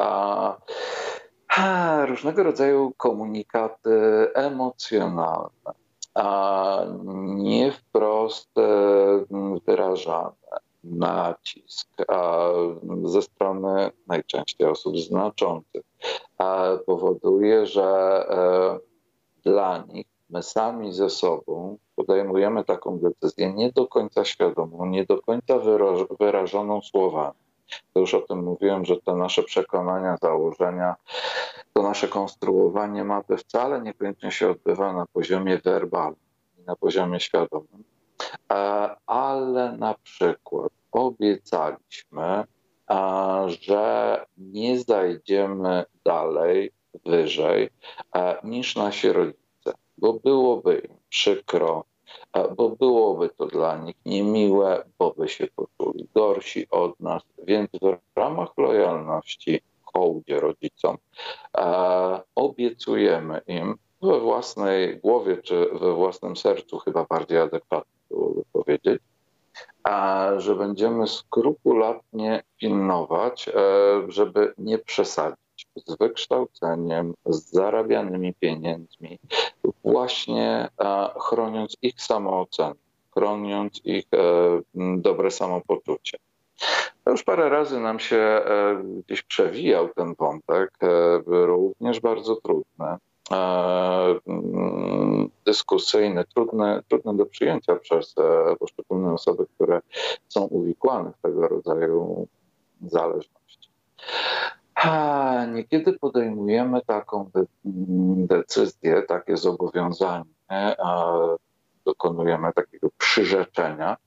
a 1.58 2.06
różnego 2.06 2.44
rodzaju 2.44 2.94
komunikaty 2.98 4.28
emocjonalne, 4.34 5.74
a 6.20 6.86
nie 7.36 7.72
wprost 7.72 8.58
e, 8.58 9.26
wyrażane. 9.68 10.32
Nacisk 10.84 11.90
ze 13.04 13.22
strony 13.22 13.92
najczęściej 14.08 14.68
osób 14.68 14.98
znaczących 14.98 15.82
powoduje, 16.86 17.66
że 17.66 17.84
e, 18.30 18.80
dla 19.44 19.78
nich 19.78 20.08
my 20.30 20.44
sami 20.44 20.94
ze 20.94 21.10
sobą 21.10 21.78
podejmujemy 21.96 22.64
taką 22.64 23.00
decyzję 23.00 23.54
nie 23.54 23.72
do 23.72 23.88
końca 23.88 24.26
świadomą, 24.26 24.86
nie 24.86 25.06
do 25.06 25.22
końca 25.22 25.60
wyrażoną 26.20 26.82
słowami. 26.82 27.49
To 27.94 28.00
już 28.00 28.14
o 28.14 28.22
tym 28.22 28.44
mówiłem, 28.44 28.86
że 28.86 28.98
te 29.02 29.16
nasze 29.16 29.44
przekonania, 29.44 30.18
założenia, 30.22 30.96
to 31.74 31.84
nasze 31.84 32.08
konstruowanie 32.08 33.04
mapy 33.04 33.38
wcale 33.38 33.82
niekoniecznie 33.82 34.32
się 34.32 34.50
odbywa 34.50 34.94
na 34.94 35.06
poziomie 35.06 35.58
werbalnym, 35.58 36.20
na 36.68 36.76
poziomie 36.76 37.20
świadomym, 37.20 37.84
e, 38.52 38.56
ale 39.06 39.72
na 39.72 39.96
przykład 40.04 40.72
obiecaliśmy, 40.92 42.44
że 43.46 44.26
nie 44.38 44.80
zajdziemy 44.80 45.86
dalej, 46.06 46.72
wyżej 47.06 47.70
e, 48.16 48.38
niż 48.44 48.76
nasi 48.76 49.12
rodzice, 49.12 49.74
bo 49.98 50.14
byłoby 50.14 50.80
im 50.80 50.98
przykro, 51.10 51.84
bo 52.57 52.70
byłoby 52.70 53.30
to 53.30 53.45
dla 53.45 53.78
nich 53.78 53.95
niemiłe, 54.05 54.84
bo 54.99 55.12
by 55.18 55.30
się 55.30 55.47
poczuli 55.55 56.07
gorsi 56.16 56.68
od 56.70 56.99
nas. 56.99 57.24
Więc 57.43 57.70
w 57.82 57.97
ramach 58.16 58.49
lojalności 58.57 59.62
hołdzie 59.93 60.39
rodzicom 60.39 60.97
obiecujemy 62.36 63.41
im 63.47 63.76
we 64.01 64.20
własnej 64.20 64.97
głowie 64.97 65.38
czy 65.38 65.70
we 65.74 65.93
własnym 65.93 66.38
sercu, 66.38 66.78
chyba 66.78 67.05
bardziej 67.10 67.38
adekwatnie 67.38 67.99
byłoby 68.10 68.41
powiedzieć, 68.53 69.01
że 70.38 70.55
będziemy 70.55 71.07
skrupulatnie 71.07 72.43
pilnować, 72.57 73.47
e, 73.49 73.51
żeby 74.07 74.53
nie 74.57 74.78
przesadzić 74.78 75.49
z 75.86 75.98
wykształceniem, 75.98 77.14
z 77.26 77.52
zarabianymi 77.52 78.34
pieniędzmi, 78.34 79.20
właśnie 79.84 80.70
e, 80.82 81.10
chroniąc 81.20 81.78
ich 81.82 82.02
samoocenę, 82.02 82.76
chroniąc 83.14 83.82
ich 83.86 84.06
e, 84.14 84.62
dobre 84.98 85.32
samopoczucie. 85.32 86.18
Już 87.08 87.24
parę 87.24 87.50
razy 87.50 87.80
nam 87.80 88.00
się 88.00 88.18
e, 88.18 88.84
gdzieś 89.06 89.22
przewijał 89.22 89.90
ten 89.90 90.16
wątek, 90.16 90.78
również 91.26 92.00
bardzo 92.00 92.36
trudny, 92.36 92.98
dyskusyjny, 95.46 96.26
trudny, 96.26 96.84
trudny 96.88 97.18
do 97.18 97.26
przyjęcia 97.26 97.76
przez 97.76 98.16
poszczególne 98.60 99.14
osoby, 99.14 99.46
które 99.56 99.82
są 100.28 100.42
uwikłane 100.44 101.12
w 101.12 101.22
tego 101.22 101.48
rodzaju 101.48 102.28
zależności. 102.82 103.70
Niekiedy 105.54 105.94
podejmujemy 105.94 106.82
taką 106.82 107.30
decyzję, 108.16 109.02
takie 109.02 109.38
zobowiązanie, 109.38 110.24
dokonujemy 111.86 112.54
takiego 112.54 112.90
przyrzeczenia, 112.98 113.98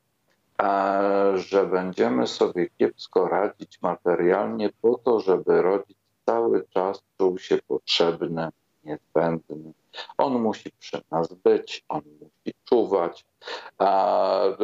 że 1.35 1.67
będziemy 1.67 2.27
sobie 2.27 2.69
kiepsko 2.79 3.29
radzić 3.29 3.83
materialnie 3.83 4.71
po 4.83 4.99
to, 4.99 5.21
żeby 5.21 5.63
rodzic 5.63 5.97
cały 6.27 6.65
czas 6.71 7.03
czuł 7.19 7.39
się 7.39 7.59
potrzebny, 7.69 8.49
niezbędny. 8.85 9.73
On 10.19 10.43
musi 10.43 10.71
przy 10.79 11.03
nas 11.11 11.35
być, 11.35 11.85
on 11.89 12.03
musi 12.21 12.55
czuwać, 12.65 13.25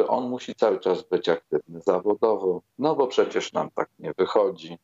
on 0.07 0.29
musi 0.29 0.55
cały 0.55 0.79
czas 0.79 1.03
być 1.03 1.29
aktywny 1.29 1.81
zawodowo, 1.81 2.61
no 2.79 2.95
bo 2.95 3.07
przecież 3.07 3.53
nam 3.53 3.69
tak 3.75 3.89
nie 3.99 4.13
wychodzi 4.13 4.77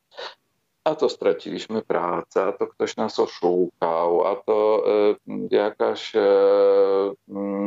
a 0.86 0.94
to 0.94 1.08
straciliśmy 1.08 1.82
pracę, 1.82 2.44
a 2.44 2.52
to 2.52 2.66
ktoś 2.66 2.96
nas 2.96 3.18
oszukał, 3.18 4.26
a 4.26 4.36
to 4.36 4.84
y, 5.28 5.48
jakaś 5.50 6.14
y, 6.14 6.20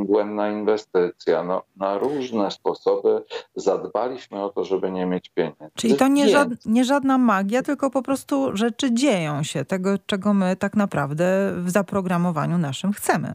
błędna 0.06 0.50
inwestycja. 0.50 1.44
No, 1.44 1.62
na 1.78 1.98
różne 1.98 2.52
sposoby 2.52 3.24
zadbaliśmy 3.56 4.44
o 4.44 4.50
to, 4.50 4.66
żeby 4.66 4.92
nie 4.92 5.06
mieć 5.06 5.30
pieniędzy. 5.30 5.70
Czyli 5.76 5.96
to 5.96 6.08
nie, 6.08 6.30
żad, 6.30 6.50
nie 6.66 6.86
żadna 6.86 7.18
magia, 7.18 7.62
tylko 7.62 7.90
po 7.90 8.02
prostu 8.02 8.58
rzeczy 8.58 8.94
dzieją 8.94 9.44
się, 9.44 9.66
tego 9.66 9.98
czego 10.06 10.34
my 10.34 10.56
tak 10.56 10.76
naprawdę 10.76 11.54
w 11.58 11.70
zaprogramowaniu 11.70 12.58
naszym 12.58 12.94
chcemy. 12.94 13.34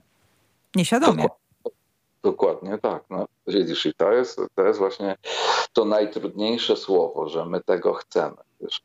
Nieświadomie. 0.77 1.23
Dokładnie, 1.23 1.73
dokładnie 2.23 2.79
tak. 2.79 3.05
No, 3.11 3.27
widzisz, 3.47 3.87
i 3.87 3.95
to 3.95 4.13
jest, 4.13 4.41
to 4.55 4.63
jest 4.67 4.79
właśnie 4.79 5.17
to 5.73 5.85
najtrudniejsze 5.85 6.77
słowo, 6.77 7.29
że 7.29 7.47
my 7.47 7.61
tego 7.61 7.95
chcemy 7.95 8.37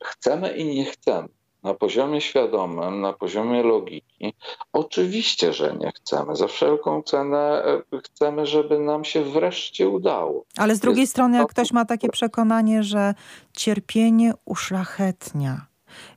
chcemy 0.03 0.57
i 0.57 0.75
nie 0.75 0.85
chcemy. 0.85 1.27
Na 1.63 1.73
poziomie 1.73 2.21
świadomym, 2.21 3.01
na 3.01 3.13
poziomie 3.13 3.63
logiki, 3.63 4.33
oczywiście, 4.73 5.53
że 5.53 5.75
nie 5.79 5.91
chcemy. 5.91 6.35
Za 6.35 6.47
wszelką 6.47 7.03
cenę 7.03 7.63
e, 7.93 8.01
chcemy, 8.01 8.45
żeby 8.45 8.79
nam 8.79 9.05
się 9.05 9.23
wreszcie 9.23 9.89
udało. 9.89 10.45
Ale 10.57 10.75
z 10.75 10.79
drugiej 10.79 11.01
Jest 11.01 11.11
strony, 11.11 11.37
jak 11.37 11.47
ktoś 11.47 11.71
ma 11.71 11.85
takie 11.85 12.09
przekonanie, 12.09 12.83
że 12.83 13.13
cierpienie 13.57 14.33
uszlachetnia, 14.45 15.69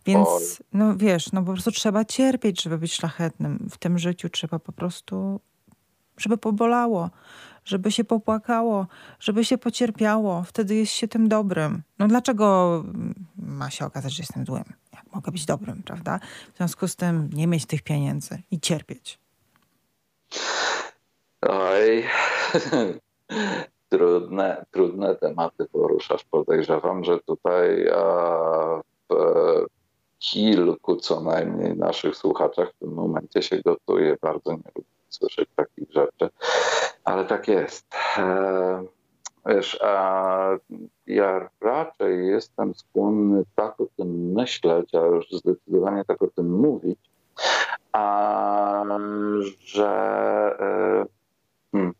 więc, 0.06 0.28
Oj. 0.28 0.66
no 0.72 0.96
wiesz, 0.96 1.32
no 1.32 1.42
po 1.42 1.52
prostu 1.52 1.70
trzeba 1.70 2.04
cierpieć, 2.04 2.62
żeby 2.62 2.78
być 2.78 2.94
szlachetnym. 2.94 3.68
W 3.70 3.78
tym 3.78 3.98
życiu 3.98 4.28
trzeba 4.28 4.58
po 4.58 4.72
prostu, 4.72 5.40
żeby 6.16 6.38
pobolało 6.38 7.10
żeby 7.64 7.92
się 7.92 8.04
popłakało, 8.04 8.86
żeby 9.20 9.44
się 9.44 9.58
pocierpiało. 9.58 10.42
Wtedy 10.42 10.74
jest 10.74 10.92
się 10.92 11.08
tym 11.08 11.28
dobrym. 11.28 11.82
No 11.98 12.08
dlaczego 12.08 12.84
ma 13.36 13.70
się 13.70 13.86
okazać, 13.86 14.12
że 14.12 14.22
jestem 14.22 14.46
złym? 14.46 14.64
Mogę 15.14 15.32
być 15.32 15.46
dobrym, 15.46 15.82
prawda? 15.82 16.20
W 16.54 16.56
związku 16.56 16.88
z 16.88 16.96
tym 16.96 17.30
nie 17.32 17.46
mieć 17.46 17.66
tych 17.66 17.82
pieniędzy 17.82 18.42
i 18.50 18.60
cierpieć. 18.60 19.18
Oj, 21.42 22.04
trudne, 23.88 24.64
trudne 24.70 25.14
tematy 25.14 25.66
poruszasz. 25.72 26.24
Podejrzewam, 26.24 27.04
że 27.04 27.18
tutaj 27.18 27.86
w 29.10 29.14
kilku 30.18 30.96
co 30.96 31.20
najmniej 31.20 31.76
naszych 31.76 32.16
słuchaczach 32.16 32.72
w 32.72 32.78
tym 32.78 32.92
momencie 32.94 33.42
się 33.42 33.60
gotuje. 33.60 34.16
Bardzo 34.22 34.52
nie 34.52 34.70
lubię 34.76 35.01
słyszeć 35.12 35.48
takich 35.56 35.92
rzeczy, 35.92 36.30
ale 37.04 37.24
tak 37.24 37.48
jest. 37.48 37.94
E, 38.18 38.84
wiesz, 39.46 39.78
a 39.82 40.56
ja 41.06 41.48
raczej 41.60 42.26
jestem 42.26 42.74
skłonny 42.74 43.44
tak 43.54 43.80
o 43.80 43.86
tym 43.96 44.32
myśleć, 44.32 44.94
a 44.94 44.98
już 44.98 45.30
zdecydowanie 45.30 46.04
tak 46.04 46.22
o 46.22 46.26
tym 46.26 46.60
mówić, 46.60 46.98
a 47.92 48.42
że 49.64 49.90
e, 50.60 51.06
hmm, 51.72 51.94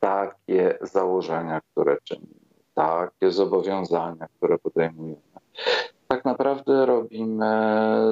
takie 0.00 0.78
założenia, 0.80 1.60
które 1.60 1.96
czynimy, 2.04 2.34
takie 2.74 3.30
zobowiązania, 3.30 4.26
które 4.36 4.58
podejmujemy, 4.58 5.20
tak 6.14 6.24
naprawdę 6.24 6.86
robimy 6.86 7.46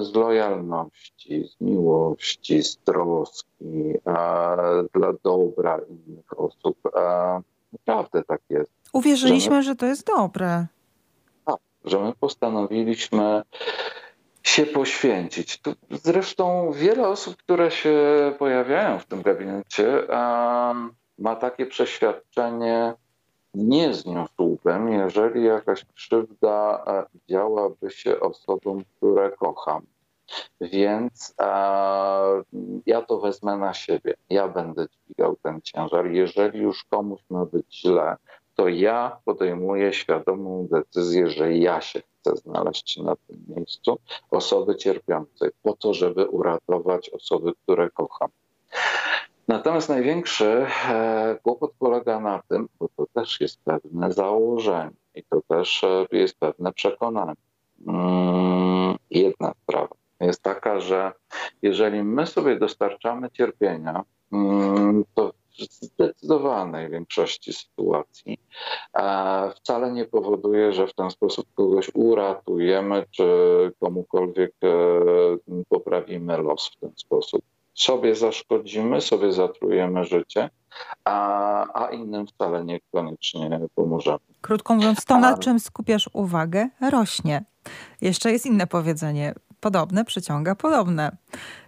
z 0.01 0.15
lojalności, 0.15 1.49
z 1.49 1.61
miłości, 1.61 2.63
z 2.63 2.77
troski 2.77 3.95
a, 4.05 4.57
dla 4.95 5.13
dobra 5.25 5.81
innych 5.89 6.41
osób. 6.41 6.79
A, 6.97 7.41
naprawdę 7.73 8.23
tak 8.25 8.41
jest. 8.51 8.71
Uwierzyliśmy, 8.93 9.51
że, 9.51 9.57
my, 9.57 9.63
że 9.63 9.77
to 9.77 9.87
jest 9.87 10.07
dobre. 10.07 10.67
Tak, 11.45 11.57
że 11.85 11.99
my 11.99 12.13
postanowiliśmy 12.21 13.43
się 14.43 14.67
poświęcić. 14.67 15.61
Tu 15.61 15.75
zresztą 15.91 16.73
wiele 16.73 17.09
osób, 17.09 17.37
które 17.37 17.71
się 17.71 17.97
pojawiają 18.39 18.99
w 18.99 19.07
tym 19.07 19.23
gabinecie, 19.23 20.03
ma 21.19 21.37
takie 21.37 21.67
przeświadczenie, 21.67 22.95
nie 23.55 23.95
zniósłbym, 23.95 24.89
jeżeli 24.93 25.45
jakaś 25.45 25.85
krzywda 25.85 26.85
e, 26.87 27.19
działaby 27.31 27.91
się 27.91 28.21
osobom, 28.21 28.85
które 28.97 29.31
kocham. 29.31 29.83
Więc 30.61 31.35
e, 31.41 31.45
ja 32.87 33.03
to 33.03 33.21
wezmę 33.21 33.57
na 33.57 33.75
siebie. 33.75 34.15
Ja 34.31 34.49
będę 34.49 34.87
dźwigał 34.89 35.37
ten 35.43 35.61
ciężar. 35.63 36.07
Jeżeli 36.07 36.61
już 36.61 36.85
komuś 36.85 37.21
ma 37.31 37.45
być 37.45 37.81
źle, 37.81 38.17
to 38.55 38.69
ja 38.69 39.17
podejmuję 39.25 39.93
świadomą 39.93 40.67
decyzję, 40.71 41.31
że 41.31 41.57
ja 41.57 41.81
się 41.81 42.01
chcę 42.01 42.37
znaleźć 42.37 42.97
na 42.97 43.17
tym 43.17 43.45
miejscu 43.49 43.99
osoby 44.31 44.77
cierpiącej, 44.77 45.51
po 45.63 45.77
to, 45.77 45.95
żeby 45.95 46.29
uratować 46.29 47.11
osoby, 47.11 47.53
które 47.63 47.91
kocham. 47.91 48.29
Natomiast 49.49 49.89
największy 49.89 50.67
e, 50.89 51.37
kłopot 51.43 51.73
polega 51.79 52.21
na 52.21 52.43
tym, 52.49 52.69
bo 52.81 52.89
to 52.97 53.07
też 53.15 53.41
jest 53.41 53.61
pewne 53.65 54.13
założenie 54.13 54.91
i 55.15 55.25
to 55.25 55.41
też 55.49 55.85
e, 55.85 56.07
jest 56.13 56.39
pewne 56.39 56.73
przekonanie. 56.73 57.35
Mm, 57.87 58.97
jedna 59.11 59.53
sprawa. 59.63 59.95
jest 60.21 60.43
taka, 60.43 60.81
że 60.81 61.13
jeżeli 61.63 62.03
my 62.03 62.27
sobie 62.27 62.59
dostarczamy 62.59 63.31
cierpienia, 63.31 64.05
mm, 64.33 65.05
to 65.15 65.33
w 65.59 65.85
zdecydowanej 65.85 66.91
większości 66.91 67.53
sytuacji 67.53 68.39
wcale 69.57 69.93
nie 69.93 70.05
powoduje, 70.05 70.73
że 70.73 70.87
w 70.87 70.95
ten 70.95 71.11
sposób 71.11 71.47
kogoś 71.55 71.91
uratujemy, 71.95 73.07
czy 73.11 73.25
komukolwiek 73.81 74.53
e, 74.65 74.69
poprawimy 75.69 76.39
los 76.39 76.69
w 76.69 76.81
ten 76.81 76.93
sposób. 76.97 77.43
Sobie 77.75 78.15
zaszkodzimy, 78.15 79.01
sobie 79.01 79.33
zatrujemy 79.33 80.05
życie, 80.05 80.51
a, 81.05 81.85
a 81.85 81.91
innym 81.91 82.27
wcale 82.27 82.65
niekoniecznie 82.65 83.61
pomożemy. 83.75 84.19
Krótko 84.41 84.75
mówiąc, 84.75 85.05
to 85.05 85.19
na 85.19 85.39
czym 85.39 85.61
skupiasz 85.61 86.11
uwagę, 86.13 86.69
rośnie. 86.91 87.45
Jeszcze 88.01 88.33
jest 88.33 88.47
inne 88.47 88.67
powiedzenie. 88.67 89.35
Podobne 89.61 90.05
przyciąga 90.05 90.55
podobne. 90.55 91.17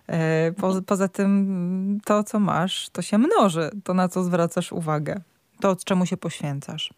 E, 0.06 0.52
po, 0.52 0.72
poza 0.86 1.08
tym 1.08 2.00
to, 2.04 2.24
co 2.24 2.38
masz, 2.38 2.88
to 2.88 3.02
się 3.02 3.18
mnoży. 3.18 3.70
To, 3.84 3.94
na 3.94 4.08
co 4.08 4.22
zwracasz 4.24 4.72
uwagę. 4.72 5.20
To, 5.60 5.76
czemu 5.84 6.06
się 6.06 6.16
poświęcasz. 6.16 6.94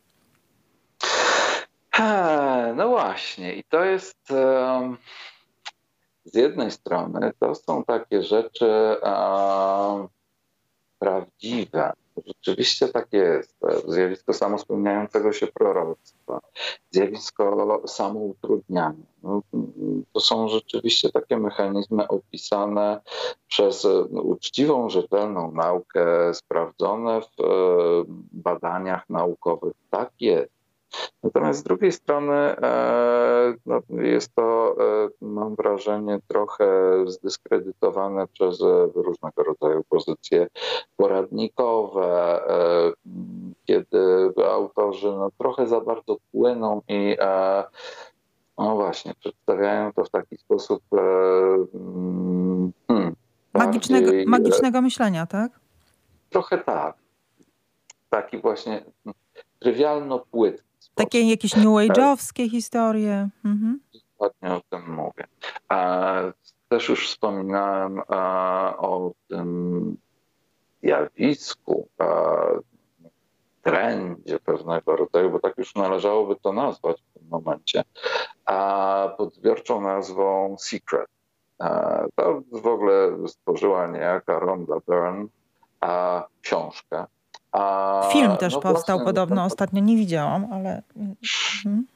No 2.77 2.89
właśnie. 2.89 3.55
I 3.55 3.65
to 3.65 3.85
jest 3.85 4.33
z 6.27 6.35
jednej 6.35 6.71
strony, 6.71 7.33
to 7.39 7.55
są 7.55 7.85
takie 7.85 8.23
rzeczy 8.23 8.97
prawdziwe. 10.99 11.93
Rzeczywiście 12.27 12.89
tak 12.89 13.13
jest. 13.13 13.57
Zjawisko 13.89 14.33
samospełniającego 14.33 15.33
się 15.33 15.47
proroctwa, 15.47 16.41
zjawisko 16.91 17.83
samoutrudniania. 17.87 19.07
No, 19.23 19.43
to 20.13 20.21
są 20.21 20.49
rzeczywiście 20.49 21.13
takie 21.13 21.37
mechanizmy 21.37 22.09
opisane 22.09 23.01
przez 23.49 23.87
uczciwą, 24.11 24.89
rzetelną 24.89 25.53
naukę, 25.53 26.35
sprawdzone 26.35 27.21
w 27.21 27.25
e, 27.25 27.45
badaniach 28.33 29.11
naukowych. 29.11 29.75
Tak 29.91 30.11
jest. 30.21 30.56
Natomiast 31.23 31.61
z 31.61 31.63
drugiej 31.63 31.93
strony 31.93 32.35
e, 32.35 33.55
no, 33.67 33.81
jest 33.91 34.35
to, 34.35 34.77
e, 34.81 35.09
mam 35.21 35.55
wrażenie, 35.55 36.19
trochę 36.29 36.67
zdyskredytowane 37.07 38.27
przez 38.27 38.63
e, 38.63 38.89
różnego 38.95 39.43
rodzaju 39.43 39.85
pozycje 39.89 40.47
poradnikowe, 40.97 42.41
kiedy 43.65 44.33
autorzy 44.51 45.13
no, 45.13 45.31
trochę 45.39 45.67
za 45.67 45.81
bardzo 45.81 46.17
płyną 46.33 46.83
i 46.89 47.17
no 48.59 48.75
właśnie, 48.75 49.15
przedstawiają 49.15 49.93
to 49.93 50.05
w 50.05 50.11
taki 50.11 50.37
sposób 50.37 50.83
mm, 50.93 52.73
hmm, 52.89 53.17
magicznego, 53.55 54.07
bardziej, 54.07 54.27
magicznego 54.27 54.83
myślenia, 54.83 55.27
tak? 55.27 55.61
Trochę 56.31 56.59
tak. 56.59 56.97
Taki 58.11 58.39
właśnie 58.39 58.85
trywialno 59.59 60.19
płytki 60.19 60.76
takie 60.95 61.31
jakieś 61.31 61.57
new 61.57 61.67
age'owskie 61.67 62.51
historie. 62.51 63.29
Mhm. 63.45 63.81
Dokładnie 64.13 64.53
o 64.55 64.61
tym 64.71 64.95
mówię. 64.95 65.27
Też 66.69 66.89
już 66.89 67.09
wspominałem 67.09 68.03
o 68.79 69.13
tym 69.29 69.97
zjawisku, 70.83 71.89
trendzie 73.63 74.39
pewnego 74.39 74.97
rodzaju, 74.97 75.31
bo 75.31 75.41
tak 75.41 75.59
już 75.59 75.75
należałoby 75.75 76.37
to 76.37 76.53
nazwać 76.53 77.03
w 77.03 77.19
tym 77.19 77.29
momencie, 77.29 77.85
a 78.45 79.15
pod 79.19 79.35
zbiorczą 79.35 79.81
nazwą 79.81 80.57
Secret. 80.59 81.09
To 82.15 82.43
w 82.53 82.67
ogóle 82.67 83.29
stworzyła 83.29 83.87
niejaka 83.87 84.39
Rhonda 84.39 84.75
Byrne 84.87 85.27
książkę 86.41 87.05
a, 87.57 88.09
Film 88.13 88.37
też 88.37 88.55
no 88.55 88.61
powstał 88.61 88.99
właśnie, 88.99 89.13
podobno, 89.13 89.45
ostatnio 89.45 89.83
nie 89.83 89.97
widziałam, 89.97 90.53
ale... 90.53 90.83
Mhm. 90.97 91.87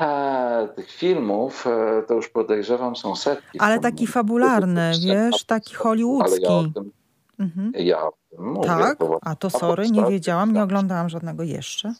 E, 0.00 0.68
tych 0.76 0.90
filmów 0.90 1.66
e, 1.66 2.02
to 2.02 2.14
już 2.14 2.28
podejrzewam 2.28 2.96
są 2.96 3.16
setki. 3.16 3.60
Ale 3.60 3.78
taki 3.78 4.06
fabularny, 4.06 4.92
wiesz, 5.06 5.44
taki 5.44 5.74
hollywoodzki. 5.74 6.46
Ale 6.46 6.54
ja 6.54 6.58
o 6.58 6.64
tym, 6.74 6.90
mhm. 7.38 7.72
ja 7.74 8.02
o 8.02 8.12
tym 8.30 8.52
mówię. 8.52 8.68
Tak? 8.68 8.98
A 9.22 9.36
to 9.36 9.50
sorry, 9.50 9.90
nie 9.90 10.04
wiedziałam, 10.04 10.52
nie 10.52 10.62
oglądałam 10.62 11.08
żadnego 11.08 11.42
jeszcze. 11.42 11.94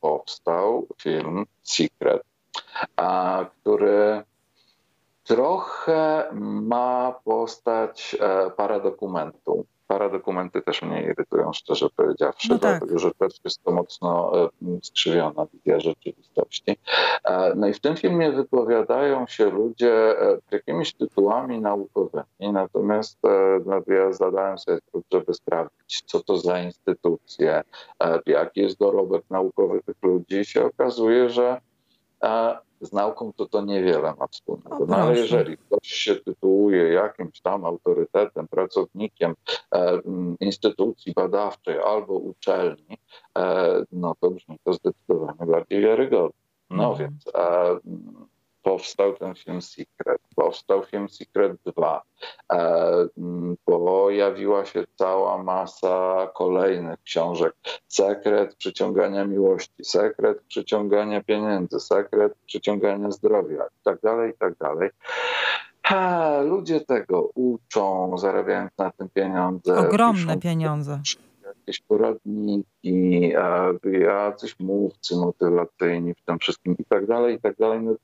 Powstał 0.00 0.86
film 0.98 1.44
Secret, 1.62 2.22
a, 2.96 3.44
który 3.60 4.22
trochę 5.24 6.24
ma 6.32 7.14
postać 7.24 8.16
e, 8.20 8.50
paradokumentu 8.50 9.66
Paradokumenty 9.86 10.62
też 10.62 10.82
mnie 10.82 11.02
irytują, 11.02 11.52
szczerze 11.52 11.88
powiedziawszy, 11.96 12.48
no 12.50 12.58
tak. 12.58 12.78
dlatego 12.78 12.98
że 12.98 13.10
też 13.14 13.32
jest 13.44 13.62
to 13.64 13.72
mocno 13.72 14.32
e, 14.44 14.48
skrzywiona 14.82 15.46
wizja 15.52 15.80
rzeczywistości. 15.80 16.76
E, 17.24 17.52
no 17.56 17.68
i 17.68 17.72
w 17.72 17.80
tym 17.80 17.96
filmie 17.96 18.32
wypowiadają 18.32 19.26
się 19.26 19.50
ludzie 19.50 20.20
e, 20.20 20.38
jakimiś 20.50 20.94
tytułami 20.94 21.60
naukowymi, 21.60 22.52
natomiast 22.52 23.18
no, 23.66 23.94
ja 23.94 24.12
zadałem 24.12 24.58
sobie 24.58 24.78
trud, 24.90 25.04
żeby 25.12 25.34
sprawdzić, 25.34 26.02
co 26.06 26.20
to 26.20 26.38
za 26.38 26.60
instytucje, 26.60 27.62
jaki 28.26 28.60
jest 28.60 28.78
dorobek 28.78 29.22
naukowy 29.30 29.82
tych 29.82 29.96
ludzi 30.02 30.36
i 30.36 30.44
się 30.44 30.64
okazuje, 30.64 31.30
że 31.30 31.60
z 32.80 32.92
nauką 32.92 33.32
to 33.32 33.46
to 33.46 33.64
niewiele 33.64 34.14
ma 34.18 34.26
wspólnego. 34.26 34.86
No, 34.86 34.96
ale 34.96 35.18
jeżeli 35.18 35.56
ktoś 35.56 35.88
się 35.88 36.16
tytułuje 36.16 36.92
jakimś 36.92 37.40
tam 37.40 37.64
autorytetem, 37.64 38.48
pracownikiem 38.48 39.34
e, 39.74 40.00
instytucji 40.40 41.12
badawczej 41.12 41.78
albo 41.78 42.14
uczelni, 42.14 42.98
e, 43.38 43.84
no 43.92 44.14
to 44.20 44.30
brzmi 44.30 44.58
to 44.64 44.72
zdecydowanie 44.72 45.52
bardziej 45.52 45.80
wiarygodnie. 45.80 46.40
No 46.70 46.90
mhm. 46.90 46.98
więc 46.98 47.34
e, 47.34 47.78
powstał 48.62 49.14
ten 49.16 49.34
film 49.34 49.62
Secret, 49.62 50.20
powstał 50.36 50.82
film 50.82 51.08
Secret 51.08 51.56
2, 51.64 52.02
e, 52.52 53.08
pojawiła 53.64 54.64
się 54.64 54.84
cała 54.94 55.42
masa 55.42 56.26
kolejnych 56.34 57.02
książek. 57.02 57.54
Sekret 57.88 58.54
przyciągania 58.54 59.24
miłości, 59.24 59.84
sekret 59.84 60.42
przyciągania 60.42 61.22
pieniędzy, 61.22 61.80
sekret 61.80 62.34
przyciągania 62.46 63.10
zdrowia 63.10 63.64
i 63.64 63.84
tak 63.84 64.00
dalej, 64.00 64.30
i 64.30 64.34
tak 64.38 64.56
dalej. 64.56 64.90
Ludzie 66.44 66.80
tego 66.80 67.30
uczą, 67.34 68.18
zarabiając 68.18 68.78
na 68.78 68.90
tym 68.90 69.08
pieniądze. 69.08 69.78
Ogromne 69.78 70.38
pieniądze. 70.38 71.00
Jakieś 71.46 71.80
poradniki, 71.80 73.32
jacyś 74.00 74.60
mówcy 74.60 75.16
motywacyjni 75.16 76.14
w 76.14 76.22
tym 76.22 76.38
wszystkim 76.38 76.76
i 76.78 76.84
tak 76.84 77.06
dalej, 77.06 77.34
i 77.34 77.40
tak 77.40 77.56
dalej. 77.56 77.80
No, 77.80 77.94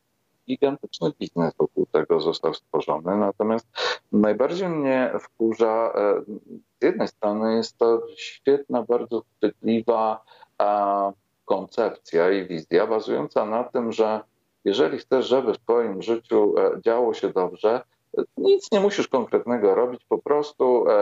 gigantyczny 0.53 1.13
biznes 1.21 1.55
wokół 1.59 1.87
tego 1.87 2.21
został 2.21 2.55
stworzony. 2.55 3.17
Natomiast 3.17 3.67
najbardziej 4.13 4.69
mnie 4.69 5.13
wkurza, 5.21 5.93
e, 5.95 6.23
z 6.81 6.85
jednej 6.85 7.09
strony 7.09 7.57
jest 7.57 7.79
to 7.79 8.03
świetna, 8.17 8.83
bardzo 8.83 9.23
chwytliwa 9.37 10.25
koncepcja 11.45 12.31
i 12.31 12.47
wizja 12.47 12.87
bazująca 12.87 13.47
na 13.47 13.65
tym, 13.65 13.93
że 13.93 14.21
jeżeli 14.65 14.99
chcesz, 14.99 15.27
żeby 15.27 15.55
w 15.55 15.59
Twoim 15.59 16.03
życiu 16.03 16.55
e, 16.59 16.81
działo 16.81 17.15
się 17.15 17.29
dobrze, 17.29 17.81
nic 18.37 18.73
nie 18.73 18.81
musisz 18.81 19.09
konkretnego 19.09 19.75
robić, 19.75 20.05
po 20.09 20.19
prostu 20.19 20.85
e, 20.89 20.93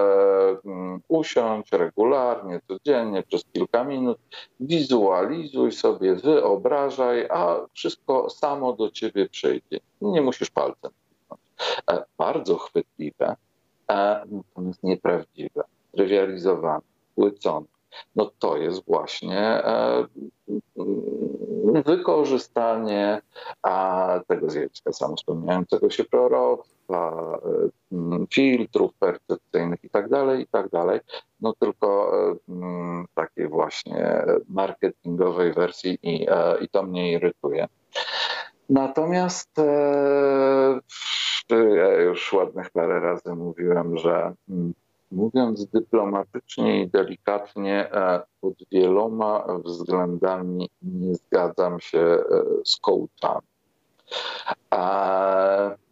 mm, 0.64 1.00
usiądź 1.08 1.72
regularnie, 1.72 2.60
codziennie, 2.68 3.22
przez 3.22 3.44
kilka 3.52 3.84
minut, 3.84 4.18
wizualizuj 4.60 5.72
sobie, 5.72 6.14
wyobrażaj, 6.14 7.26
a 7.30 7.56
wszystko 7.74 8.30
samo 8.30 8.72
do 8.72 8.90
ciebie 8.90 9.28
przyjdzie. 9.28 9.80
Nie 10.00 10.22
musisz 10.22 10.50
palcem. 10.50 10.90
E, 11.90 12.04
bardzo 12.18 12.58
chwytliwe, 12.58 13.36
e, 13.90 14.24
natomiast 14.30 14.82
nieprawdziwe, 14.82 15.62
trywializowane, 15.92 16.82
płycone 17.14 17.66
no 18.16 18.30
to 18.38 18.56
jest 18.56 18.86
właśnie 18.86 19.38
e, 19.38 20.06
wykorzystanie 21.84 23.22
tego 24.26 24.50
zjawiska 24.50 24.92
samospełniającego 24.92 25.90
się 25.90 26.04
proroctwa, 26.04 26.79
e, 26.92 28.26
filtrów 28.30 28.94
percepcyjnych 28.94 29.84
i 29.84 29.90
tak 29.90 30.08
dalej, 30.08 30.42
i 30.42 30.46
tak. 30.46 30.66
No 31.40 31.52
tylko 31.58 32.12
e, 32.30 33.04
takiej 33.14 33.48
właśnie 33.48 34.24
marketingowej 34.48 35.52
wersji 35.52 35.98
i, 36.02 36.26
i 36.60 36.68
to 36.68 36.82
mnie 36.82 37.12
irytuje. 37.12 37.66
Natomiast 38.68 39.50
ja 41.50 42.02
już 42.02 42.32
ładnych 42.32 42.70
parę 42.70 43.00
razy 43.00 43.34
mówiłem, 43.34 43.98
że 43.98 44.32
mówiąc 45.10 45.66
dyplomatycznie 45.66 46.82
i 46.82 46.88
delikatnie, 46.88 47.92
e, 47.92 48.22
pod 48.40 48.54
wieloma 48.72 49.46
względami 49.64 50.70
nie 50.82 51.14
zgadzam 51.14 51.80
się 51.80 51.98
e, 51.98 52.24
z 52.64 52.76
coachami. 52.76 53.46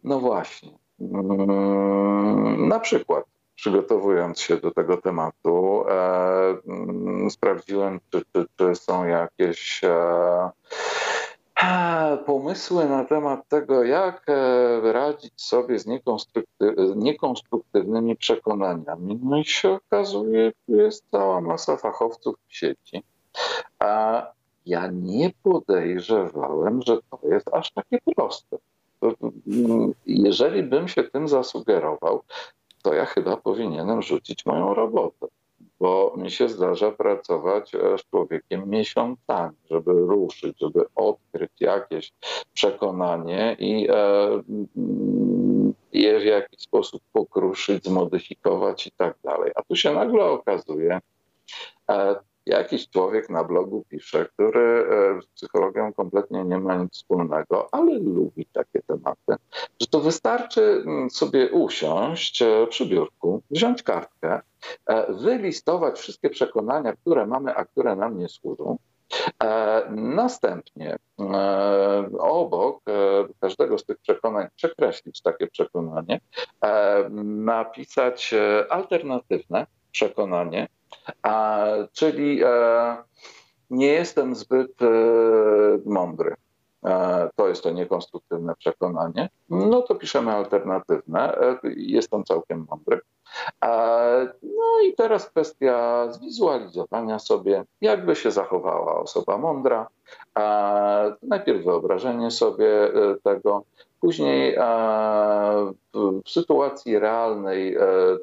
No 0.03 0.19
właśnie. 0.19 0.77
Mm, 1.01 2.67
na 2.67 2.79
przykład 2.79 3.25
przygotowując 3.55 4.39
się 4.39 4.57
do 4.57 4.71
tego 4.71 4.97
tematu, 4.97 5.83
e, 5.89 6.57
mm, 6.67 7.31
sprawdziłem, 7.31 7.99
czy, 8.09 8.21
czy, 8.33 8.45
czy 8.57 8.75
są 8.75 9.05
jakieś 9.05 9.81
e, 9.83 10.51
pomysły 12.25 12.89
na 12.89 13.05
temat 13.05 13.47
tego, 13.47 13.83
jak 13.83 14.29
e, 14.29 14.93
radzić 14.93 15.33
sobie 15.41 15.79
z 15.79 15.85
niekonstruktywnymi 16.95 18.15
przekonaniami. 18.15 19.19
No 19.23 19.37
i 19.37 19.45
się 19.45 19.69
okazuje, 19.69 20.51
jest 20.67 21.05
cała 21.11 21.41
masa 21.41 21.77
fachowców 21.77 22.35
w 22.47 22.55
sieci. 22.55 23.03
A 23.79 24.23
ja 24.65 24.87
nie 24.87 25.31
podejrzewałem, 25.43 26.81
że 26.81 26.97
to 26.97 27.19
jest 27.23 27.53
aż 27.53 27.71
takie 27.71 27.97
proste. 28.15 28.57
Jeżeli 30.05 30.63
bym 30.63 30.87
się 30.87 31.03
tym 31.03 31.27
zasugerował, 31.27 32.23
to 32.83 32.93
ja 32.93 33.05
chyba 33.05 33.37
powinienem 33.37 34.01
rzucić 34.01 34.45
moją 34.45 34.73
robotę, 34.73 35.27
bo 35.79 36.13
mi 36.17 36.31
się 36.31 36.49
zdarza 36.49 36.91
pracować 36.91 37.75
e, 37.75 37.97
z 37.97 38.01
człowiekiem 38.09 38.69
miesiącami, 38.69 39.55
żeby 39.71 39.91
ruszyć, 39.91 40.59
żeby 40.59 40.85
odkryć 40.95 41.51
jakieś 41.59 42.11
przekonanie 42.53 43.55
i 43.59 43.87
e, 43.89 43.93
mm, 44.77 45.73
je 45.93 46.19
w 46.19 46.25
jakiś 46.25 46.59
sposób 46.59 47.01
pokruszyć, 47.13 47.83
zmodyfikować 47.83 48.87
i 48.87 48.91
tak 48.91 49.15
dalej. 49.23 49.51
A 49.55 49.63
tu 49.63 49.75
się 49.75 49.93
nagle 49.93 50.23
okazuje, 50.25 50.99
e, 51.89 52.15
jakiś 52.45 52.89
człowiek 52.89 53.29
na 53.29 53.43
blogu 53.43 53.83
pisze, 53.89 54.25
który 54.25 54.85
z 55.21 55.25
psychologią 55.25 55.93
kompletnie 55.93 56.45
nie 56.45 56.57
ma 56.57 56.75
nic 56.75 56.93
wspólnego, 56.93 57.67
ale 57.71 57.99
lubi 57.99 58.45
takie 58.45 58.81
tematy, 58.87 59.43
że 59.81 59.87
to 59.87 59.99
wystarczy 59.99 60.61
mm, 60.61 61.09
sobie 61.09 61.51
usiąść 61.51 62.43
przy 62.69 62.85
biurku, 62.85 63.43
wziąć 63.51 63.83
kartkę, 63.83 64.41
e, 64.85 65.13
wylistować 65.13 65.99
wszystkie 65.99 66.29
przekonania, 66.29 66.93
które 66.93 67.27
mamy, 67.27 67.55
a 67.55 67.65
które 67.65 67.95
nam 67.95 68.19
nie 68.19 68.29
służą. 68.29 68.77
E, 69.43 69.83
następnie 69.95 70.97
e, 71.19 72.09
obok 72.19 72.83
każdego 73.39 73.77
z 73.77 73.85
tych 73.85 73.97
przekonań 73.97 74.47
przekreślić 74.55 75.21
takie 75.21 75.47
przekonanie, 75.47 76.19
napisać 77.23 78.35
alternatywne 78.69 79.67
przekonanie, 79.91 80.67
czyli 81.93 82.41
nie 83.69 83.87
jestem 83.87 84.35
zbyt 84.35 84.77
mądry. 85.85 86.35
E, 86.85 87.29
to 87.35 87.47
jest 87.47 87.63
to 87.63 87.71
niekonstruktywne 87.71 88.55
przekonanie, 88.55 89.29
no 89.49 89.81
to 89.81 89.95
piszemy 89.95 90.31
alternatywne. 90.31 91.37
E, 91.37 91.59
jest 91.75 92.13
on 92.13 92.23
całkiem 92.23 92.65
mądry. 92.69 92.99
E, 93.65 94.33
no 94.43 94.79
i 94.85 94.93
teraz 94.93 95.29
kwestia 95.29 96.07
zwizualizowania 96.11 97.19
sobie, 97.19 97.63
jakby 97.81 98.15
się 98.15 98.31
zachowała 98.31 98.99
osoba 98.99 99.37
mądra. 99.37 99.87
Najpierw 101.21 101.63
wyobrażenie 101.63 102.31
sobie 102.31 102.91
tego, 103.23 103.63
później 104.01 104.57
w 105.93 106.29
sytuacji 106.29 106.99
realnej 106.99 107.77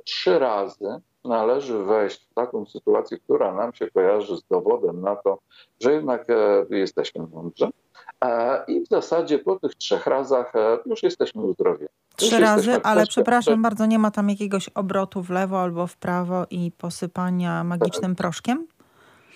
trzy 0.04 0.38
razy 0.38 1.00
należy 1.26 1.78
wejść 1.78 2.26
w 2.30 2.34
taką 2.34 2.66
sytuację, 2.66 3.18
która 3.18 3.54
nam 3.54 3.74
się 3.74 3.90
kojarzy 3.90 4.36
z 4.36 4.42
dowodem 4.50 5.00
na 5.00 5.16
to, 5.16 5.38
że 5.80 5.92
jednak 5.92 6.26
jesteśmy 6.70 7.26
mądrzy. 7.26 7.68
E, 8.24 8.64
I 8.68 8.80
w 8.80 8.88
zasadzie 8.88 9.38
po 9.38 9.58
tych 9.58 9.74
trzech 9.74 10.06
razach 10.06 10.56
e, 10.56 10.78
już 10.86 11.02
jesteśmy 11.02 11.42
uzdrowieni. 11.42 11.88
Trzy 12.16 12.40
razy, 12.40 12.82
ale 12.82 13.06
przepraszam 13.06 13.62
bardzo, 13.62 13.86
nie 13.86 13.98
ma 13.98 14.10
tam 14.10 14.30
jakiegoś 14.30 14.68
obrotu 14.68 15.22
w 15.22 15.30
lewo 15.30 15.60
albo 15.60 15.86
w 15.86 15.96
prawo 15.96 16.46
i 16.50 16.72
posypania 16.78 17.64
magicznym 17.64 18.10
tak. 18.10 18.18
proszkiem? 18.18 18.66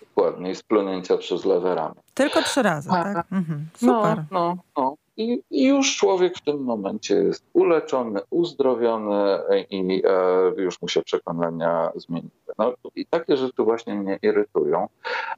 Dokładnie, 0.00 0.50
i 0.50 0.56
splunięcia 0.56 1.16
przez 1.16 1.44
lewe 1.44 1.74
ramię. 1.74 2.00
Tylko 2.14 2.42
trzy 2.42 2.62
razy, 2.62 2.90
tak? 2.90 3.26
Mhm. 3.32 3.66
Super. 3.74 4.24
No, 4.30 4.56
no, 4.56 4.56
no. 4.76 4.96
I, 5.20 5.42
I, 5.50 5.64
już 5.64 5.96
człowiek 5.96 6.36
w 6.36 6.40
tym 6.40 6.64
momencie 6.64 7.14
jest 7.14 7.44
uleczony, 7.52 8.20
uzdrowiony 8.30 9.38
i 9.70 10.02
e, 10.06 10.62
już 10.62 10.82
mu 10.82 10.88
się 10.88 11.02
przekonania 11.02 11.92
zmieniły. 11.94 12.30
No, 12.58 12.72
I 12.94 13.06
takie 13.06 13.36
rzeczy 13.36 13.62
właśnie 13.62 13.94
mnie 13.94 14.18
irytują. 14.22 14.88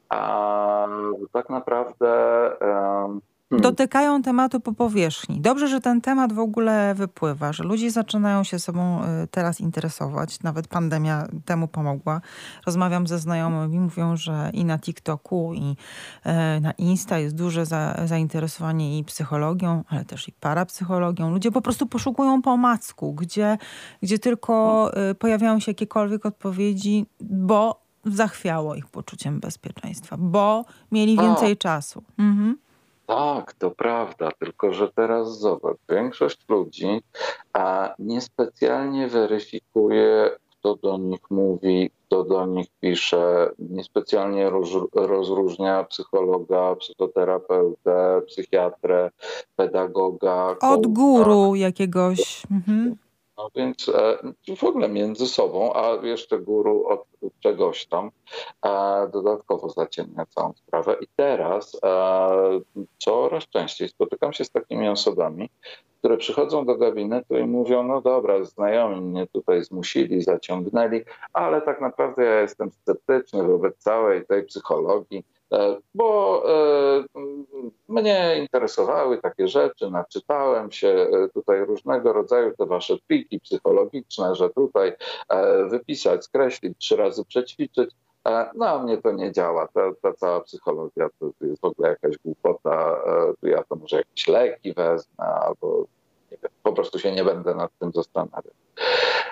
A 0.09 0.89
tak 1.33 1.51
naprawdę. 1.51 2.09
E. 2.61 3.32
dotykają 3.61 4.23
tematu 4.23 4.61
po 4.61 4.73
powierzchni. 4.73 5.41
Dobrze, 5.41 5.69
że 5.69 5.81
ten 5.81 6.01
temat 6.01 6.33
w 6.33 6.39
ogóle 6.39 6.95
wypływa, 6.95 7.53
że 7.53 7.65
ludzie 7.65 7.91
zaczynają 7.91 8.45
się 8.45 8.59
sobą 8.59 9.05
y, 9.05 9.27
teraz 9.27 9.61
interesować. 9.61 10.43
Nawet 10.43 10.69
pandemia 10.69 11.27
temu 11.45 11.69
pomogła. 11.69 12.21
Rozmawiam 12.67 13.07
ze 13.07 13.19
znajomymi, 13.19 13.81
mówią, 13.81 14.17
że 14.17 14.51
i 14.55 14.65
na 14.65 14.79
TikToku, 14.79 15.55
i 15.55 15.77
y, 16.57 16.61
na 16.61 16.73
Insta 16.73 17.19
jest 17.19 17.35
duże 17.35 17.67
za, 17.67 17.95
zainteresowanie 18.05 18.99
i 18.99 19.05
psychologią, 19.05 19.85
ale 19.89 20.05
też 20.05 20.29
i 20.29 20.33
parapsychologią. 20.33 21.31
Ludzie 21.31 21.51
po 21.51 21.63
prostu 21.63 21.87
poszukują 21.87 22.43
po 22.43 22.57
macku, 22.57 23.15
gdzie, 23.15 23.59
gdzie 24.03 24.19
tylko 24.19 24.91
y, 25.11 25.15
pojawiają 25.15 25.61
się 25.61 25.71
jakiekolwiek 25.71 26.27
odpowiedzi, 26.27 27.07
bo 27.21 27.83
zachwiało 28.05 28.75
ich 28.75 28.87
poczuciem 28.87 29.41
bezpieczeństwa, 29.41 30.17
bo 30.19 30.65
mieli 30.93 31.17
więcej 31.17 31.57
czasu. 31.57 32.03
Mhm. 32.19 32.59
Tak, 33.15 33.53
to 33.53 33.71
prawda, 33.71 34.31
tylko 34.39 34.73
że 34.73 34.89
teraz 34.93 35.39
zobacz, 35.39 35.77
większość 35.89 36.39
ludzi 36.49 37.03
a 37.53 37.95
niespecjalnie 37.99 39.09
weryfikuje, 39.09 40.31
kto 40.51 40.77
do 40.77 40.99
nich 40.99 41.31
mówi, 41.31 41.91
kto 42.07 42.25
do 42.25 42.47
nich 42.47 42.67
pisze, 42.81 43.51
niespecjalnie 43.59 44.51
roz, 44.51 44.69
rozróżnia 44.95 45.85
psychologa, 45.85 46.77
psychoterapeutę, 46.77 48.23
psychiatrę, 48.27 49.11
pedagoga. 49.57 50.57
Od 50.61 50.87
guru 50.87 51.55
jakiegoś. 51.55 52.43
Mhm. 52.51 52.97
No 53.43 53.51
więc 53.55 53.88
e, 53.88 54.18
w 54.57 54.64
ogóle 54.64 54.88
między 54.88 55.26
sobą, 55.26 55.72
a 55.74 56.07
jeszcze 56.07 56.38
guru 56.38 56.86
od 56.86 57.07
czegoś 57.40 57.86
tam 57.86 58.11
e, 58.66 59.09
dodatkowo 59.12 59.68
zaciemnia 59.68 60.26
całą 60.26 60.53
sprawę. 60.53 60.97
I 61.01 61.07
teraz 61.16 61.78
e, 61.84 62.61
coraz 62.99 63.49
częściej 63.49 63.88
spotykam 63.88 64.32
się 64.32 64.45
z 64.45 64.51
takimi 64.51 64.88
osobami, 64.88 65.51
które 65.99 66.16
przychodzą 66.16 66.66
do 66.66 66.76
gabinetu 66.76 67.36
i 67.36 67.45
mówią, 67.45 67.82
no 67.82 68.01
dobra, 68.01 68.45
znajomi 68.45 69.01
mnie 69.01 69.26
tutaj 69.26 69.64
zmusili, 69.64 70.22
zaciągnęli, 70.22 71.01
ale 71.32 71.62
tak 71.62 71.80
naprawdę 71.80 72.24
ja 72.24 72.40
jestem 72.40 72.70
sceptyczny 72.70 73.43
wobec 73.43 73.76
całej 73.78 74.26
tej 74.26 74.45
psychologii, 74.45 75.24
bo 75.95 76.43
e, 76.47 77.05
mnie 77.89 78.39
interesowały 78.41 79.19
takie 79.19 79.49
rzeczy, 79.49 79.91
naczytałem 79.91 80.73
się 80.73 80.89
e, 80.89 81.29
tutaj 81.35 81.65
różnego 81.65 82.13
rodzaju 82.13 82.57
te 82.59 82.67
wasze 82.67 82.97
pliki 83.09 83.41
psychologiczne, 83.41 84.35
że 84.35 84.51
tutaj 84.51 84.93
wypisać, 85.71 86.25
skreślić, 86.25 86.79
trzy 86.79 86.97
razy 86.97 87.25
przećwiczyć. 87.25 87.91
No, 88.55 88.69
a 88.69 88.83
mnie 88.83 88.99
to 88.99 89.13
nie 89.13 89.33
działa. 89.33 89.69
Ta, 89.69 89.81
ta 90.03 90.13
cała 90.13 90.41
psychologia 90.41 91.09
to, 91.19 91.31
to, 91.39 91.47
jest 91.47 91.61
w 91.61 91.65
ogóle 91.65 91.89
jakaś 91.89 92.19
głupota. 92.19 92.97
Ja 93.43 93.63
to 93.69 93.77
może 93.77 93.97
jakieś 93.97 94.29
leki 94.29 94.73
wezmę, 94.75 95.25
albo 95.25 95.87
wiem, 96.31 96.51
po 96.63 96.73
prostu 96.73 96.99
się 96.99 97.13
nie 97.13 97.25
będę 97.25 97.55
nad 97.55 97.71
tym 97.79 97.93
zastanawiał. 97.93 98.55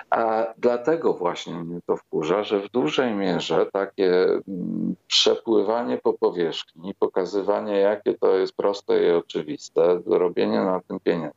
A 0.09 0.45
dlatego 0.57 1.13
właśnie 1.13 1.53
mnie 1.53 1.79
to 1.85 1.97
wkurza, 1.97 2.43
że 2.43 2.59
w 2.59 2.69
dużej 2.69 3.13
mierze 3.13 3.65
takie 3.73 4.23
mm, 4.23 4.90
przepływanie 5.11 5.97
po 5.97 6.13
powierzchni, 6.13 6.93
pokazywanie, 6.95 7.77
jakie 7.77 8.13
to 8.13 8.35
jest 8.35 8.55
proste 8.55 9.03
i 9.03 9.11
oczywiste, 9.11 10.01
robienie 10.05 10.61
na 10.61 10.79
tym 10.79 10.99
pieniędzy, 10.99 11.35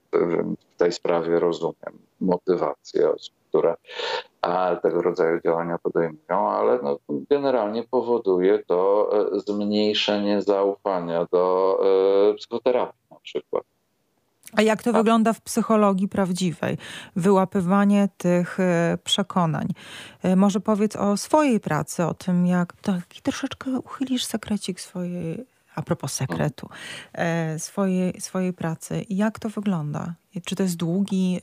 w 0.75 0.77
tej 0.79 0.93
sprawie 0.93 1.39
rozumiem 1.39 1.99
motywację 2.21 3.11
osób, 3.11 3.35
które 3.49 3.77
tego 4.83 5.03
rodzaju 5.03 5.41
działania 5.41 5.79
podejmują, 5.79 6.51
ale 6.51 6.79
no, 6.83 6.99
generalnie 7.09 7.83
powoduje 7.83 8.59
to 8.59 9.11
e, 9.13 9.41
zmniejszenie 9.41 10.43
zaufania 10.43 11.27
do 11.33 11.79
e, 12.31 12.35
psychoterapii 12.35 13.01
na 13.11 13.21
przykład. 13.23 13.65
A 14.57 14.63
jak 14.63 14.83
to 14.83 14.93
wygląda 14.93 15.33
w 15.33 15.41
psychologii 15.41 16.09
prawdziwej? 16.09 16.79
Wyłapywanie 17.17 18.09
tych 18.17 18.61
e, 18.61 18.99
przekonań. 19.05 19.69
E, 20.23 20.37
może 20.37 20.61
powiedz 20.61 20.97
o 20.97 21.17
swojej 21.17 21.61
pracy, 21.61 22.05
o 22.05 22.15
tym, 22.15 22.47
jak 22.47 22.73
taki 22.73 23.23
troszeczkę 23.23 23.71
uchylisz 23.71 24.25
sekrecik 24.25 24.81
swojej, 24.81 25.47
a 25.75 25.83
propos 25.83 26.13
sekretu, 26.13 26.69
e, 27.13 27.59
swojej, 27.59 28.21
swojej 28.21 28.53
pracy. 28.53 29.05
Jak 29.11 29.39
to 29.39 29.49
wygląda? 29.49 30.15
Czy 30.45 30.57
to 30.57 30.63
jest 30.63 30.77
długi, 30.77 31.41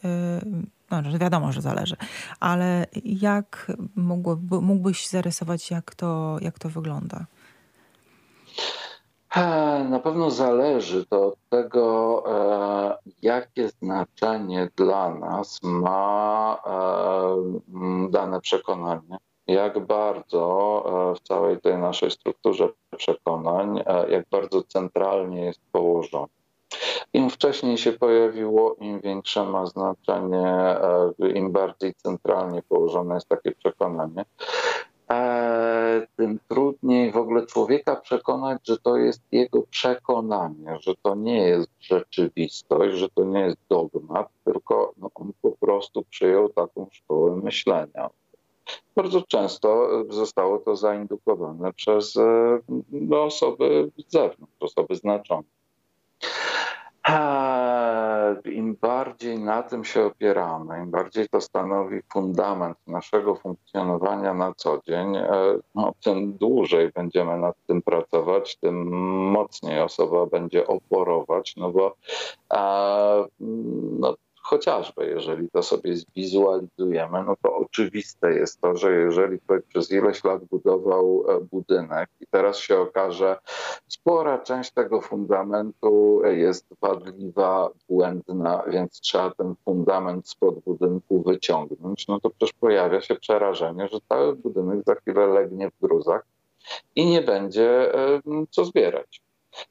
no 0.92 1.18
wiadomo, 1.20 1.52
że 1.52 1.62
zależy, 1.62 1.96
ale 2.40 2.86
jak 3.06 3.72
mógłbyś 4.62 5.08
zarysować, 5.08 5.72
jak 5.72 5.96
to, 5.96 6.38
jak 6.42 6.60
to 6.60 6.70
wygląda? 6.70 7.26
Na 9.90 10.00
pewno 10.00 10.32
zależy 10.32 11.06
to 11.06 11.28
od 11.28 11.36
tego, 11.50 12.24
e, 12.28 12.98
jakie 13.22 13.70
znaczenie 13.70 14.70
dla 14.76 15.16
nas 15.16 15.60
ma 15.64 16.62
e, 16.66 18.10
dane 18.10 18.42
przekonanie. 18.42 19.18
Jak 19.48 19.80
bardzo 19.80 20.84
w 21.18 21.28
całej 21.28 21.62
tej 21.62 21.78
naszej 21.78 22.12
strukturze 22.12 22.70
przekonań, 22.98 23.84
jak 24.10 24.26
bardzo 24.30 24.64
centralnie 24.64 25.46
jest 25.46 25.60
położone. 25.72 26.28
Im 27.14 27.30
wcześniej 27.30 27.78
się 27.78 27.92
pojawiło, 27.92 28.76
im 28.80 29.00
większe 29.00 29.44
ma 29.44 29.66
znaczenie, 29.66 30.76
im 31.36 31.52
bardziej 31.52 31.94
centralnie 31.94 32.62
położone 32.62 33.16
jest 33.16 33.28
takie 33.28 33.52
przekonanie. 33.52 34.26
Tym 36.16 36.40
trudniej 36.48 37.12
w 37.12 37.18
ogóle 37.18 37.46
człowieka 37.46 37.96
przekonać, 37.96 38.68
że 38.68 38.78
to 38.78 38.98
jest 38.98 39.22
jego 39.32 39.62
przekonanie, 39.62 40.78
że 40.80 40.94
to 41.04 41.16
nie 41.16 41.38
jest 41.38 41.70
rzeczywistość, 41.80 42.98
że 42.98 43.10
to 43.10 43.24
nie 43.24 43.40
jest 43.40 43.58
dogmat, 43.70 44.30
tylko 44.46 44.94
no, 44.98 45.10
on 45.16 45.32
po 45.42 45.52
prostu 45.52 46.04
przyjął 46.10 46.50
taką 46.50 46.88
szkołę 46.92 47.36
myślenia. 47.36 48.10
Bardzo 48.96 49.22
często 49.22 49.90
zostało 50.10 50.60
to 50.60 50.76
zaindukowane 50.76 51.74
przez 51.74 52.18
e, 52.18 52.60
no, 52.92 53.24
osoby 53.24 53.92
z 53.98 54.12
zewnątrz, 54.12 54.56
osoby 54.60 54.96
znaczone. 54.96 55.44
Im 58.46 58.76
bardziej 58.82 59.40
na 59.40 59.64
tym 59.64 59.84
się 59.84 60.06
opieramy, 60.06 60.78
im 60.78 60.92
bardziej 60.92 61.30
to 61.30 61.42
stanowi 61.42 62.02
fundament 62.14 62.78
naszego 62.88 63.36
funkcjonowania 63.36 64.34
na 64.34 64.54
co 64.58 64.82
dzień, 64.88 65.16
e, 65.16 65.30
no, 65.76 65.94
tym 66.04 66.34
dłużej 66.34 66.92
będziemy 66.96 67.38
nad 67.38 67.56
tym 67.68 67.82
pracować, 67.82 68.56
tym 68.56 68.88
mocniej 69.32 69.82
osoba 69.82 70.26
będzie 70.26 70.68
oporować, 70.68 71.56
no 71.56 71.72
bo 71.72 71.96
no, 74.00 74.16
chociażby 74.52 75.06
jeżeli 75.06 75.50
to 75.50 75.64
sobie 75.64 75.96
zwizualizujemy, 75.96 77.24
no 77.24 77.36
to 77.42 77.56
oczywiste 77.56 78.34
jest 78.34 78.62
to, 78.62 78.76
że 78.78 78.92
jeżeli 78.92 79.40
ktoś 79.40 79.62
przez 79.68 79.92
ileś 79.92 80.24
lat 80.24 80.44
budował 80.46 81.24
e, 81.28 81.42
budynek 81.52 82.10
i 82.22 82.28
teraz 82.28 82.58
się 82.58 82.80
okaże, 82.80 83.38
spora 83.88 84.38
część 84.40 84.72
tego 84.72 85.02
fundamentu 85.02 86.22
jest 86.26 86.66
wadliwa, 86.82 87.70
błędna, 87.90 88.64
więc 88.68 89.00
trzeba 89.00 89.32
ten 89.32 89.56
fundament 89.66 90.30
spod 90.30 90.60
budynku 90.60 91.24
wyciągnąć, 91.24 92.08
no 92.08 92.20
to 92.20 92.30
przecież 92.30 92.54
pojawia 92.54 93.02
się 93.02 93.16
przerażenie, 93.16 93.88
że 93.88 93.98
cały 94.10 94.36
budynek 94.36 94.80
za 94.88 94.96
chwilę 94.96 95.28
legnie 95.28 95.70
w 95.70 95.82
gruzach 95.82 96.26
i 96.96 97.06
nie 97.06 97.22
będzie 97.22 97.96
e, 97.96 98.22
co 98.50 98.66
zbierać. 98.66 99.22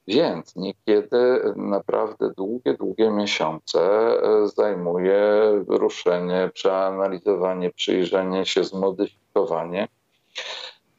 Więc 0.09 0.57
niekiedy 0.57 1.53
naprawdę 1.57 2.31
długie, 2.37 2.75
długie 2.75 3.11
miesiące 3.11 3.81
e, 3.81 4.47
zajmuje 4.47 5.21
ruszenie, 5.69 6.51
przeanalizowanie, 6.55 7.71
przyjrzenie 7.71 8.47
się, 8.47 8.65
zmodyfikowanie 8.65 9.89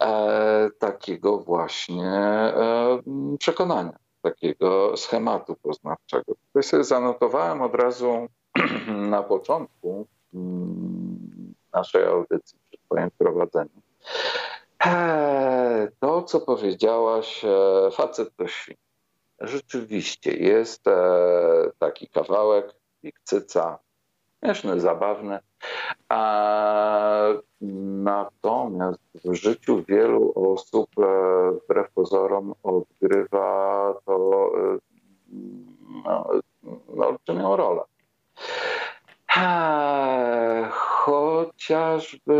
e, 0.03 0.69
takiego 0.79 1.37
właśnie 1.37 2.07
e, 2.07 3.01
przekonania, 3.39 3.97
takiego 4.21 4.97
schematu 4.97 5.55
poznawczego. 5.55 6.33
Tutaj 6.47 6.63
sobie 6.63 6.83
zanotowałem 6.83 7.61
od 7.61 7.75
razu 7.75 8.27
na 9.13 9.23
początku 9.23 10.07
mm, 10.33 11.53
naszej 11.73 12.05
audycji 12.05 12.59
przy 12.69 12.77
Twoim 12.85 13.09
prowadzeniu 13.17 13.81
to, 15.99 16.23
co 16.23 16.39
powiedziałaś, 16.39 17.45
e, 17.45 17.91
facet 17.91 18.35
to 18.35 18.47
świn. 18.47 18.75
Rzeczywiście 19.39 20.33
jest 20.33 20.87
e, 20.87 20.91
taki 21.79 22.07
kawałek, 22.07 22.75
pikcyca, 23.01 23.79
śmieszny, 24.39 24.79
zabawny. 24.79 25.39
Natomiast 28.03 28.99
w 29.25 29.33
życiu 29.33 29.83
wielu 29.87 30.33
osób 30.53 30.89
wbrew 31.63 31.91
pozorom 31.91 32.53
odgrywa 32.63 33.93
to 34.05 34.51
no, 36.05 36.29
no, 36.95 37.05
olbrzymią 37.05 37.55
rolę. 37.55 37.81
Chociażby 40.69 42.33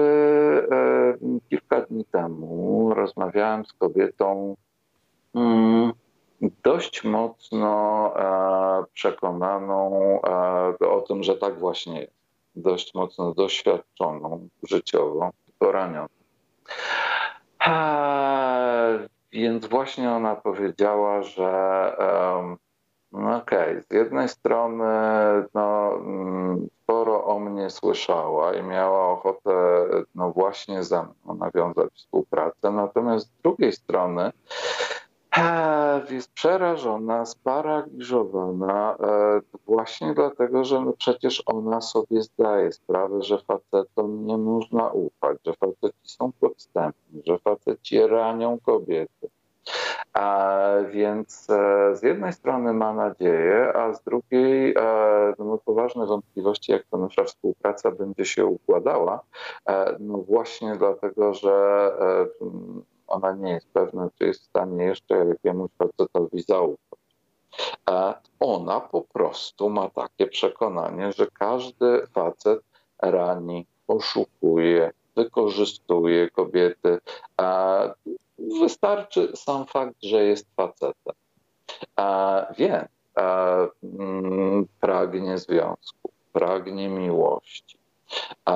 e, 0.72 1.39
kilka 1.50 1.82
dni 1.82 2.06
temu 2.06 2.94
rozmawiałem 3.32 3.66
z 3.66 3.74
kobietą 3.74 4.56
mm, 5.36 5.94
dość 6.42 7.04
mocno 7.04 8.14
e, 8.16 8.84
przekonaną 8.94 10.20
e, 10.82 10.90
o 10.90 11.02
tym, 11.02 11.24
że 11.24 11.36
tak 11.36 11.60
właśnie 11.60 12.00
jest. 12.02 12.22
Dość 12.56 12.94
mocno 12.94 13.34
doświadczoną 13.34 14.48
życiowo, 14.70 15.30
poranioną. 15.60 16.08
Więc 19.32 19.66
właśnie 19.66 20.12
ona 20.12 20.36
powiedziała, 20.36 21.24
że 21.24 21.52
okej, 23.14 23.72
okay. 23.72 23.84
z 23.89 23.93
jednej 23.93 24.30
strony 24.30 24.86
no, 25.53 25.95
mm, 25.95 26.68
sporo 26.84 27.26
o 27.26 27.39
mnie 27.39 27.70
słyszała 27.70 28.53
i 28.53 28.64
miała 28.64 29.09
ochotę 29.09 29.51
no 30.16 30.32
właśnie 30.32 30.84
ze 30.84 31.03
mną 31.03 31.36
nawiązać 31.36 31.93
współpracę, 31.93 32.72
natomiast 32.72 33.28
z 33.28 33.41
drugiej 33.43 33.72
strony 33.72 34.32
e, 35.38 36.01
jest 36.09 36.32
przerażona, 36.32 37.26
sparaliżowana 37.26 38.95
e, 38.99 39.41
właśnie 39.66 40.14
dlatego, 40.14 40.64
że 40.64 40.82
no 40.82 40.93
przecież 40.93 41.43
ona 41.45 41.82
sobie 41.82 42.22
zdaje 42.22 42.72
sprawę, 42.72 43.22
że 43.22 43.38
facetom 43.38 44.26
nie 44.26 44.38
można 44.38 44.89
ufać, 44.89 45.38
że 45.45 45.53
faceci 45.53 45.99
są 46.03 46.32
podstępni, 46.39 47.22
że 47.26 47.39
faceci 47.39 48.07
ranią 48.07 48.59
kobiety 48.59 49.30
więc 50.89 51.49
e, 51.49 51.95
z 51.95 52.03
jednej 52.03 52.34
strony 52.34 52.74
ma 52.74 52.93
nadzieję, 52.93 53.74
a 53.76 53.93
z 53.93 54.03
drugiej 54.03 54.76
e, 54.78 55.34
no, 55.39 55.57
poważne 55.57 56.05
wątpliwości, 56.05 56.72
jak 56.72 56.84
ta 56.91 56.97
nasza 56.97 57.24
współpraca 57.24 57.91
będzie 57.91 58.26
się 58.26 58.45
układała. 58.45 59.22
E, 59.70 59.95
no 59.99 60.18
właśnie 60.18 60.76
dlatego, 60.76 61.34
że 61.34 61.91
ona 63.07 63.32
nie 63.32 63.51
jest 63.51 63.68
pewna, 63.74 64.09
czy 64.18 64.26
jest 64.26 64.41
w 64.41 64.49
stanie 64.49 64.84
jeszcze 64.84 65.26
jakiemuś 65.26 65.72
facetowi 65.78 66.41
zaufać. 66.41 66.99
Ona 68.39 68.80
po 68.80 69.01
prostu 69.01 69.70
ma 69.70 69.89
takie 69.89 70.28
przekonanie, 70.28 71.12
że 71.12 71.28
każdy 71.28 72.07
facet 72.07 72.59
rani, 73.01 73.66
oszukuje, 73.88 74.91
wykorzystuje 75.16 76.30
kobiety. 76.30 76.99
Wystarczy 78.62 79.32
sam 79.36 79.66
fakt, 79.66 79.96
że 80.04 80.24
jest 80.24 80.48
facetem. 80.56 81.16
A, 81.96 82.46
więc 82.58 82.88
a, 83.16 83.58
mm, 83.84 84.68
pragnie 84.80 85.38
związku, 85.38 86.12
pragnie 86.34 86.89
miłości, 86.89 87.78
a, 88.46 88.56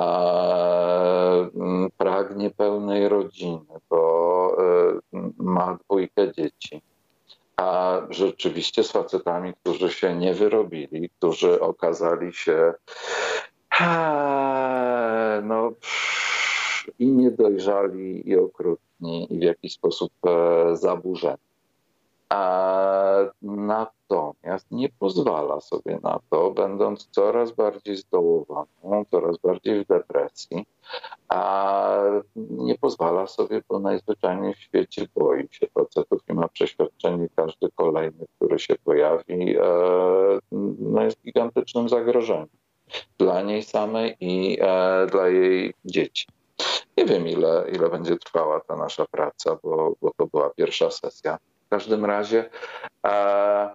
mm, 1.54 1.90
pragnie 1.98 2.50
pełnej 2.50 3.08
rodziny, 3.08 3.80
bo 3.90 4.56
y, 5.14 5.32
ma 5.38 5.78
dwójkę 5.84 6.32
dzieci. 6.32 6.82
A 7.56 8.00
rzeczywiście 8.10 8.84
z 8.84 8.92
facetami, 8.92 9.54
którzy 9.54 9.92
się 9.92 10.14
nie 10.14 10.34
wyrobili, 10.34 11.10
którzy 11.18 11.60
okazali 11.60 12.32
się 12.32 12.74
no, 15.42 15.72
i 16.98 17.06
niedojrzali, 17.06 18.28
i 18.28 18.36
okrutni, 18.36 19.34
i 19.34 19.38
w 19.38 19.42
jakiś 19.42 19.72
sposób 19.72 20.12
e, 20.26 20.76
zaburzeni. 20.76 21.36
A 22.28 23.18
natomiast 23.42 24.70
nie 24.70 24.88
pozwala 24.88 25.60
sobie 25.60 25.98
na 26.02 26.20
to, 26.30 26.50
będąc 26.50 27.08
coraz 27.10 27.52
bardziej 27.52 27.96
zdołowaną, 27.96 29.04
coraz 29.10 29.38
bardziej 29.38 29.84
w 29.84 29.88
depresji, 29.88 30.66
a 31.28 31.92
nie 32.36 32.78
pozwala 32.78 33.26
sobie, 33.26 33.62
bo 33.68 33.78
najzwyczajniej 33.78 34.54
w 34.54 34.60
świecie 34.60 35.06
boi 35.14 35.48
się 35.50 35.66
facetów 35.74 36.20
i 36.28 36.32
ma 36.32 36.48
przeświadczenie, 36.48 37.28
każdy 37.36 37.70
kolejny, 37.74 38.26
który 38.36 38.58
się 38.58 38.74
pojawi, 38.84 39.56
e, 39.56 39.62
no 40.78 41.02
jest 41.02 41.22
gigantycznym 41.22 41.88
zagrożeniem 41.88 42.48
dla 43.18 43.42
niej 43.42 43.62
samej 43.62 44.16
i 44.20 44.58
e, 44.60 45.06
dla 45.06 45.28
jej 45.28 45.74
dzieci. 45.84 46.26
Nie 46.96 47.04
wiem, 47.04 47.28
ile, 47.28 47.64
ile 47.72 47.90
będzie 47.90 48.16
trwała 48.16 48.60
ta 48.60 48.76
nasza 48.76 49.06
praca, 49.10 49.58
bo, 49.62 49.92
bo 50.02 50.10
to 50.16 50.26
była 50.26 50.50
pierwsza 50.50 50.90
sesja. 50.90 51.38
W 51.66 51.68
każdym 51.68 52.04
razie 52.04 52.50
e, 53.06 53.74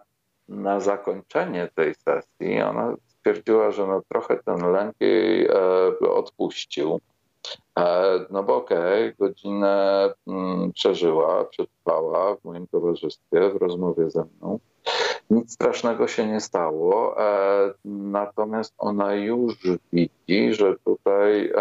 na 0.49 0.80
zakończenie 0.80 1.69
tej 1.76 1.95
sesji 1.95 2.61
ona 2.61 2.95
stwierdziła, 3.07 3.72
że 3.72 3.88
no 3.88 4.01
trochę 4.10 4.38
ten 4.43 4.72
lęk 4.72 4.95
jej 4.99 5.45
e, 5.45 5.53
odpuścił 5.99 6.99
No 8.30 8.43
bo 8.43 8.56
okej, 8.56 9.14
okay, 9.14 9.15
godzinę 9.19 10.14
mm, 10.27 10.72
przeżyła, 10.73 11.45
przetrwała 11.45 12.35
w 12.35 12.43
moim 12.43 12.68
towarzystwie, 12.68 13.49
w 13.49 13.56
rozmowie 13.56 14.10
ze 14.10 14.26
mną. 14.26 14.60
Nic 15.30 15.53
strasznego 15.53 16.07
się 16.07 16.27
nie 16.27 16.41
stało, 16.41 17.15
natomiast 17.85 18.73
ona 18.77 19.14
już 19.15 19.57
widzi, 19.93 20.53
że 20.53 20.76
tutaj 20.85 21.52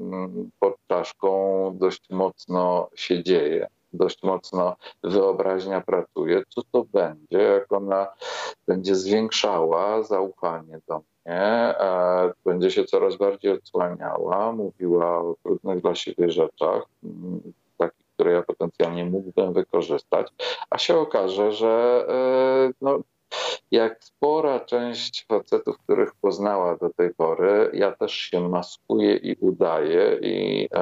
mm, 0.00 0.50
pod 0.60 0.76
czaszką 0.88 1.76
dość 1.78 2.10
mocno 2.10 2.88
się 2.94 3.22
dzieje 3.22 3.68
dość 3.92 4.22
mocno 4.22 4.76
wyobraźnia 5.02 5.80
pracuje, 5.80 6.42
co 6.48 6.62
to 6.72 6.84
będzie, 6.84 7.38
jak 7.38 7.72
ona 7.72 8.06
będzie 8.66 8.94
zwiększała 8.94 10.02
zaufanie 10.02 10.80
do 10.88 10.98
mnie, 10.98 11.40
e, 11.80 12.32
będzie 12.44 12.70
się 12.70 12.84
coraz 12.84 13.16
bardziej 13.16 13.52
odsłaniała, 13.52 14.52
mówiła 14.52 15.18
o 15.18 15.34
trudnych 15.42 15.80
dla 15.80 15.94
siebie 15.94 16.30
rzeczach, 16.30 16.82
które 18.18 18.32
ja 18.32 18.42
potencjalnie 18.42 19.04
mógłbym 19.04 19.52
wykorzystać, 19.52 20.26
a 20.70 20.78
się 20.78 20.96
okaże, 20.96 21.52
że 21.52 22.04
e, 22.08 22.72
no, 22.80 22.98
jak 23.70 24.04
spora 24.04 24.60
część 24.60 25.26
facetów, 25.26 25.78
których 25.78 26.14
poznała 26.14 26.76
do 26.76 26.90
tej 26.90 27.14
pory, 27.14 27.70
ja 27.72 27.92
też 27.92 28.12
się 28.12 28.48
maskuję 28.48 29.16
i 29.16 29.36
udaję 29.40 30.18
i 30.22 30.68
e, 30.74 30.78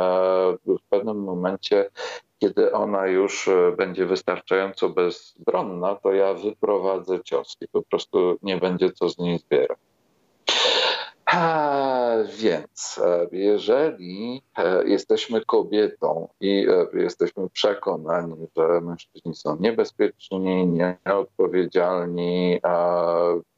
w 0.67 0.83
pewnym 0.91 1.17
momencie 1.17 1.91
kiedy 2.39 2.73
ona 2.73 3.07
już 3.07 3.49
e, 3.49 3.73
będzie 3.77 4.07
wystarczająco 4.07 4.89
bezbronna, 4.89 5.95
to 5.95 6.13
ja 6.13 6.35
wyprowadzę 6.35 7.21
cios 7.25 7.57
i 7.61 7.69
po 7.69 7.83
prostu 7.83 8.39
nie 8.43 8.57
będzie 8.57 8.93
co 8.93 9.09
z 9.09 9.19
niej 9.19 9.39
zbierać. 9.39 9.79
Więc 12.39 13.01
e, 13.05 13.27
jeżeli 13.33 14.43
e, 14.59 14.89
jesteśmy 14.89 15.45
kobietą 15.45 16.29
i 16.41 16.67
jesteśmy 16.93 17.51
przekonani, 17.51 18.47
że 18.57 18.81
mężczyźni 18.81 19.35
są 19.35 19.57
niebezpieczni, 19.61 20.67
nieodpowiedzialni, 20.67 22.61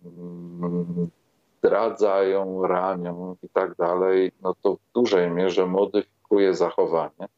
mm, 0.04 1.10
zdradzają, 1.58 2.66
ranią 2.66 3.36
i 3.42 3.48
tak 3.48 3.74
dalej, 3.74 4.32
no 4.42 4.54
to 4.62 4.74
w 4.74 4.92
dużej 4.94 5.30
mierze 5.30 5.66
modyfikuje 5.66 6.54
zachowanie 6.54 7.28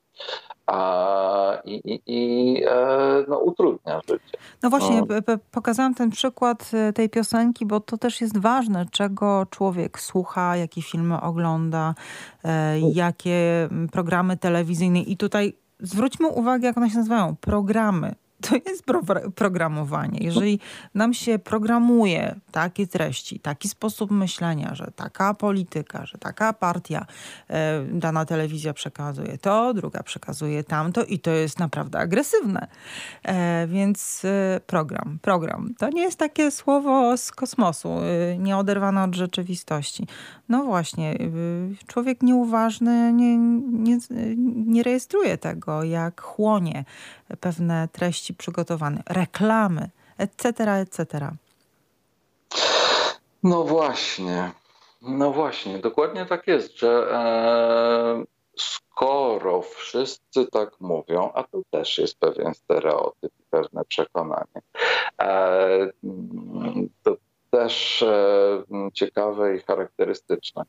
a, 0.66 1.58
i, 1.64 2.00
i, 2.06 2.62
e, 2.66 3.24
no, 3.28 3.38
utrudnia 3.38 4.00
życie. 4.08 4.38
No 4.62 4.70
właśnie, 4.70 5.00
no. 5.00 5.38
pokazałam 5.50 5.94
ten 5.94 6.10
przykład 6.10 6.70
e, 6.74 6.92
tej 6.92 7.08
piosenki, 7.08 7.66
bo 7.66 7.80
to 7.80 7.98
też 7.98 8.20
jest 8.20 8.38
ważne, 8.38 8.86
czego 8.90 9.46
człowiek 9.50 10.00
słucha, 10.00 10.56
jakie 10.56 10.82
filmy 10.82 11.20
ogląda, 11.20 11.94
e, 12.44 12.80
jakie 12.80 13.68
programy 13.92 14.36
telewizyjne 14.36 15.00
i 15.00 15.16
tutaj 15.16 15.52
zwróćmy 15.80 16.28
uwagę, 16.28 16.66
jak 16.66 16.76
one 16.76 16.90
się 16.90 16.96
nazywają, 16.96 17.36
programy 17.40 18.14
to 18.40 18.56
jest 18.66 18.84
pro 18.84 19.02
programowanie. 19.34 20.18
Jeżeli 20.22 20.60
nam 20.94 21.14
się 21.14 21.38
programuje 21.38 22.34
takie 22.52 22.86
treści, 22.86 23.40
taki 23.40 23.68
sposób 23.68 24.10
myślenia, 24.10 24.74
że 24.74 24.92
taka 24.96 25.34
polityka, 25.34 26.06
że 26.06 26.18
taka 26.18 26.52
partia, 26.52 27.06
e, 27.50 27.84
dana 27.92 28.24
telewizja 28.24 28.72
przekazuje 28.72 29.38
to, 29.38 29.74
druga 29.74 30.02
przekazuje 30.02 30.64
tamto 30.64 31.04
i 31.04 31.18
to 31.18 31.30
jest 31.30 31.58
naprawdę 31.58 31.98
agresywne. 31.98 32.66
E, 33.22 33.66
więc 33.66 34.24
e, 34.24 34.60
program, 34.66 35.18
program. 35.22 35.74
To 35.78 35.88
nie 35.88 36.02
jest 36.02 36.18
takie 36.18 36.50
słowo 36.50 37.16
z 37.16 37.32
kosmosu, 37.32 37.88
e, 37.88 38.38
nieoderwane 38.38 39.02
od 39.02 39.14
rzeczywistości. 39.14 40.06
No 40.48 40.64
właśnie, 40.64 41.18
człowiek 41.86 42.22
nieuważny 42.22 43.12
nie, 43.12 43.36
nie, 43.36 43.98
nie 44.66 44.82
rejestruje 44.82 45.38
tego, 45.38 45.84
jak 45.84 46.20
chłonie 46.20 46.84
pewne 47.40 47.88
treści 47.92 48.34
przygotowane, 48.34 49.02
reklamy, 49.08 49.90
etc., 50.18 50.72
etc. 50.72 51.30
No 53.42 53.64
właśnie, 53.64 54.50
no 55.02 55.32
właśnie, 55.32 55.78
dokładnie 55.78 56.26
tak 56.26 56.46
jest, 56.46 56.78
że 56.78 57.08
e, 57.12 58.24
skoro 58.56 59.62
wszyscy 59.62 60.46
tak 60.46 60.80
mówią, 60.80 61.30
a 61.34 61.42
to 61.42 61.62
też 61.70 61.98
jest 61.98 62.18
pewien 62.18 62.54
stereotyp, 62.54 63.32
pewne 63.50 63.84
przekonanie, 63.84 64.62
e, 65.22 65.90
to 67.02 67.16
też 67.50 68.02
e, 68.02 68.64
ciekawe 68.92 69.56
i 69.56 69.60
charakterystyczne 69.60 70.62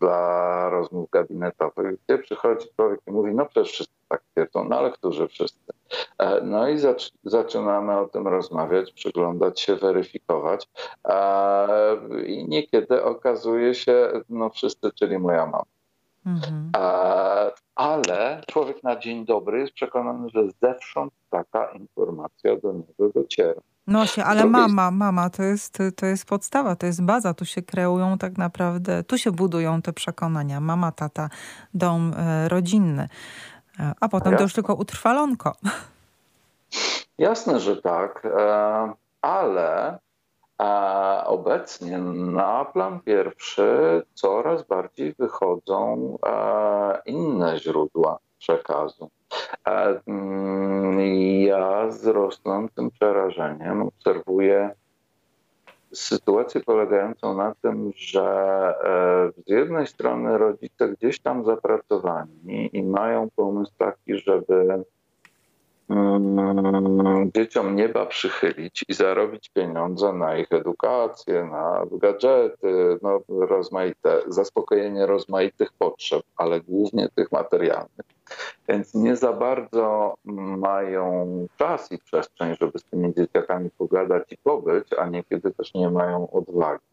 dla 0.00 0.70
rozmów 0.70 1.10
gabinetowych, 1.10 1.96
gdzie 2.04 2.18
przychodzi 2.18 2.66
człowiek 2.76 3.00
i 3.06 3.10
mówi, 3.10 3.34
no 3.34 3.46
przecież 3.46 3.72
wszyscy 3.72 3.94
tak 4.08 4.22
twierdzą, 4.32 4.64
no 4.64 4.78
ale 4.78 4.90
którzy 4.90 5.28
wszyscy? 5.28 5.72
E, 6.18 6.40
no 6.40 6.68
i 6.68 6.78
zac 6.78 7.10
zaczynamy 7.24 7.98
o 7.98 8.08
tym 8.08 8.28
rozmawiać, 8.28 8.92
przyglądać 8.92 9.60
się, 9.60 9.76
weryfikować 9.76 10.68
e, 11.04 11.66
i 12.26 12.48
niekiedy 12.48 13.04
okazuje 13.04 13.74
się, 13.74 14.08
no 14.28 14.50
wszyscy, 14.50 14.90
czyli 14.92 15.18
moja 15.18 15.46
mama. 15.46 15.64
Mhm. 16.26 16.72
Ale 17.74 18.42
człowiek 18.46 18.82
na 18.82 18.96
dzień 18.96 19.26
dobry 19.26 19.60
jest 19.60 19.72
przekonany, 19.72 20.28
że 20.28 20.40
zewsząd 20.62 21.12
taka 21.30 21.70
informacja 21.70 22.56
do 22.56 22.72
niego 22.72 23.12
dociera. 23.14 23.60
No 23.86 24.06
się, 24.06 24.24
ale 24.24 24.46
mama, 24.46 24.90
mama 24.90 25.30
to 25.30 25.42
jest, 25.42 25.78
to 25.96 26.06
jest 26.06 26.24
podstawa, 26.26 26.76
to 26.76 26.86
jest 26.86 27.02
baza. 27.02 27.34
Tu 27.34 27.44
się 27.44 27.62
kreują 27.62 28.18
tak 28.18 28.38
naprawdę, 28.38 29.04
tu 29.04 29.18
się 29.18 29.32
budują 29.32 29.82
te 29.82 29.92
przekonania. 29.92 30.60
Mama, 30.60 30.92
tata, 30.92 31.28
dom 31.74 32.14
e, 32.16 32.48
rodzinny. 32.48 33.08
E, 33.80 33.92
a 34.00 34.08
potem 34.08 34.32
Jasne. 34.32 34.38
to 34.38 34.42
już 34.42 34.54
tylko 34.54 34.74
utrwalonko. 34.74 35.52
Jasne, 37.18 37.60
że 37.60 37.82
tak, 37.82 38.24
e, 38.24 38.92
ale 39.22 39.98
obecnie 41.24 41.98
na 41.98 42.64
plan 42.64 43.00
pierwszy 43.00 44.02
coraz 44.14 44.62
bardziej 44.62 45.14
wychodzą 45.18 46.18
inne 47.06 47.58
źródła 47.58 48.18
przekazu. 48.38 49.10
Mm, 50.06 51.00
ja 51.40 51.90
z 51.90 52.06
rosnącym 52.06 52.90
przerażeniem 52.90 53.82
obserwuję 53.82 54.74
sytuację 55.94 56.60
polegającą 56.60 57.36
na 57.36 57.54
tym, 57.62 57.92
że 57.96 58.24
e, 59.36 59.42
z 59.46 59.50
jednej 59.50 59.86
strony 59.86 60.38
rodzice 60.38 60.88
gdzieś 60.88 61.20
tam 61.20 61.44
zapracowani 61.44 62.70
i 62.72 62.82
mają 62.82 63.28
pomysł 63.36 63.72
taki, 63.78 64.18
żeby 64.18 64.84
Mm, 65.92 67.30
dzieciom 67.34 67.76
nieba 67.76 68.06
przychylić 68.06 68.84
i 68.88 68.94
zarobić 68.94 69.48
pieniądze 69.48 70.12
na 70.12 70.36
ich 70.36 70.52
edukację, 70.52 71.44
na 71.44 71.82
gadżety, 71.92 72.98
no 73.02 73.20
rozmaite, 73.28 74.22
zaspokojenie 74.28 75.06
rozmaitych 75.06 75.72
potrzeb, 75.78 76.22
ale 76.36 76.60
głównie 76.60 77.08
tych 77.14 77.32
materialnych. 77.32 78.06
Więc 78.68 78.94
nie 78.94 79.16
za 79.16 79.32
bardzo 79.32 80.14
mają 80.58 81.26
czas 81.58 81.92
i 81.92 81.98
przestrzeń, 81.98 82.56
żeby 82.60 82.78
z 82.78 82.84
tymi 82.84 83.14
dzieciakami 83.14 83.70
pogadać 83.70 84.32
i 84.32 84.36
pobyć, 84.36 84.88
a 84.98 85.06
niekiedy 85.06 85.50
też 85.50 85.74
nie 85.74 85.90
mają 85.90 86.30
odwagi. 86.30 86.84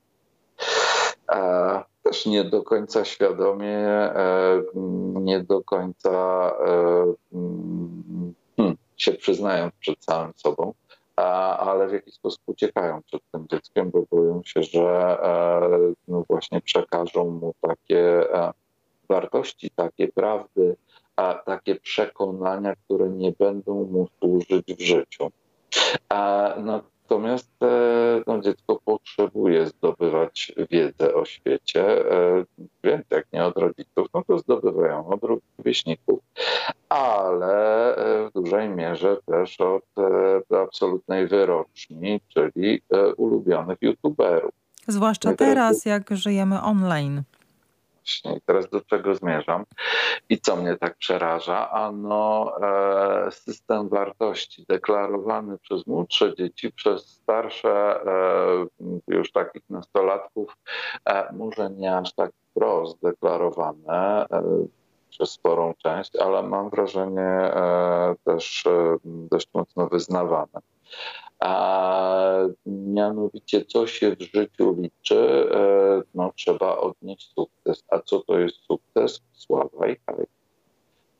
E, 1.31 1.81
też 2.03 2.25
nie 2.25 2.43
do 2.43 2.63
końca 2.63 3.05
świadomie, 3.05 3.77
e, 3.77 4.61
nie 5.13 5.39
do 5.39 5.63
końca 5.63 6.51
e, 6.67 7.13
się 8.99 9.11
przyznają 9.11 9.69
przed 9.79 10.03
samym 10.03 10.33
sobą, 10.35 10.73
ale 11.59 11.87
w 11.87 11.93
jakiś 11.93 12.13
sposób 12.13 12.41
uciekają 12.45 13.01
przed 13.03 13.21
tym 13.31 13.47
dzieckiem, 13.51 13.91
bo 13.91 14.03
boją 14.11 14.41
się, 14.45 14.63
że 14.63 15.19
e, 15.23 15.93
no 16.07 16.23
właśnie 16.29 16.61
przekażą 16.61 17.29
mu 17.29 17.53
takie 17.61 18.33
e, 18.35 18.53
wartości, 19.09 19.69
takie 19.75 20.07
prawdy, 20.07 20.75
a 21.19 21.33
takie 21.33 21.75
przekonania, 21.75 22.75
które 22.75 23.09
nie 23.09 23.31
będą 23.39 23.73
mu 23.73 24.07
służyć 24.19 24.73
w 24.73 24.81
życiu. 24.81 25.31
Natomiast 26.57 27.51
e, 27.63 27.67
no, 28.27 28.41
dziecko 28.41 28.79
potrzebuje 28.85 29.65
zdobywać 29.65 30.53
wiedzę 30.69 31.13
o 31.13 31.25
świecie, 31.25 31.85
więc 32.83 33.05
jak 33.09 33.25
nie 33.33 33.45
od 33.45 33.57
rodziców, 33.57 34.07
no 34.13 34.23
to 34.27 34.39
zdobywają 34.39 35.07
od 35.07 35.19
rówieśników, 35.23 36.19
ale 36.89 37.95
e, 37.95 38.29
w 38.29 38.33
dużej 38.33 38.69
mierze 38.69 39.17
też 39.25 39.61
od 39.61 39.83
e, 40.51 40.61
absolutnej 40.61 41.27
wyroczni, 41.27 42.21
czyli 42.27 42.81
e, 42.93 43.15
ulubionych 43.15 43.77
youtuberów. 43.81 44.51
Zwłaszcza 44.87 45.33
teraz, 45.33 45.85
jak 45.85 46.17
żyjemy 46.17 46.61
online. 46.61 47.23
Teraz 48.45 48.69
do 48.69 48.81
czego 48.81 49.15
zmierzam 49.15 49.65
i 50.29 50.39
co 50.39 50.55
mnie 50.55 50.77
tak 50.77 50.97
przeraża? 50.97 51.69
Ano 51.71 52.53
system 53.31 53.89
wartości 53.89 54.65
deklarowany 54.69 55.57
przez 55.57 55.87
młodsze 55.87 56.35
dzieci, 56.35 56.71
przez 56.71 57.05
starsze 57.05 57.99
już 59.07 59.31
takich 59.31 59.69
nastolatków, 59.69 60.57
może 61.33 61.69
nie 61.69 61.97
aż 61.97 62.13
tak 62.13 62.31
wprost 62.51 63.01
deklarowane 63.01 64.25
przez 65.09 65.31
sporą 65.31 65.73
część, 65.77 66.15
ale 66.15 66.43
mam 66.43 66.69
wrażenie 66.69 67.51
też 68.23 68.63
dość 69.03 69.49
mocno 69.53 69.87
wyznawane. 69.87 70.59
A 71.39 72.39
mianowicie, 72.65 73.65
co 73.65 73.87
się 73.87 74.15
w 74.15 74.21
życiu 74.21 74.75
liczy, 74.81 75.49
no, 76.15 76.31
trzeba 76.35 76.77
odnieść 76.77 77.33
sukces. 77.33 77.83
A 77.89 77.99
co 77.99 78.19
to 78.19 78.39
jest 78.39 78.55
sukces? 78.55 79.21
Sława 79.33 79.87
i 79.87 79.95
hajs. 80.05 80.27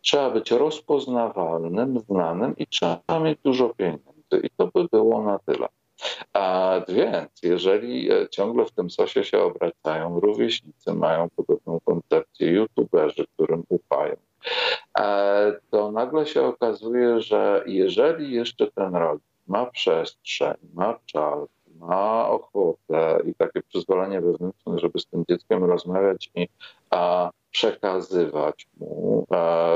Trzeba 0.02 0.30
być 0.30 0.52
rozpoznawalnym, 0.52 2.00
znanym 2.00 2.58
i 2.58 2.68
trzeba 2.68 3.20
mieć 3.20 3.40
dużo 3.44 3.70
pieniędzy. 3.70 4.40
I 4.44 4.50
to 4.58 4.68
by 4.68 4.88
było 4.92 5.24
na 5.24 5.40
tyle. 5.40 5.68
A 6.34 6.76
więc, 6.88 7.30
jeżeli 7.44 8.12
e, 8.12 8.30
ciągle 8.30 8.66
w 8.66 8.72
tym 8.72 8.90
sosie 8.90 9.24
się 9.24 9.40
obracają, 9.40 10.20
rówieśnicy 10.20 10.94
mają 10.94 11.30
podobną 11.36 11.80
koncepcję, 11.86 12.52
youtuberzy, 12.52 13.26
którym 13.34 13.64
ufają, 13.70 14.16
e, 15.00 15.60
to 15.72 15.92
nagle 15.92 16.26
się 16.26 16.42
okazuje, 16.42 17.22
że 17.22 17.64
jeżeli 17.66 18.32
jeszcze 18.32 18.72
ten 18.72 18.96
rodzic 18.96 19.29
ma 19.50 19.66
przestrzeń, 19.66 20.58
ma 20.74 21.00
czas, 21.06 21.50
ma 21.80 22.30
ochotę 22.30 23.20
i 23.26 23.36
takie 23.36 23.62
przyzwolenie 23.62 24.22
wewnętrzne, 24.22 24.80
żeby 24.80 25.00
z 25.00 25.06
tym 25.06 25.24
dzieckiem 25.30 25.64
rozmawiać 25.64 26.32
i 26.36 26.48
a, 26.90 27.30
przekazywać 27.52 28.68
mu 28.78 29.26
a, 29.30 29.68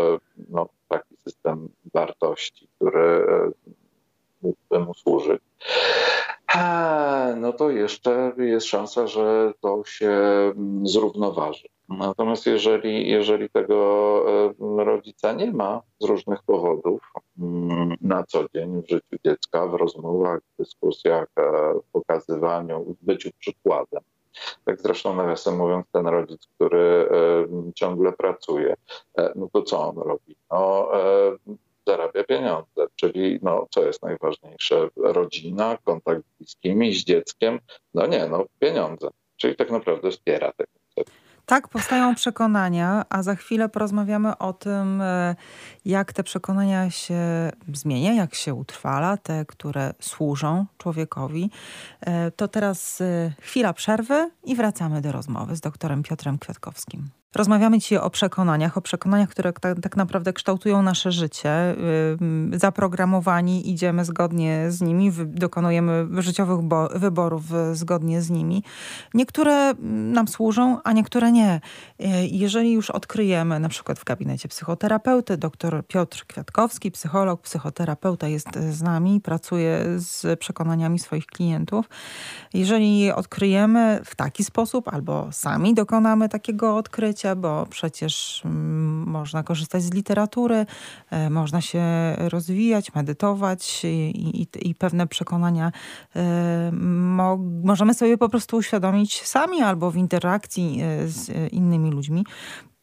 no, 0.50 0.70
taki 0.90 1.18
system 1.18 1.70
wartości, 1.94 2.68
który 2.76 3.26
e, 3.30 3.52
mógłby 4.42 4.80
mu 4.80 4.94
służyć, 4.94 5.42
no 7.38 7.54
to 7.54 7.70
jeszcze 7.70 8.32
jest 8.38 8.68
szansa, 8.68 9.08
że 9.08 9.54
to 9.62 9.84
się 9.86 10.10
mm, 10.10 10.88
zrównoważy. 10.88 11.68
Natomiast 11.90 12.46
jeżeli, 12.46 13.10
jeżeli 13.10 13.50
tego 13.50 14.26
e, 14.80 14.84
rodzica 14.84 15.34
nie 15.34 15.52
ma 15.52 15.82
z 16.00 16.06
różnych 16.06 16.44
powodów 16.44 17.12
mm, 17.40 17.96
na 18.02 18.24
co 18.24 18.46
dzień 18.56 18.82
w 18.82 18.90
życiu 18.90 19.18
dziecka, 19.26 19.68
w 19.68 19.74
rozmowach, 19.74 20.40
w 20.40 20.58
dyskusjach, 20.58 21.28
e, 21.38 21.74
w 21.74 21.92
pokazywaniu, 21.92 22.84
w 22.84 23.06
byciu 23.06 23.30
przykładem, 23.40 24.02
tak 24.66 24.82
zresztą 24.82 25.16
nawiasem 25.16 25.58
mówiąc, 25.58 25.86
ten 25.92 26.08
rodzic, 26.08 26.48
który 26.56 27.10
e, 27.12 27.72
ciągle 27.76 28.12
pracuje, 28.12 28.76
no 29.36 29.50
to 29.54 29.62
co 29.62 29.90
on 29.90 29.98
robi? 29.98 30.36
No, 30.52 30.92
zarabia 31.88 32.24
pieniądze, 32.24 32.88
czyli 32.96 33.40
no, 33.42 33.68
co 33.72 33.86
jest 33.86 34.04
najważniejsze? 34.04 34.90
Rodzina, 34.96 35.78
kontakt 35.84 36.22
z 36.22 36.38
bliskimi, 36.38 36.94
z 36.94 37.04
dzieckiem? 37.04 37.60
No 37.94 38.08
nie, 38.08 38.28
no 38.28 38.46
pieniądze. 38.60 39.08
Czyli 39.38 39.56
tak 39.56 39.72
naprawdę 39.72 40.12
wspiera 40.12 40.52
te 40.52 40.66
tak, 41.46 41.68
powstają 41.68 42.16
przekonania, 42.16 43.06
a 43.10 43.24
za 43.24 43.36
chwilę 43.36 43.70
porozmawiamy 43.70 44.38
o 44.38 44.54
tym, 44.54 45.02
e, 45.02 45.36
jak 45.86 46.14
te 46.14 46.24
przekonania 46.24 46.90
się 46.90 47.52
zmienia, 47.74 48.14
jak 48.14 48.36
się 48.36 48.54
utrwala, 48.54 49.18
te, 49.18 49.46
które 49.46 49.94
służą 50.00 50.66
człowiekowi. 50.78 51.50
E, 52.02 52.32
to 52.32 52.48
teraz 52.48 53.02
e, 53.02 53.34
chwila 53.42 53.74
przerwy 53.74 54.32
i 54.44 54.56
wracamy 54.56 55.02
do 55.02 55.12
rozmowy 55.12 55.56
z 55.56 55.62
doktorem 55.62 56.04
Piotrem 56.04 56.38
Kwiatkowskim. 56.38 57.23
Rozmawiamy 57.36 57.80
dzisiaj 57.80 58.00
o 58.00 58.10
przekonaniach, 58.10 58.78
o 58.78 58.82
przekonaniach, 58.82 59.30
które 59.30 59.54
tak, 59.54 59.80
tak, 59.82 59.98
naprawdę 59.98 60.34
kształtują 60.34 60.82
nasze 60.82 61.12
życie. 61.12 61.76
Zaprogramowani 62.54 63.72
idziemy 63.72 64.06
zgodnie 64.06 64.66
z 64.72 64.82
nimi, 64.82 65.12
dokonujemy 65.26 66.22
życiowych 66.22 66.60
wyborów 66.96 67.44
zgodnie 67.74 68.22
z 68.22 68.30
nimi. 68.30 68.64
Niektóre 69.14 69.74
nam 70.14 70.28
służą, 70.28 70.78
a 70.84 70.94
niektóre 70.94 71.32
nie. 71.32 71.62
Y, 72.00 72.06
jeżeli 72.32 72.72
już 72.72 72.90
odkryjemy, 72.90 73.60
na 73.60 73.70
przykład 73.70 74.00
w 74.00 74.04
gabinecie 74.04 74.48
psychoterapeuty, 74.48 75.38
dr 75.38 75.84
Piotr 75.88 76.26
Kwiatkowski, 76.28 76.92
psycholog, 76.92 77.42
psychoterapeuta 77.42 78.28
jest 78.28 78.60
z 78.72 78.82
nami, 78.82 79.22
pracuje 79.22 79.86
z 79.96 80.40
przekonaniami 80.40 81.00
swoich 81.00 81.26
klientów. 81.26 81.90
Jeżeli 82.54 83.00
je 83.00 83.16
odkryjemy 83.16 84.02
w 84.06 84.16
taki 84.16 84.44
sposób, 84.44 84.88
albo 84.88 85.32
sami 85.32 85.74
dokonamy 85.74 86.30
takiego 86.30 86.78
odkrycia, 86.78 87.23
życia, 87.24 87.36
bo 87.36 87.66
przecież 87.70 88.42
mm, 88.46 89.06
można 89.08 89.44
korzystać 89.44 89.84
z 89.84 89.94
literatury, 89.94 90.66
e, 91.10 91.30
można 91.30 91.62
się 91.62 91.84
rozwijać, 92.18 92.94
medytować 92.94 93.86
i, 93.86 94.42
i, 94.42 94.70
i 94.70 94.76
pewne 94.76 95.08
przekonania 95.08 95.72
e, 96.16 96.72
mo 96.72 97.38
możemy 97.64 97.94
sobie 97.94 98.18
po 98.18 98.30
prostu 98.30 98.58
uświadomić 98.58 99.22
sami 99.22 99.62
albo 99.62 99.92
w 99.92 99.96
interakcji 99.96 100.82
e, 100.82 101.08
z 101.08 101.54
innymi 101.54 101.92
ludźmi. 101.92 102.26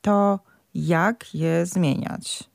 To 0.00 0.38
jak 0.74 1.34
je 1.34 1.66
zmieniać? 1.66 2.49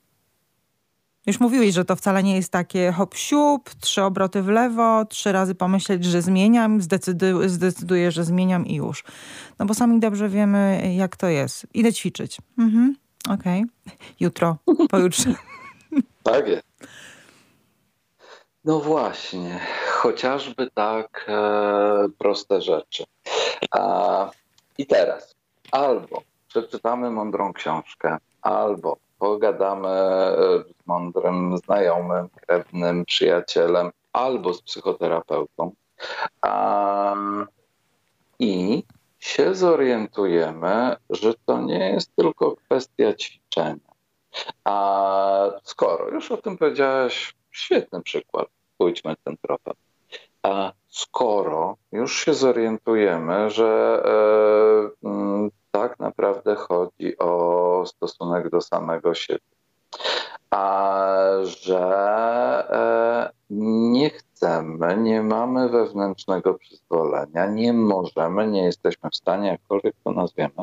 Już 1.27 1.39
mówiłeś, 1.39 1.73
że 1.73 1.85
to 1.85 1.95
wcale 1.95 2.23
nie 2.23 2.35
jest 2.35 2.52
takie 2.52 2.91
hop 2.91 3.15
siup, 3.15 3.69
trzy 3.81 4.03
obroty 4.03 4.41
w 4.41 4.47
lewo, 4.47 5.06
trzy 5.06 5.31
razy 5.31 5.56
pomyśleć, 5.56 6.06
że 6.06 6.22
zmieniam, 6.22 6.81
zdecyduję, 6.81 7.49
zdecyduję, 7.49 8.11
że 8.11 8.23
zmieniam 8.23 8.65
i 8.65 8.76
już. 8.76 9.03
No 9.60 9.65
bo 9.65 9.73
sami 9.73 9.99
dobrze 9.99 10.30
wiemy, 10.30 10.93
jak 10.95 11.15
to 11.15 11.27
jest. 11.27 11.68
Idę 11.73 11.93
ćwiczyć. 11.93 12.38
Mhm. 12.57 12.95
Okej. 13.30 13.65
Okay. 13.85 13.97
Jutro, 14.19 14.57
pojutrze. 14.89 15.35
Tak 16.23 16.47
jest. 16.47 16.64
No 18.65 18.80
właśnie, 18.80 19.60
chociażby 19.91 20.69
tak 20.73 21.26
e, 21.27 22.07
proste 22.18 22.61
rzeczy. 22.61 23.03
A, 23.72 24.30
I 24.77 24.85
teraz 24.85 25.35
albo 25.72 26.23
przeczytamy 26.47 27.11
mądrą 27.11 27.53
książkę, 27.53 28.18
albo 28.41 28.97
pogadamy 29.20 29.90
z 30.68 30.88
mądrym 30.88 31.58
znajomym, 31.58 32.30
krewnym, 32.30 33.06
przyjacielem 33.06 33.92
albo 34.14 34.54
z 34.54 34.62
psychoterapeutą 34.62 35.72
i 38.40 38.84
się 39.20 39.56
zorientujemy, 39.56 40.96
że 41.10 41.34
to 41.46 41.62
nie 41.62 41.90
jest 41.90 42.16
tylko 42.16 42.56
kwestia 42.56 43.14
ćwiczenia. 43.14 43.96
A 44.64 45.52
skoro 45.64 46.10
już 46.10 46.32
o 46.32 46.38
tym 46.38 46.58
powiedziałeś, 46.58 47.36
świetny 47.52 48.02
przykład, 48.02 48.48
pójdźmy 48.78 49.16
tym 49.24 49.38
tropem. 49.38 49.74
A 50.45 50.73
skoro 50.89 51.77
już 51.91 52.26
się 52.26 52.34
zorientujemy, 52.34 53.49
że 53.49 54.03
e, 54.05 55.49
tak 55.72 55.99
naprawdę 55.99 56.55
chodzi 56.55 57.17
o 57.17 57.84
stosunek 57.85 58.49
do 58.49 58.61
samego 58.61 59.13
siebie. 59.13 59.39
A 60.49 61.07
że 61.43 61.81
e, 62.69 63.30
nie 63.49 64.09
chcemy, 64.09 64.97
nie 64.97 65.23
mamy 65.23 65.69
wewnętrznego 65.69 66.53
przyzwolenia, 66.53 67.45
nie 67.45 67.73
możemy, 67.73 68.47
nie 68.47 68.63
jesteśmy 68.63 69.09
w 69.09 69.15
stanie, 69.15 69.47
jakkolwiek 69.47 69.95
to 70.03 70.11
nazwiemy. 70.11 70.53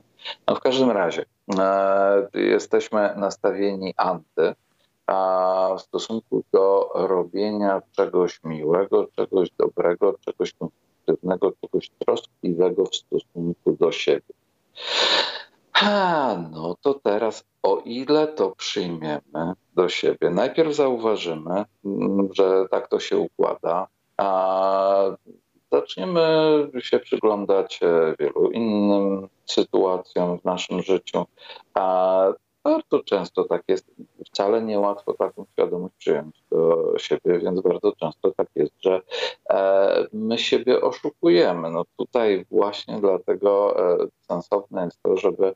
No 0.46 0.54
w 0.54 0.60
każdym 0.60 0.90
razie 0.90 1.24
e, 1.58 2.28
jesteśmy 2.34 3.14
nastawieni 3.16 3.94
anty, 3.96 4.54
a 5.12 5.76
w 5.78 5.82
stosunku 5.82 6.44
do 6.52 6.90
robienia 6.94 7.82
czegoś 7.96 8.40
miłego, 8.44 9.08
czegoś 9.16 9.50
dobrego, 9.58 10.14
czegoś 10.20 10.52
konstruktywnego, 10.52 11.52
czegoś 11.60 11.90
troskliwego 11.98 12.84
w 12.84 12.96
stosunku 12.96 13.76
do 13.80 13.92
siebie. 13.92 14.34
A, 15.72 16.36
no 16.50 16.76
to 16.80 16.94
teraz, 16.94 17.44
o 17.62 17.82
ile 17.84 18.26
to 18.26 18.50
przyjmiemy 18.50 19.54
do 19.74 19.88
siebie, 19.88 20.30
najpierw 20.30 20.74
zauważymy, 20.74 21.64
mm, 21.84 22.28
że 22.32 22.64
tak 22.70 22.88
to 22.88 23.00
się 23.00 23.18
układa, 23.18 23.86
a 24.16 25.04
zaczniemy 25.72 26.22
się 26.78 26.98
przyglądać 26.98 27.80
e, 27.82 28.14
wielu 28.18 28.50
innym 28.50 29.28
sytuacjom 29.46 30.38
w 30.38 30.44
naszym 30.44 30.82
życiu, 30.82 31.24
a 31.74 32.26
bardzo 32.64 33.04
często 33.04 33.44
tak 33.44 33.62
jest. 33.68 33.90
Wcale 34.26 34.62
niełatwo 34.62 35.14
taką 35.14 35.44
świadomość 35.52 35.94
przyjąć 35.98 36.42
do 36.50 36.92
siebie, 36.98 37.38
więc 37.38 37.60
bardzo 37.60 37.92
często 37.92 38.32
tak 38.36 38.48
jest, 38.54 38.72
że 38.80 39.00
e, 39.50 40.06
my 40.12 40.38
siebie 40.38 40.80
oszukujemy. 40.80 41.70
No 41.70 41.84
tutaj 41.96 42.46
właśnie 42.50 43.00
dlatego 43.00 43.76
e, 43.94 44.06
sensowne 44.20 44.84
jest 44.84 45.02
to, 45.02 45.16
żeby 45.16 45.54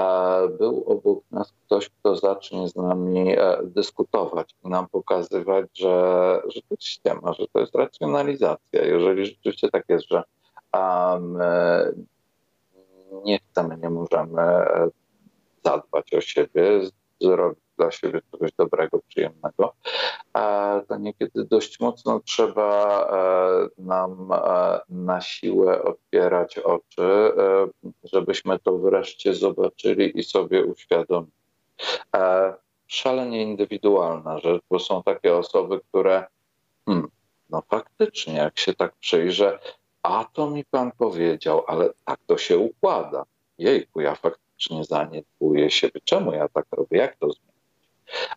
e, 0.00 0.48
był 0.48 0.84
obok 0.86 1.24
nas 1.30 1.52
ktoś, 1.66 1.88
kto 1.88 2.16
zacznie 2.16 2.68
z 2.68 2.76
nami 2.76 3.36
dyskutować 3.64 4.54
i 4.64 4.68
nam 4.68 4.88
pokazywać, 4.88 5.66
że, 5.74 6.40
że 6.48 6.60
to 6.60 6.66
jest 6.70 6.84
ściema, 6.84 7.32
że 7.32 7.46
to 7.52 7.60
jest 7.60 7.74
racjonalizacja. 7.74 8.84
Jeżeli 8.84 9.26
rzeczywiście 9.26 9.68
tak 9.68 9.84
jest, 9.88 10.08
że 10.08 10.22
my 11.20 11.94
nie 13.24 13.38
chcemy, 13.38 13.76
nie 13.76 13.90
możemy 13.90 14.42
zadbać 15.66 16.14
o 16.14 16.20
siebie, 16.20 16.80
zrobić 17.20 17.64
dla 17.78 17.90
siebie 17.90 18.20
czegoś 18.30 18.50
dobrego, 18.58 18.98
przyjemnego, 19.08 19.74
to 20.88 20.96
niekiedy 20.98 21.44
dość 21.44 21.80
mocno 21.80 22.20
trzeba 22.20 23.08
nam 23.78 24.28
na 24.88 25.20
siłę 25.20 25.82
otwierać 25.82 26.58
oczy, 26.58 27.32
żebyśmy 28.04 28.58
to 28.58 28.78
wreszcie 28.78 29.34
zobaczyli 29.34 30.18
i 30.18 30.22
sobie 30.22 30.64
uświadomili. 30.64 31.32
Szalenie 32.86 33.42
indywidualna 33.42 34.38
rzecz, 34.38 34.62
bo 34.70 34.78
są 34.78 35.02
takie 35.02 35.36
osoby, 35.36 35.80
które 35.88 36.24
hmm, 36.86 37.08
no 37.50 37.62
faktycznie, 37.70 38.34
jak 38.34 38.58
się 38.58 38.74
tak 38.74 38.94
przyjrzę, 38.94 39.58
a 40.02 40.24
to 40.32 40.50
mi 40.50 40.64
pan 40.64 40.92
powiedział, 40.92 41.64
ale 41.66 41.90
tak 42.04 42.20
to 42.26 42.38
się 42.38 42.58
układa. 42.58 43.24
Jejku, 43.58 44.00
ja 44.00 44.14
faktycznie 44.14 44.45
zaniedbuję 44.82 45.70
siebie. 45.70 46.00
Czemu 46.04 46.32
ja 46.32 46.48
tak 46.48 46.66
robię? 46.72 46.98
Jak 46.98 47.16
to 47.16 47.26
zmienić? 47.32 47.56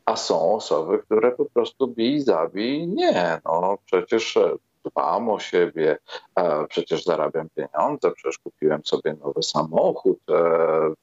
A 0.05 0.15
są 0.15 0.55
osoby, 0.55 0.99
które 0.99 1.31
po 1.31 1.45
prostu 1.45 1.87
bij, 1.87 2.19
zabij. 2.19 2.87
Nie, 2.87 3.41
no 3.45 3.77
przecież 3.85 4.37
e, 4.37 4.55
dbam 4.85 5.29
o 5.29 5.39
siebie, 5.39 5.97
e, 6.35 6.67
przecież 6.67 7.03
zarabiam 7.03 7.47
pieniądze, 7.49 8.11
przecież 8.11 8.37
kupiłem 8.37 8.85
sobie 8.85 9.13
nowy 9.13 9.43
samochód, 9.43 10.19
e, 10.29 10.93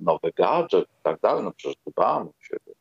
nowy 0.00 0.32
gadżet 0.36 0.84
i 0.84 1.02
tak 1.02 1.20
dalej, 1.20 1.44
no 1.44 1.52
przecież 1.52 1.76
dbam 1.86 2.28
o 2.28 2.32
siebie. 2.40 2.74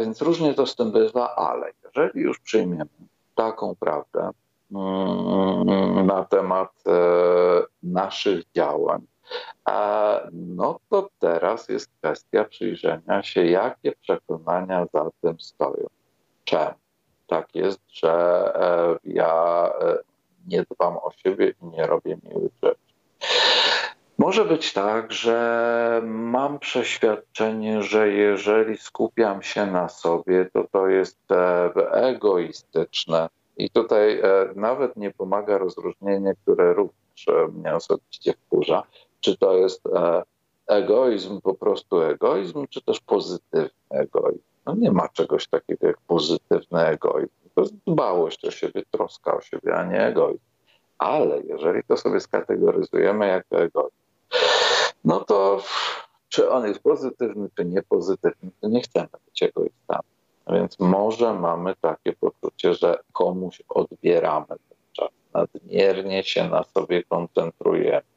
Więc 0.00 0.22
różnie 0.22 0.54
to 0.54 0.66
z 0.66 0.76
tym 0.76 0.92
bywa, 0.92 1.34
ale 1.34 1.72
jeżeli 1.84 2.20
już 2.20 2.40
przyjmiemy 2.40 2.86
taką 3.34 3.74
prawdę, 3.80 4.30
Mm, 4.72 6.06
na 6.06 6.24
temat 6.24 6.70
e, 6.86 6.92
naszych 7.82 8.44
działań. 8.56 9.06
No 10.32 10.80
to 10.90 11.08
teraz 11.18 11.68
jest 11.68 11.90
kwestia 11.98 12.44
przyjrzenia 12.44 13.22
się, 13.22 13.46
jakie 13.46 13.92
przekonania 13.92 14.86
za 14.92 15.10
tym 15.22 15.40
stoją. 15.40 15.86
Czemu 16.44 16.74
tak 17.26 17.54
jest, 17.54 17.80
że 17.92 18.12
e, 18.54 18.98
ja 19.04 19.72
e, 19.80 19.98
nie 20.46 20.64
dbam 20.70 20.96
o 20.96 21.10
siebie 21.16 21.54
i 21.62 21.66
nie 21.66 21.86
robię 21.86 22.18
miłych 22.22 22.52
rzeczy? 22.62 22.80
Może 24.18 24.44
być 24.44 24.72
tak, 24.72 25.12
że 25.12 26.00
mam 26.04 26.58
przeświadczenie, 26.58 27.82
że 27.82 28.08
jeżeli 28.08 28.76
skupiam 28.76 29.42
się 29.42 29.66
na 29.66 29.88
sobie, 29.88 30.50
to 30.52 30.64
to 30.72 30.88
jest 30.88 31.18
egoistyczne 31.92 33.28
i 33.56 33.70
tutaj 33.70 34.20
e, 34.20 34.48
nawet 34.54 34.96
nie 34.96 35.10
pomaga 35.10 35.58
rozróżnienie, 35.58 36.34
które 36.42 36.74
również 36.74 37.28
e, 37.28 37.48
mnie 37.48 37.74
osobiście 37.74 38.34
wkurza, 38.46 38.82
czy 39.26 39.36
to 39.36 39.56
jest 39.56 39.86
e, 39.86 40.22
egoizm, 40.66 41.40
po 41.40 41.54
prostu 41.54 42.00
egoizm, 42.00 42.66
czy 42.70 42.82
też 42.82 43.00
pozytywny 43.00 43.70
egoizm. 43.90 44.42
No 44.66 44.74
nie 44.74 44.92
ma 44.92 45.08
czegoś 45.08 45.48
takiego 45.48 45.86
jak 45.86 46.00
pozytywny 46.06 46.86
egoizm. 46.86 47.32
To 47.54 47.60
jest 47.60 47.74
dbałość 47.86 48.44
o 48.44 48.50
siebie, 48.50 48.82
troska 48.90 49.36
o 49.36 49.40
siebie, 49.40 49.74
a 49.74 49.84
nie 49.84 50.06
egoizm. 50.06 50.44
Ale 50.98 51.40
jeżeli 51.40 51.82
to 51.82 51.96
sobie 51.96 52.20
skategoryzujemy 52.20 53.26
jako 53.26 53.56
egoizm, 53.62 53.96
no 55.04 55.20
to 55.20 55.62
czy 56.28 56.50
on 56.50 56.66
jest 56.66 56.80
pozytywny, 56.80 57.48
czy 57.56 57.64
niepozytywny, 57.64 58.50
to 58.60 58.68
nie 58.68 58.82
chcemy 58.82 59.08
być 59.26 59.42
egoistami. 59.42 60.08
Więc 60.48 60.78
może 60.78 61.34
mamy 61.34 61.74
takie 61.80 62.12
poczucie, 62.12 62.74
że 62.74 62.98
komuś 63.12 63.62
odbieramy 63.68 64.46
ten 64.46 64.78
czas, 64.92 65.10
nadmiernie 65.34 66.24
się 66.24 66.48
na 66.48 66.64
sobie 66.64 67.02
koncentrujemy. 67.02 68.15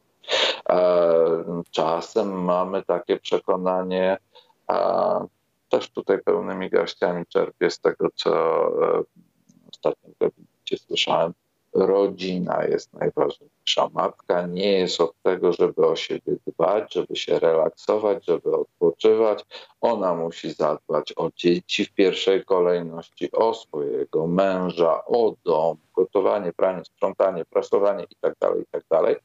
E, 0.68 1.62
czasem 1.70 2.44
mamy 2.44 2.82
takie 2.82 3.16
przekonanie, 3.16 4.18
też 5.68 5.90
tutaj 5.90 6.18
pełnymi 6.22 6.70
garściami 6.70 7.26
czerpię 7.26 7.70
z 7.70 7.80
tego, 7.80 8.08
co 8.14 8.30
e, 8.32 9.02
ostatnio 9.72 10.10
w 10.10 10.18
gabinecie 10.18 10.78
słyszałem, 10.86 11.32
rodzina 11.74 12.64
jest 12.64 12.92
najważniejsza. 12.92 13.88
Matka 13.92 14.46
nie 14.46 14.72
jest 14.72 15.00
od 15.00 15.12
tego, 15.22 15.52
żeby 15.52 15.86
o 15.86 15.96
siebie 15.96 16.36
dbać, 16.46 16.94
żeby 16.94 17.16
się 17.16 17.38
relaksować, 17.38 18.26
żeby 18.26 18.56
odpoczywać. 18.56 19.44
Ona 19.80 20.14
musi 20.14 20.52
zadbać 20.52 21.12
o 21.16 21.30
dzieci 21.36 21.84
w 21.84 21.92
pierwszej 21.92 22.44
kolejności, 22.44 23.32
o 23.32 23.54
swojego 23.54 24.26
męża, 24.26 25.04
o 25.04 25.34
dom, 25.44 25.76
gotowanie, 25.94 26.52
pranie, 26.52 26.84
sprzątanie, 26.84 27.44
prasowanie 27.44 28.02
itd., 28.02 28.34
tak 28.38 28.56
itd. 28.56 28.80
Tak 28.90 29.20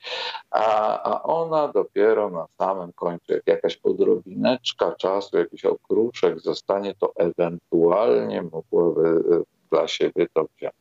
a, 0.52 1.04
a 1.04 1.24
ona 1.24 1.68
dopiero 1.68 2.30
na 2.30 2.46
samym 2.58 2.94
końcu, 2.94 3.34
jak 3.34 3.48
jakaś 3.48 3.80
odrobineczka 3.84 4.96
czasu, 4.96 5.38
jakiś 5.38 5.66
okruszek 5.66 6.40
zostanie, 6.40 6.96
to 7.00 7.14
ewentualnie 7.16 8.42
mogłoby 8.42 9.10
e, 9.10 9.42
dla 9.72 9.88
siebie 9.88 10.28
to 10.34 10.46
wziąć. 10.58 10.76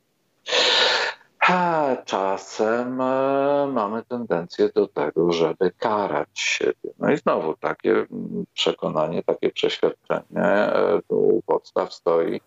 Czasem 2.05 3.01
e, 3.01 3.67
mamy 3.73 4.03
tendencję 4.03 4.69
do 4.75 4.87
tego, 4.87 5.31
żeby 5.31 5.71
karać 5.71 6.29
siebie. 6.33 6.93
No 6.99 7.11
i 7.11 7.17
znowu 7.17 7.57
takie 7.57 7.91
mm, 7.91 8.45
przekonanie, 8.53 9.23
takie 9.23 9.51
przeświadczenie 9.51 10.41
e, 10.41 11.01
u 11.07 11.41
podstaw 11.41 11.93
stoi, 11.93 12.41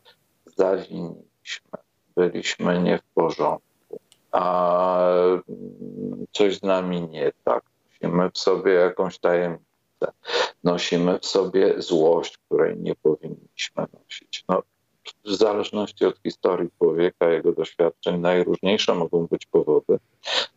zawiniliśmy, 0.46 1.78
byliśmy 2.16 2.82
nie 2.82 2.98
w 2.98 3.14
porządku, 3.14 4.00
a 4.32 4.98
mm, 5.48 6.26
coś 6.32 6.58
z 6.58 6.62
nami 6.62 7.08
nie 7.08 7.32
tak. 7.44 7.64
Nosimy 8.02 8.30
w 8.30 8.38
sobie 8.38 8.72
jakąś 8.72 9.18
tajemnicę, 9.18 10.12
nosimy 10.64 11.18
w 11.18 11.26
sobie 11.26 11.82
złość, 11.82 12.38
której 12.38 12.76
nie 12.78 12.94
powinniśmy 12.94 13.86
nosić. 14.04 14.44
No, 14.48 14.62
w 15.24 15.34
zależności 15.34 16.04
od 16.04 16.18
historii 16.18 16.70
człowieka, 16.78 17.28
jego 17.28 17.52
doświadczeń, 17.52 18.20
najróżniejsze 18.20 18.94
mogą 18.94 19.26
być 19.26 19.46
powody, 19.46 19.98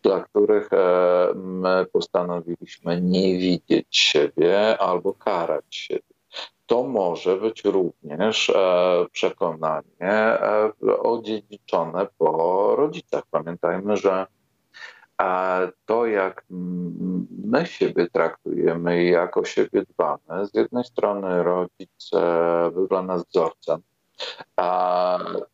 dla 0.01 0.19
których 0.19 0.73
e, 0.73 1.33
my 1.35 1.85
postanowiliśmy 1.93 3.01
nie 3.01 3.37
widzieć 3.37 3.87
siebie 3.89 4.77
albo 4.77 5.13
karać 5.13 5.63
siebie. 5.69 6.01
To 6.65 6.83
może 6.83 7.37
być 7.37 7.63
również 7.63 8.49
e, 8.49 9.05
przekonanie 9.11 9.83
e, 10.01 10.71
odziedziczone 11.03 12.07
po 12.17 12.75
rodzicach. 12.75 13.23
Pamiętajmy, 13.31 13.97
że 13.97 14.27
to, 15.85 16.05
jak 16.05 16.45
my 17.43 17.65
siebie 17.65 18.07
traktujemy 18.07 19.03
i 19.03 19.09
jak 19.09 19.37
o 19.37 19.45
siebie 19.45 19.83
dbamy, 19.89 20.45
z 20.45 20.53
jednej 20.53 20.83
strony 20.83 21.43
rodzic 21.43 22.09
był 22.73 22.87
dla 22.87 23.03
nas 23.03 23.23
wzorcem, 23.27 23.81
a 23.81 23.90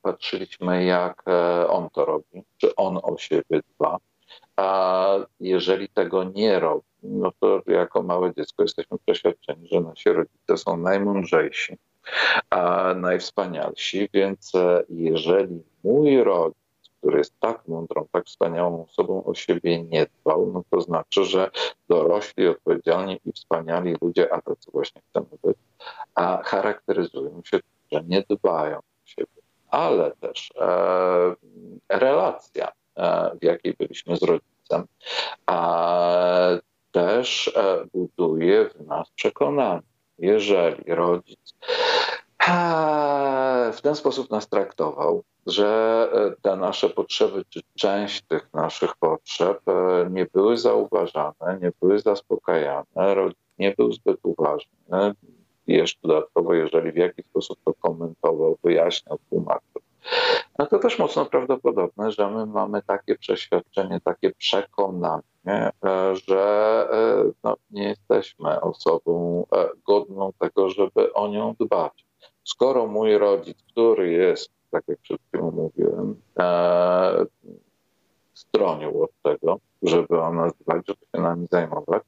patrzyliśmy, 0.01 0.85
jak 0.85 1.23
e, 1.27 1.67
on 1.67 1.89
to 1.89 2.05
robi, 2.05 2.43
czy 2.57 2.75
on 2.75 2.99
o 3.03 3.17
siebie 3.17 3.61
dba. 3.75 3.97
A 4.55 5.15
jeżeli 5.39 5.89
tego 5.89 6.23
nie 6.23 6.59
robi, 6.59 6.85
no 7.03 7.31
to 7.39 7.61
jako 7.67 8.03
małe 8.03 8.33
dziecko 8.33 8.63
jesteśmy 8.63 8.97
przeświadczeni, 9.05 9.67
że 9.71 9.81
nasi 9.81 10.09
rodzice 10.09 10.57
są 10.57 10.77
najmądrzejsi, 10.77 11.77
a 12.49 12.93
najwspanialsi, 12.93 14.09
więc 14.13 14.55
e, 14.55 14.83
jeżeli 14.89 15.63
mój 15.83 16.23
rodzic, 16.23 16.57
który 16.99 17.17
jest 17.17 17.39
tak 17.39 17.67
mądrą, 17.67 18.07
tak 18.11 18.25
wspaniałą 18.25 18.85
osobą, 18.85 19.23
o 19.23 19.35
siebie 19.35 19.83
nie 19.83 20.05
dbał, 20.05 20.51
no 20.53 20.63
to 20.69 20.81
znaczy, 20.81 21.25
że 21.25 21.51
dorośli, 21.89 22.47
odpowiedzialni 22.47 23.19
i 23.25 23.31
wspaniali 23.31 23.95
ludzie, 24.01 24.33
a 24.33 24.41
tacy 24.41 24.71
właśnie 24.71 25.01
chcemy 25.09 25.27
być, 25.43 25.57
a 26.15 26.43
charakteryzują 26.43 27.41
się 27.45 27.59
że 27.91 28.03
nie 28.07 28.23
dbają 28.29 28.77
o 28.77 28.81
siebie, 29.05 29.41
ale 29.69 30.11
też 30.11 30.51
e, 30.61 31.35
relacja, 31.89 32.71
e, 32.95 33.31
w 33.41 33.43
jakiej 33.43 33.73
byliśmy 33.79 34.17
z 34.17 34.23
rodzicem, 34.23 34.85
a 35.45 36.47
też 36.91 37.47
e, 37.55 37.85
buduje 37.93 38.69
w 38.69 38.87
nas 38.87 39.09
przekonanie, 39.11 39.81
jeżeli 40.17 40.95
rodzic 40.95 41.53
e, 42.47 43.71
w 43.73 43.81
ten 43.81 43.95
sposób 43.95 44.31
nas 44.31 44.49
traktował, 44.49 45.23
że 45.47 46.09
e, 46.13 46.41
te 46.41 46.55
nasze 46.55 46.89
potrzeby, 46.89 47.43
czy 47.49 47.61
część 47.75 48.21
tych 48.21 48.53
naszych 48.53 48.95
potrzeb 48.95 49.61
e, 49.67 50.07
nie 50.09 50.25
były 50.33 50.57
zauważane, 50.57 51.59
nie 51.61 51.71
były 51.81 51.99
zaspokajane, 51.99 52.85
nie 53.59 53.73
był 53.77 53.91
zbyt 53.91 54.19
uważny, 54.23 55.13
jeszcze 55.73 56.07
dodatkowo, 56.07 56.53
jeżeli 56.53 56.91
w 56.91 56.95
jakiś 56.95 57.25
sposób 57.25 57.59
to 57.65 57.73
komentował, 57.73 58.57
wyjaśniał, 58.63 59.19
tłumaczył. 59.29 59.81
No 60.59 60.65
to 60.65 60.79
też 60.79 60.99
mocno 60.99 61.25
prawdopodobne, 61.25 62.11
że 62.11 62.31
my 62.31 62.45
mamy 62.45 62.81
takie 62.81 63.15
przeświadczenie, 63.15 63.99
takie 64.03 64.31
przekonanie, 64.31 65.21
e, 65.47 65.71
że 66.27 66.87
e, 66.91 67.31
no, 67.43 67.55
nie 67.71 67.83
jesteśmy 67.83 68.61
osobą 68.61 69.45
e, 69.55 69.69
godną 69.87 70.31
tego, 70.39 70.69
żeby 70.69 71.13
o 71.13 71.27
nią 71.27 71.55
dbać. 71.59 72.05
Skoro 72.43 72.87
mój 72.87 73.17
rodzic, 73.17 73.57
który 73.71 74.11
jest, 74.11 74.51
tak 74.71 74.83
jak 74.87 74.99
przed 74.99 75.21
chwilą 75.27 75.51
mówiłem, 75.51 76.21
stronił 78.33 79.03
od 79.03 79.11
tego, 79.23 79.59
żeby 79.81 80.21
o 80.21 80.33
nas 80.33 80.53
dbać, 80.61 80.87
żeby 80.87 80.99
się 81.15 81.21
nami 81.21 81.47
zajmować, 81.51 82.03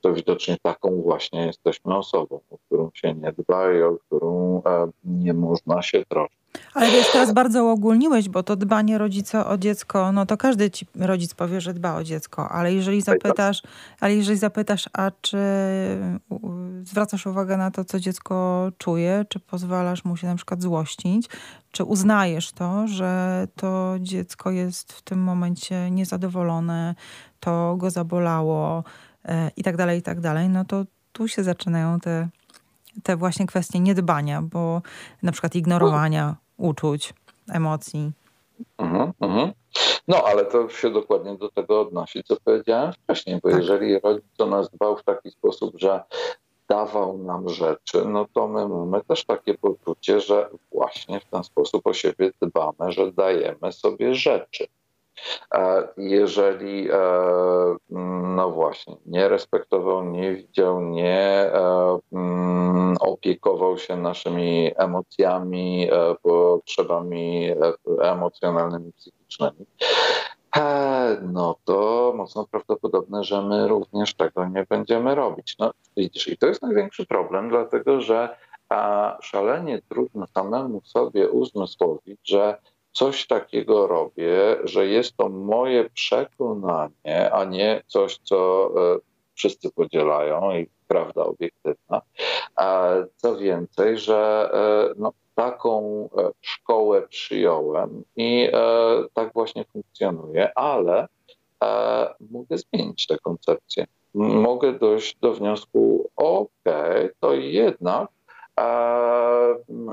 to 0.00 0.14
widocznie 0.14 0.56
taką 0.62 1.02
właśnie 1.02 1.46
jesteśmy 1.46 1.96
osobą, 1.96 2.40
o 2.50 2.58
którą 2.58 2.90
się 2.94 3.14
nie 3.14 3.32
dba 3.32 3.72
i 3.72 3.82
o 3.82 3.96
którą 4.06 4.62
e, 4.66 4.88
nie 5.04 5.34
można 5.34 5.82
się 5.82 6.04
troszczyć. 6.08 6.38
Ale 6.74 6.90
wiesz, 6.90 7.12
teraz 7.12 7.32
bardzo 7.32 7.64
uogólniłeś, 7.64 8.28
bo 8.28 8.42
to 8.42 8.56
dbanie 8.56 8.98
rodzica 8.98 9.46
o 9.46 9.58
dziecko, 9.58 10.12
no 10.12 10.26
to 10.26 10.36
każdy 10.36 10.70
ci 10.70 10.86
rodzic 10.94 11.34
powie, 11.34 11.60
że 11.60 11.74
dba 11.74 11.96
o 11.96 12.04
dziecko, 12.04 12.48
ale 12.48 12.74
jeżeli 12.74 13.02
zapytasz, 13.02 13.62
ale 14.00 14.14
jeżeli 14.14 14.38
zapytasz, 14.38 14.88
a 14.92 15.10
czy 15.20 15.38
zwracasz 16.82 17.26
uwagę 17.26 17.56
na 17.56 17.70
to, 17.70 17.84
co 17.84 18.00
dziecko 18.00 18.68
czuje, 18.78 19.24
czy 19.28 19.40
pozwalasz 19.40 20.04
mu 20.04 20.16
się 20.16 20.26
na 20.26 20.34
przykład 20.34 20.62
złościć, 20.62 21.28
czy 21.72 21.84
uznajesz 21.84 22.52
to, 22.52 22.86
że 22.86 23.46
to 23.56 23.94
dziecko 24.00 24.50
jest 24.50 24.92
w 24.92 25.02
tym 25.02 25.22
momencie 25.22 25.90
niezadowolone, 25.90 26.94
to 27.40 27.76
go 27.76 27.90
zabolało 27.90 28.84
i 29.56 29.62
tak 29.62 29.76
dalej, 29.76 29.98
i 29.98 30.02
tak 30.02 30.20
dalej, 30.20 30.48
no 30.48 30.64
to 30.64 30.84
tu 31.12 31.28
się 31.28 31.42
zaczynają 31.42 32.00
te 32.00 32.28
te 33.02 33.16
właśnie 33.16 33.46
kwestie 33.46 33.80
niedbania, 33.80 34.42
bo 34.42 34.82
na 35.22 35.32
przykład 35.32 35.54
ignorowania 35.54 36.36
uczuć, 36.56 37.14
emocji. 37.52 38.12
Mhm, 38.78 39.12
mhm. 39.20 39.52
No, 40.08 40.22
ale 40.26 40.44
to 40.44 40.68
się 40.68 40.90
dokładnie 40.90 41.36
do 41.36 41.48
tego 41.48 41.80
odnosi, 41.80 42.24
co 42.24 42.36
powiedziałem 42.44 42.92
wcześniej, 42.92 43.40
bo 43.42 43.50
tak. 43.50 43.58
jeżeli 43.58 44.00
rodzic 44.00 44.40
o 44.40 44.46
nas 44.46 44.70
dbał 44.70 44.96
w 44.96 45.02
taki 45.02 45.30
sposób, 45.30 45.74
że 45.78 46.02
dawał 46.68 47.18
nam 47.18 47.48
rzeczy, 47.48 48.04
no 48.04 48.26
to 48.34 48.48
my 48.48 48.68
mamy 48.68 49.04
też 49.04 49.24
takie 49.24 49.54
poczucie, 49.54 50.20
że 50.20 50.48
właśnie 50.72 51.20
w 51.20 51.24
ten 51.24 51.44
sposób 51.44 51.86
o 51.86 51.92
siebie 51.92 52.30
dbamy, 52.42 52.92
że 52.92 53.12
dajemy 53.12 53.72
sobie 53.72 54.14
rzeczy. 54.14 54.66
Jeżeli, 55.96 56.90
e, 56.90 56.96
no 58.36 58.50
właśnie, 58.50 58.96
nie 59.06 59.28
respektował, 59.28 60.04
nie 60.04 60.34
widział, 60.34 60.80
nie 60.80 61.18
e, 61.20 61.98
mm, 62.12 62.96
opiekował 63.00 63.78
się 63.78 63.96
naszymi 63.96 64.70
emocjami, 64.76 65.88
e, 65.92 66.14
potrzebami 66.22 67.50
emocjonalnymi, 68.00 68.92
psychicznymi, 68.92 69.66
no 71.22 71.56
to 71.64 72.12
mocno 72.16 72.46
prawdopodobne, 72.50 73.24
że 73.24 73.42
my 73.42 73.68
również 73.68 74.14
tego 74.14 74.46
nie 74.46 74.66
będziemy 74.68 75.14
robić. 75.14 75.58
No 75.58 75.70
widzisz, 75.96 76.28
i 76.28 76.38
to 76.38 76.46
jest 76.46 76.62
największy 76.62 77.06
problem, 77.06 77.48
dlatego 77.48 78.00
że 78.00 78.36
szalenie 79.20 79.82
trudno 79.88 80.26
samemu 80.26 80.80
sobie 80.84 81.28
uzmysłowić, 81.30 82.20
że 82.24 82.58
coś 82.98 83.26
takiego 83.26 83.86
robię, 83.86 84.56
że 84.64 84.86
jest 84.86 85.16
to 85.16 85.28
moje 85.28 85.90
przekonanie, 85.90 87.32
a 87.32 87.44
nie 87.44 87.82
coś, 87.86 88.18
co 88.18 88.70
e, 88.76 88.98
wszyscy 89.34 89.72
podzielają 89.72 90.56
i 90.56 90.68
prawda 90.88 91.24
obiektywna. 91.24 92.02
Co 93.16 93.36
więcej, 93.36 93.98
że 93.98 94.50
e, 94.52 94.94
no, 94.96 95.12
taką 95.34 96.08
e, 96.18 96.30
szkołę 96.40 97.02
przyjąłem 97.08 98.04
i 98.16 98.48
tak 99.14 99.32
właśnie 99.32 99.64
funkcjonuje, 99.72 100.58
ale 100.58 101.06
mogę 102.30 102.58
zmienić 102.58 103.06
tę 103.06 103.18
koncepcję. 103.18 103.86
Mogę 104.14 104.72
dojść 104.72 105.16
do 105.20 105.34
wniosku, 105.34 106.10
ok, 106.16 106.64
to 107.20 107.34
jednak 107.34 108.08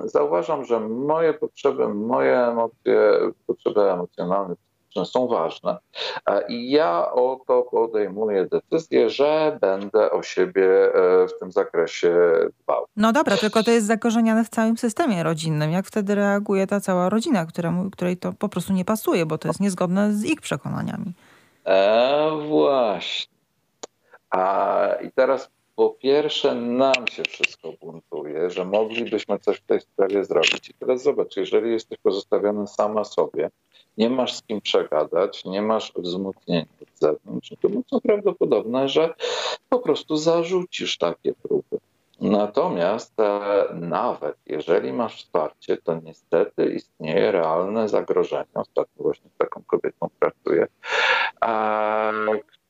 zauważam, 0.05 0.65
że 0.65 0.79
moje 0.79 1.33
potrzeby, 1.33 1.87
moje 1.87 2.39
emocje, 2.39 2.99
potrzeby 3.47 3.91
emocjonalne, 3.91 4.55
są 5.03 5.27
ważne. 5.27 5.77
I 6.49 6.71
ja 6.71 7.11
o 7.11 7.39
to 7.47 7.63
podejmuję 7.63 8.45
decyzję, 8.45 9.09
że 9.09 9.57
będę 9.61 10.11
o 10.11 10.23
siebie 10.23 10.93
e, 10.93 11.27
w 11.27 11.39
tym 11.39 11.51
zakresie 11.51 12.15
dbał. 12.63 12.85
No 12.97 13.13
dobra, 13.13 13.37
tylko 13.37 13.63
to 13.63 13.71
jest 13.71 13.87
zakorzenione 13.87 14.43
w 14.43 14.49
całym 14.49 14.77
systemie 14.77 15.23
rodzinnym. 15.23 15.71
Jak 15.71 15.85
wtedy 15.85 16.15
reaguje 16.15 16.67
ta 16.67 16.79
cała 16.79 17.09
rodzina, 17.09 17.45
któremu, 17.45 17.91
której 17.91 18.17
to 18.17 18.33
po 18.33 18.49
prostu 18.49 18.73
nie 18.73 18.85
pasuje, 18.85 19.25
bo 19.25 19.37
to 19.37 19.47
jest 19.47 19.59
niezgodne 19.59 20.13
z 20.13 20.25
ich 20.25 20.41
przekonaniami? 20.41 21.13
E, 21.65 22.31
właśnie. 22.47 23.35
A, 24.29 24.87
I 25.01 25.11
teraz 25.11 25.49
po 25.76 25.89
pierwsze 25.89 26.56
nam 26.56 27.07
się 27.11 27.23
wszystko 27.23 27.73
buntuje, 27.81 28.49
że 28.49 28.65
moglibyśmy 28.65 29.39
coś 29.39 29.57
w 29.57 29.65
tej 29.65 29.81
sprawie 29.81 30.26
zrobić. 30.26 30.69
I 30.69 30.73
teraz 30.73 31.03
zobacz, 31.03 31.38
jeżeli 31.38 31.72
jesteś 31.72 31.97
pozostawiony 31.97 32.68
sama 32.68 33.03
sobie, 33.03 33.49
nie 33.97 34.10
masz 34.10 34.34
z 34.34 34.41
kim 34.41 34.61
przegadać, 34.61 35.45
nie 35.45 35.61
masz 35.61 35.93
wzmocnienia 35.95 36.65
z 36.93 36.99
zewnątrz, 36.99 37.53
to 37.61 37.69
mocno 37.69 38.02
prawdopodobne, 38.02 38.89
że 38.89 39.14
po 39.69 39.80
prostu 39.80 40.18
zarzucisz 40.18 40.97
takie 40.97 41.34
próby. 41.34 41.77
Natomiast 42.22 43.19
e, 43.19 43.65
nawet 43.73 44.38
jeżeli 44.45 44.93
masz 44.93 45.23
wsparcie, 45.23 45.77
to 45.77 45.99
niestety 46.03 46.65
istnieje 46.65 47.31
realne 47.31 47.89
zagrożenie. 47.89 48.45
Ostatnio 48.53 49.03
właśnie 49.03 49.30
z 49.30 49.38
taką 49.38 49.64
kobietą 49.68 50.07
pracuję, 50.19 50.68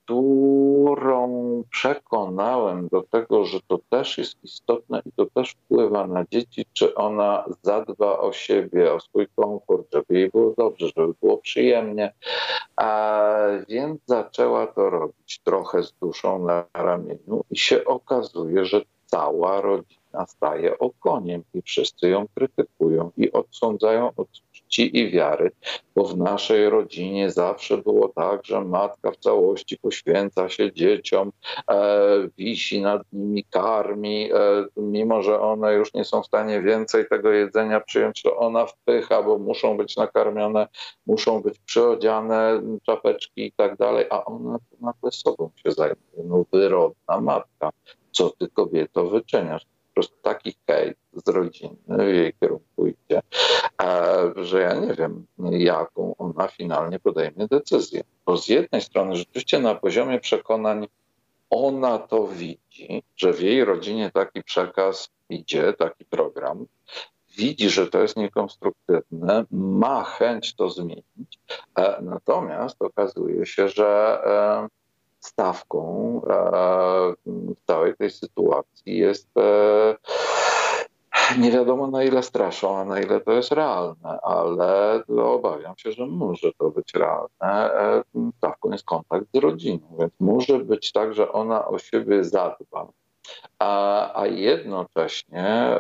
którą 0.06 1.64
przekonałem 1.70 2.88
do 2.88 3.02
tego, 3.02 3.46
że 3.46 3.60
to 3.68 3.80
też 3.90 4.18
jest 4.18 4.44
istotne 4.44 5.02
i 5.06 5.12
to 5.12 5.26
też 5.26 5.52
wpływa 5.52 6.08
na 6.08 6.26
dzieci, 6.32 6.66
czy 6.74 6.96
ona 6.96 7.46
zadba 7.62 8.20
o 8.20 8.34
siebie, 8.34 8.94
o 8.94 9.00
swój 9.00 9.28
komfort, 9.36 9.88
żeby 9.94 10.20
jej 10.20 10.30
było 10.30 10.54
dobrze, 10.58 10.88
żeby 10.96 11.14
było 11.22 11.38
przyjemnie. 11.38 12.14
A 12.76 13.32
więc 13.70 14.02
zaczęła 14.06 14.68
to 14.68 14.90
robić 14.90 15.40
trochę 15.44 15.84
z 15.84 15.92
duszą 15.92 16.46
na 16.46 16.66
ramieniu 16.74 17.44
i 17.52 17.58
się 17.58 17.86
okazuje, 17.86 18.66
że 18.66 18.82
cała 19.06 19.62
rodzina 19.62 20.26
staje 20.28 20.80
okoniem 20.80 21.44
i 21.54 21.62
wszyscy 21.62 22.10
ją 22.10 22.26
krytykują 22.36 23.12
i 23.18 23.32
odsądzają 23.32 24.12
od 24.18 24.28
czci 24.76 24.98
i 24.98 25.12
wiary, 25.12 25.52
bo 25.96 26.04
w 26.06 26.18
naszej 26.18 26.70
rodzinie 26.70 27.32
zawsze 27.32 27.78
było 27.78 28.10
tak, 28.10 28.46
że 28.46 28.62
matka 28.62 29.12
w 29.12 29.18
całości 29.18 29.78
poświęca 29.78 30.50
się 30.50 30.74
dzieciom, 30.74 31.32
e, 31.72 32.00
wisi 32.38 32.82
nad 32.82 33.02
nimi, 33.14 33.44
karmi, 33.44 34.32
e, 34.34 34.66
mimo 34.78 35.24
że 35.24 35.40
one 35.40 35.74
już 35.74 35.94
nie 35.94 36.04
są 36.04 36.22
w 36.22 36.26
stanie 36.26 36.62
więcej 36.62 37.06
tego 37.10 37.32
jedzenia 37.32 37.80
przyjąć, 37.82 38.22
to 38.22 38.38
ona 38.38 38.66
wpycha, 38.66 39.24
bo 39.24 39.38
muszą 39.38 39.78
być 39.78 39.98
nakarmione, 39.98 40.68
muszą 41.06 41.42
być 41.42 41.60
przyodziane, 41.60 42.62
czapeczki 42.86 43.46
i 43.46 43.52
tak 43.52 43.78
dalej, 43.78 44.06
a 44.10 44.26
ona 44.26 44.58
nagle 44.82 45.12
sobą 45.12 45.50
się 45.56 45.72
zajmuje. 45.72 46.24
No 46.24 46.46
wyrodna 46.52 47.22
matka 47.22 47.70
co 48.12 48.30
ty 48.30 48.48
kobieto 48.48 49.10
wyczyniasz. 49.10 49.66
Prostu 49.96 50.16
taki 50.22 50.56
hejt 50.68 50.98
z 51.14 51.30
rodziny 51.30 51.76
w 51.88 52.14
jej 52.14 52.34
kierunku 52.40 52.88
idzie, 52.88 53.22
że 54.36 54.62
ja 54.62 54.74
nie 54.74 54.94
wiem, 54.94 55.26
jaką 55.52 56.16
ona 56.18 56.48
finalnie 56.48 57.00
podejmie 57.00 57.48
decyzję. 57.48 58.04
Bo 58.26 58.38
z 58.38 58.48
jednej 58.48 58.82
strony 58.82 59.16
rzeczywiście 59.16 59.60
na 59.60 59.76
poziomie 59.76 60.20
przekonań 60.20 60.88
ona 61.50 62.00
to 62.00 62.28
widzi, 62.28 63.04
że 63.16 63.34
w 63.34 63.42
jej 63.42 63.66
rodzinie 63.66 64.12
taki 64.12 64.44
przekaz 64.44 65.10
idzie, 65.30 65.74
taki 65.74 66.06
program, 66.06 66.66
widzi, 67.38 67.70
że 67.70 67.88
to 67.88 68.02
jest 68.02 68.18
niekonstruktywne, 68.18 69.46
ma 69.52 70.04
chęć 70.04 70.56
to 70.56 70.70
zmienić, 70.70 71.40
e, 71.76 72.02
natomiast 72.02 72.82
okazuje 72.82 73.46
się, 73.46 73.70
że 73.70 74.20
e, 74.26 74.68
stawką 75.26 76.22
e, 76.30 77.14
w 77.26 77.66
całej 77.68 77.96
tej 77.96 78.10
sytuacji 78.10 78.98
jest 78.98 79.30
e, 79.38 79.96
nie 81.40 81.52
wiadomo 81.52 81.88
na 81.88 82.04
ile 82.04 82.24
straszą, 82.24 82.78
a 82.78 82.86
na 82.86 83.00
ile 83.00 83.22
to 83.22 83.32
jest 83.32 83.52
realne, 83.52 84.22
ale 84.22 85.04
obawiam 85.24 85.78
się, 85.78 85.92
że 85.92 86.06
może 86.06 86.52
to 86.58 86.70
być 86.70 86.94
realne. 86.94 87.74
E, 87.74 88.04
stawką 88.38 88.72
jest 88.72 88.86
kontakt 88.86 89.26
z 89.34 89.38
rodziną, 89.38 89.88
więc 90.00 90.14
może 90.20 90.60
być 90.60 90.92
tak, 90.92 91.14
że 91.14 91.32
ona 91.32 91.68
o 91.68 91.80
siebie 91.80 92.24
zadba, 92.24 92.88
a, 93.60 94.22
a 94.22 94.28
jednocześnie 94.28 95.80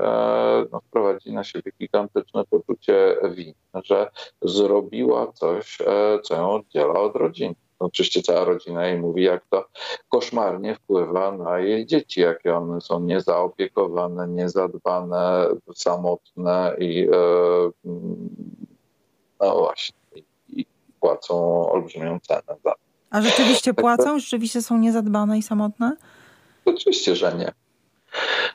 no, 0.72 0.82
wprowadzi 0.82 1.34
na 1.34 1.44
siebie 1.44 1.72
gigantyczne 1.80 2.44
poczucie 2.50 3.18
winy, 3.24 3.54
że 3.84 4.12
zrobiła 4.42 5.32
coś, 5.32 5.78
co 6.24 6.36
ją 6.36 6.52
oddziela 6.52 6.94
od 6.94 7.16
rodziny 7.16 7.56
oczywiście 7.80 8.22
cała 8.22 8.44
rodzina 8.44 8.88
jej 8.88 9.00
mówi, 9.00 9.24
jak 9.24 9.46
to 9.50 9.68
koszmarnie 10.10 10.76
wpływa 10.76 11.32
na 11.32 11.60
jej 11.60 11.86
dzieci, 11.86 12.22
jakie 12.22 12.56
one 12.56 12.82
są 12.82 13.00
niezaopiekowane, 13.00 14.28
niezadbane, 14.28 15.48
samotne 15.76 16.76
i 16.80 17.08
e, 17.12 17.92
no 19.40 19.58
właśnie, 19.60 19.98
i 20.50 20.66
płacą 21.00 21.66
olbrzymią 21.72 22.20
cenę 22.20 22.42
za 22.48 22.72
to. 22.72 22.76
A 23.10 23.22
rzeczywiście 23.22 23.74
płacą? 23.74 24.20
Rzeczywiście 24.20 24.62
są 24.62 24.78
niezadbane 24.78 25.38
i 25.38 25.42
samotne? 25.42 25.98
Oczywiście, 26.66 27.16
że 27.16 27.34
nie. 27.34 27.65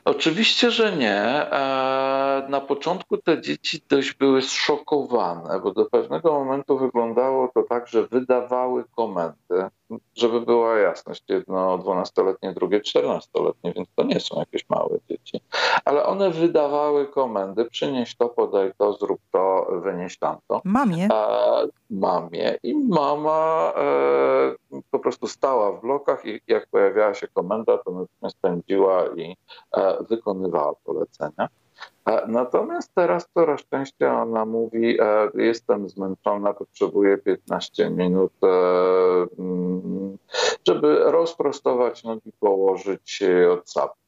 Oczywiście, 0.05 0.71
że 0.71 0.95
nie. 0.95 1.21
E, 1.51 2.45
na 2.49 2.61
początku 2.61 3.17
te 3.17 3.41
dzieci 3.41 3.81
dość 3.89 4.13
były 4.13 4.41
zszokowane, 4.41 5.59
bo 5.59 5.71
do 5.71 5.85
pewnego 5.85 6.33
momentu 6.33 6.77
wyglądało 6.77 7.47
to 7.53 7.63
tak, 7.63 7.87
że 7.87 8.07
wydawały 8.07 8.83
komendy, 8.95 9.69
żeby 10.15 10.41
była 10.41 10.79
jasność, 10.79 11.23
jedno 11.29 11.77
12-letnie, 11.77 12.53
drugie 12.53 12.79
14-letnie, 12.79 13.73
więc 13.73 13.89
to 13.95 14.03
nie 14.03 14.19
są 14.19 14.39
jakieś 14.39 14.69
małe 14.69 14.97
dzieci, 15.09 15.41
ale 15.85 16.05
one 16.05 16.29
wydawały 16.29 17.07
komendy, 17.07 17.65
przynieś 17.65 18.15
to, 18.15 18.29
podaj 18.29 18.71
to, 18.77 18.93
zrób 18.93 19.19
to, 19.31 19.67
wynieś 19.83 20.17
tamto. 20.17 20.61
Mamie? 20.65 21.07
E, 21.13 21.67
mamie. 21.89 22.57
I 22.63 22.75
mama 22.75 23.73
e, 23.77 24.81
po 24.91 24.99
prostu 24.99 25.27
stała 25.27 25.71
w 25.71 25.81
blokach 25.81 26.25
i 26.25 26.41
jak 26.47 26.67
pojawiała 26.67 27.13
się 27.13 27.27
komenda, 27.27 27.77
to 27.77 27.91
natychmiast 27.91 28.37
pędziła 28.41 29.03
i 29.15 29.35
e, 29.77 30.03
wykonywała 30.09 30.73
polecenia. 30.83 31.47
E, 32.05 32.27
natomiast 32.27 32.91
teraz 32.95 33.29
coraz 33.33 33.61
częściej 33.69 34.07
ona 34.07 34.45
mówi: 34.45 34.97
e, 35.01 35.29
Jestem 35.35 35.89
zmęczona, 35.89 36.53
potrzebuję 36.53 37.17
15 37.17 37.89
minut, 37.89 38.31
e, 38.43 38.47
mm, 39.39 40.17
żeby 40.67 40.99
rozprostować 40.99 42.03
nogi, 42.03 42.31
położyć 42.39 43.11
się 43.11 43.41
i 43.41 43.45
odsapnąć. 43.45 44.01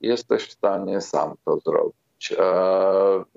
Jesteś 0.00 0.46
w 0.46 0.52
stanie 0.52 1.00
sam 1.00 1.34
to 1.44 1.58
zrobić. 1.58 2.34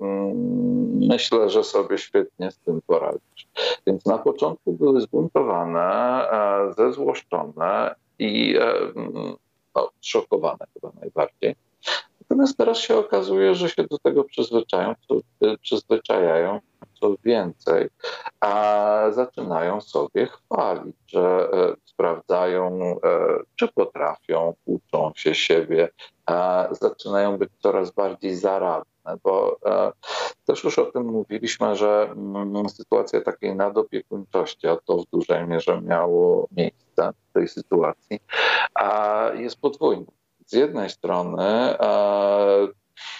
Mm, 0.00 1.06
myślę, 1.08 1.50
że 1.50 1.64
sobie 1.64 1.98
świetnie 1.98 2.50
z 2.50 2.58
tym 2.58 2.80
poradzisz. 2.86 3.48
Więc 3.86 4.06
na 4.06 4.18
początku 4.18 4.72
były 4.72 5.00
zbuntowane, 5.00 6.26
zezłoszczone 6.76 7.94
i 8.18 8.58
no, 9.74 9.90
szokowane 10.00 10.66
chyba 10.74 10.92
najbardziej. 11.00 11.54
Natomiast 12.30 12.56
teraz 12.56 12.78
się 12.78 12.96
okazuje, 12.96 13.54
że 13.54 13.68
się 13.68 13.84
do 13.84 13.98
tego 13.98 14.24
przyzwyczają, 14.24 14.94
co, 15.08 15.14
przyzwyczajają, 15.60 16.60
co 17.00 17.14
więcej, 17.24 17.88
a 18.40 19.06
zaczynają 19.10 19.80
sobie 19.80 20.26
chwalić, 20.26 20.96
że 21.06 21.48
e, 21.52 21.74
sprawdzają, 21.84 22.80
e, 22.80 22.98
czy 23.56 23.68
potrafią, 23.68 24.54
uczą 24.64 25.12
się 25.16 25.34
siebie, 25.34 25.88
a 26.26 26.68
zaczynają 26.70 27.38
być 27.38 27.50
coraz 27.62 27.90
bardziej 27.90 28.34
zaradne, 28.34 29.16
bo 29.22 29.56
e, 29.66 29.92
też 30.44 30.64
już 30.64 30.78
o 30.78 30.84
tym 30.86 31.04
mówiliśmy, 31.06 31.76
że 31.76 32.08
mm, 32.12 32.68
sytuacja 32.68 33.20
takiej 33.20 33.56
nadopiekuńczości, 33.56 34.66
a 34.68 34.76
to 34.76 34.96
w 34.96 35.10
dużej 35.12 35.46
mierze 35.46 35.80
miało 35.80 36.48
miejsce 36.56 37.12
w 37.30 37.32
tej 37.32 37.48
sytuacji, 37.48 38.20
a 38.74 39.30
jest 39.34 39.60
podwójna 39.60 40.12
z 40.46 40.52
jednej 40.52 40.90
strony, 40.90 41.42
e, 41.42 42.68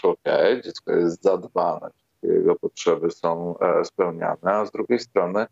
okej, 0.02 0.62
dziecko 0.62 0.92
jest 0.92 1.22
zadbane, 1.22 1.90
jego 2.22 2.54
potrzeby 2.54 3.10
są 3.10 3.58
e, 3.58 3.84
spełniane, 3.84 4.52
a 4.52 4.66
z 4.66 4.70
drugiej 4.70 4.98
strony 4.98 5.46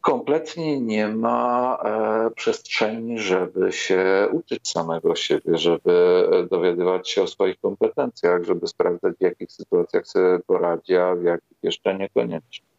kompletnie 0.00 0.80
nie 0.80 1.08
ma 1.08 1.78
e, 1.84 2.30
przestrzeni, 2.30 3.18
żeby 3.18 3.72
się 3.72 4.28
uczyć 4.32 4.68
samego 4.68 5.16
siebie, 5.16 5.58
żeby 5.58 6.28
dowiadywać 6.50 7.10
się 7.10 7.22
o 7.22 7.26
swoich 7.26 7.60
kompetencjach, 7.60 8.42
żeby 8.44 8.66
sprawdzać, 8.66 9.14
w 9.20 9.22
jakich 9.22 9.52
sytuacjach 9.52 10.06
sobie 10.06 10.38
poradzi, 10.46 10.96
a 10.96 11.14
w 11.14 11.22
jakich 11.22 11.58
jeszcze 11.62 11.98
niekoniecznie. 11.98 12.73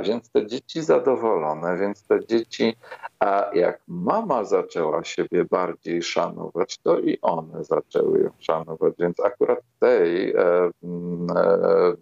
Więc 0.00 0.30
te 0.30 0.46
dzieci 0.46 0.82
zadowolone, 0.82 1.78
więc 1.78 2.02
te 2.02 2.26
dzieci, 2.26 2.76
a 3.18 3.50
jak 3.54 3.82
mama 3.88 4.44
zaczęła 4.44 5.04
siebie 5.04 5.44
bardziej 5.44 6.02
szanować, 6.02 6.78
to 6.78 6.98
i 6.98 7.18
one 7.20 7.64
zaczęły 7.64 8.20
ją 8.20 8.30
szanować. 8.38 8.94
Więc 8.98 9.20
akurat 9.20 9.58
w 9.58 9.78
tej 9.78 10.30
e, 10.30 10.40
e, 10.40 10.70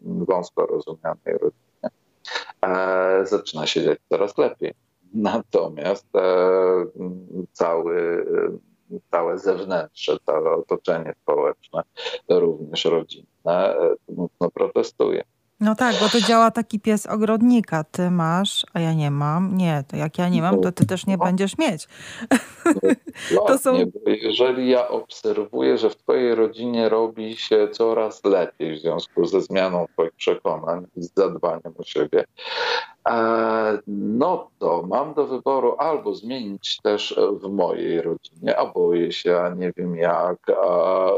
wąsko 0.04 0.66
rozumianej 0.66 1.38
rodzinie 1.40 1.90
e, 2.62 3.26
zaczyna 3.26 3.66
się 3.66 3.82
dziać 3.82 3.98
coraz 4.08 4.38
lepiej. 4.38 4.74
Natomiast 5.14 6.06
cały, 7.52 8.26
całe 9.10 9.38
zewnętrzne, 9.38 10.16
całe 10.26 10.50
otoczenie 10.50 11.14
społeczne, 11.22 11.82
również 12.28 12.84
rodzinne, 12.84 13.76
mocno 14.08 14.50
protestuje. 14.50 15.24
No 15.60 15.74
tak, 15.74 15.96
bo 16.00 16.08
to 16.08 16.20
działa 16.20 16.50
taki 16.50 16.80
pies 16.80 17.06
ogrodnika. 17.06 17.84
Ty 17.84 18.10
masz, 18.10 18.66
a 18.72 18.80
ja 18.80 18.92
nie 18.94 19.10
mam. 19.10 19.56
Nie, 19.56 19.84
to 19.88 19.96
jak 19.96 20.18
ja 20.18 20.28
nie 20.28 20.42
mam, 20.42 20.60
to 20.60 20.72
ty 20.72 20.86
też 20.86 21.06
nie 21.06 21.18
będziesz 21.18 21.58
mieć. 21.58 21.88
to 23.46 23.58
są... 23.58 23.90
jeżeli 24.06 24.68
ja 24.68 24.88
obserwuję, 24.88 25.78
że 25.78 25.90
w 25.90 25.96
twojej 25.96 26.34
rodzinie 26.34 26.88
robi 26.88 27.36
się 27.36 27.68
coraz 27.72 28.24
lepiej 28.24 28.76
w 28.76 28.80
związku 28.80 29.26
ze 29.26 29.40
zmianą 29.40 29.86
twoich 29.92 30.12
przekonań 30.12 30.86
i 30.96 31.02
z 31.02 31.14
zadbaniem 31.14 31.74
o 31.78 31.84
siebie, 31.84 32.24
no 33.86 34.50
to 34.58 34.84
mam 34.88 35.14
do 35.14 35.26
wyboru 35.26 35.74
albo 35.78 36.14
zmienić 36.14 36.80
też 36.82 37.20
w 37.42 37.48
mojej 37.48 38.02
rodzinie, 38.02 38.56
a 38.56 38.72
boję 38.72 39.12
się, 39.12 39.36
a 39.36 39.48
nie 39.48 39.72
wiem 39.76 39.96
jak, 39.96 40.38
a 40.64 41.06
e, 41.06 41.12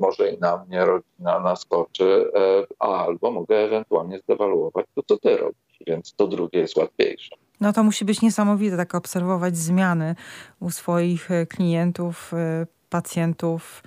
może 0.00 0.30
i 0.30 0.38
na 0.38 0.64
mnie 0.64 0.84
rodzina 0.84 1.40
naskoczy, 1.40 2.30
e, 2.34 2.66
albo 2.78 3.30
mogę 3.30 3.56
ewentualnie 3.56 4.18
zdewaluować 4.18 4.86
to, 4.94 5.02
co 5.02 5.18
ty 5.18 5.36
robisz, 5.36 5.78
więc 5.86 6.14
to 6.14 6.26
drugie 6.26 6.58
jest 6.58 6.76
łatwiejsze. 6.76 7.36
No 7.60 7.72
to 7.72 7.82
musi 7.82 8.04
być 8.04 8.22
niesamowite, 8.22 8.76
tak 8.76 8.94
obserwować 8.94 9.56
zmiany 9.56 10.14
u 10.60 10.70
swoich 10.70 11.30
e, 11.30 11.46
klientów, 11.46 12.34
e, 12.34 12.66
pacjentów, 12.90 13.82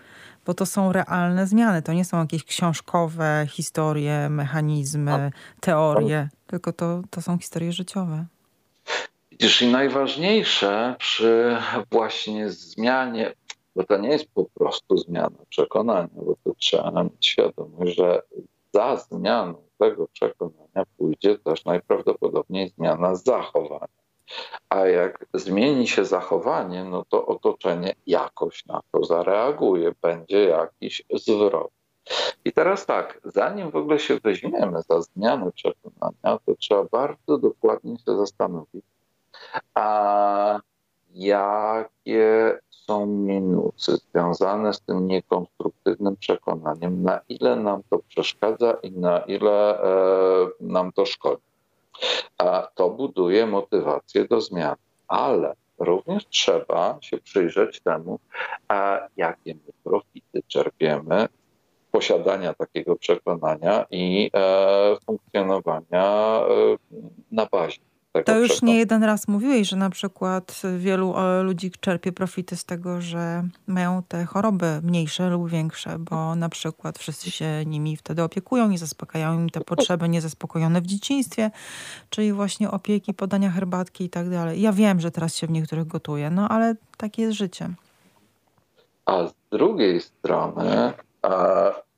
bo 0.46 0.54
to 0.54 0.66
są 0.66 0.92
realne 0.92 1.48
zmiany. 1.48 1.82
To 1.82 1.94
nie 1.94 2.06
są 2.06 2.20
jakieś 2.20 2.44
książkowe 2.44 3.48
historie, 3.50 4.30
mechanizmy, 4.30 5.32
teorie, 5.60 6.30
tylko 6.48 6.74
to, 6.74 7.02
to 7.10 7.22
są 7.22 7.38
historie 7.38 7.72
życiowe. 7.72 8.26
Widzisz, 9.32 9.62
i 9.62 9.72
najważniejsze 9.72 10.96
przy 11.00 11.58
właśnie 11.92 12.50
zmianie, 12.50 13.34
bo 13.76 13.84
to 13.84 13.98
nie 13.98 14.10
jest 14.10 14.26
po 14.34 14.46
prostu 14.46 14.98
zmiana 14.98 15.38
przekonania, 15.50 16.10
bo 16.14 16.36
to 16.44 16.54
trzeba 16.58 17.04
mieć 17.04 17.28
świadomość, 17.28 17.96
że 17.96 18.22
za 18.74 18.98
zmianą 18.98 19.56
tego 19.80 20.08
przekonania 20.08 20.84
pójdzie 20.98 21.38
też 21.38 21.66
najprawdopodobniej 21.66 22.70
zmiana 22.70 23.16
zachowania. 23.16 24.03
A 24.70 24.80
jak 24.80 25.26
zmieni 25.34 25.88
się 25.88 26.06
zachowanie, 26.06 26.84
no 26.84 27.06
to 27.10 27.26
otoczenie 27.26 27.96
jakoś 28.08 28.66
na 28.66 28.82
to 28.92 29.04
zareaguje, 29.04 29.92
będzie 30.02 30.44
jakiś 30.44 31.04
zwrot. 31.14 31.72
I 32.46 32.52
teraz 32.52 32.86
tak, 32.86 33.20
zanim 33.24 33.72
w 33.72 33.76
ogóle 33.76 34.00
się 34.00 34.20
weźmiemy 34.20 34.82
za 34.90 35.02
zmianę 35.02 35.52
przekonania, 35.52 36.40
to 36.46 36.56
trzeba 36.60 36.84
bardzo 36.84 37.38
dokładnie 37.38 37.98
się 37.98 38.18
zastanowić, 38.18 38.86
a 39.74 40.60
jakie 41.14 42.60
są 42.70 43.06
minusy 43.06 43.98
związane 43.98 44.74
z 44.74 44.82
tym 44.82 45.08
niekonstruktywnym 45.08 46.18
przekonaniem, 46.18 47.04
na 47.04 47.20
ile 47.30 47.56
nam 47.56 47.82
to 47.90 48.00
przeszkadza 48.00 48.74
i 48.74 48.92
na 48.92 49.20
ile 49.20 49.84
e, 49.84 50.48
nam 50.60 50.92
to 50.92 51.06
szkodzi. 51.06 51.53
A 52.38 52.68
to 52.76 52.90
buduje 52.90 53.46
motywację 53.46 54.28
do 54.28 54.42
zmian, 54.42 54.76
ale 55.08 55.54
również 55.80 56.28
trzeba 56.28 56.98
się 57.02 57.18
przyjrzeć 57.18 57.82
temu, 57.82 58.20
a 58.68 59.00
jakie 59.18 59.54
my 59.54 59.74
profity 59.84 60.44
czerpiemy 60.48 61.28
z 61.88 61.92
posiadania 61.92 62.54
takiego 62.54 62.96
przekonania 62.96 63.86
i 63.92 64.30
e, 64.34 64.96
funkcjonowania 65.06 66.42
e, 66.42 66.78
na 67.32 67.46
bazie 67.46 67.82
to 68.26 68.40
już 68.40 68.62
nie 68.62 68.78
jeden 68.78 69.04
raz 69.04 69.28
mówiłeś, 69.28 69.70
że 69.70 69.76
na 69.76 69.90
przykład 69.90 70.62
wielu 70.78 71.18
e, 71.18 71.44
ludzi 71.44 71.72
czerpie 71.80 72.12
profity 72.12 72.56
z 72.56 72.66
tego, 72.66 73.02
że 73.02 73.44
mają 73.68 74.04
te 74.08 74.26
choroby 74.26 74.82
mniejsze 74.84 75.30
lub 75.30 75.50
większe, 75.50 76.00
bo 76.00 76.36
na 76.36 76.50
przykład 76.50 77.00
wszyscy 77.00 77.32
się 77.32 77.66
nimi 77.66 77.98
wtedy 77.98 78.24
opiekują 78.24 78.70
i 78.70 78.78
zaspokajają 78.78 79.40
im 79.40 79.50
te 79.50 79.62
potrzeby 79.62 80.10
niezaspokojone 80.10 80.82
w 80.82 80.86
dzieciństwie, 80.86 81.52
czyli 82.10 82.34
właśnie 82.34 82.72
opieki, 82.72 83.14
podania 83.14 83.50
herbatki 83.50 84.04
i 84.04 84.10
tak 84.10 84.30
dalej. 84.30 84.62
Ja 84.62 84.74
wiem, 84.74 85.00
że 85.00 85.12
teraz 85.12 85.36
się 85.36 85.48
w 85.48 85.52
niektórych 85.52 85.88
gotuje, 85.88 86.30
no 86.30 86.50
ale 86.50 86.76
takie 86.98 87.22
jest 87.22 87.38
życie. 87.38 87.70
A 89.06 89.28
z 89.28 89.34
drugiej 89.52 90.02
strony 90.02 90.94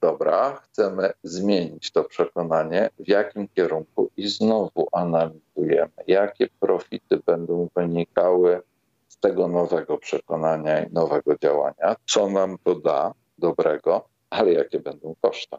dobra, 0.06 0.56
chcemy 0.56 1.14
zmienić 1.23 1.91
to 1.91 2.03
przekonanie, 2.03 2.90
w 2.99 3.07
jakim 3.07 3.48
kierunku 3.48 4.10
i 4.18 4.27
znowu 4.27 4.88
analizujemy, 4.91 5.98
jakie 6.07 6.48
profity 6.60 7.19
będą 7.26 7.68
wynikały 7.76 8.61
z 9.07 9.18
tego 9.18 9.48
nowego 9.48 9.98
przekonania 9.98 10.84
i 10.84 10.94
nowego 10.94 11.38
działania, 11.38 11.95
co 12.06 12.30
nam 12.30 12.57
to 12.64 12.76
da 12.76 13.14
dobrego, 13.38 14.07
ale 14.30 14.53
jakie 14.53 14.80
będą 14.80 15.15
koszta. 15.22 15.57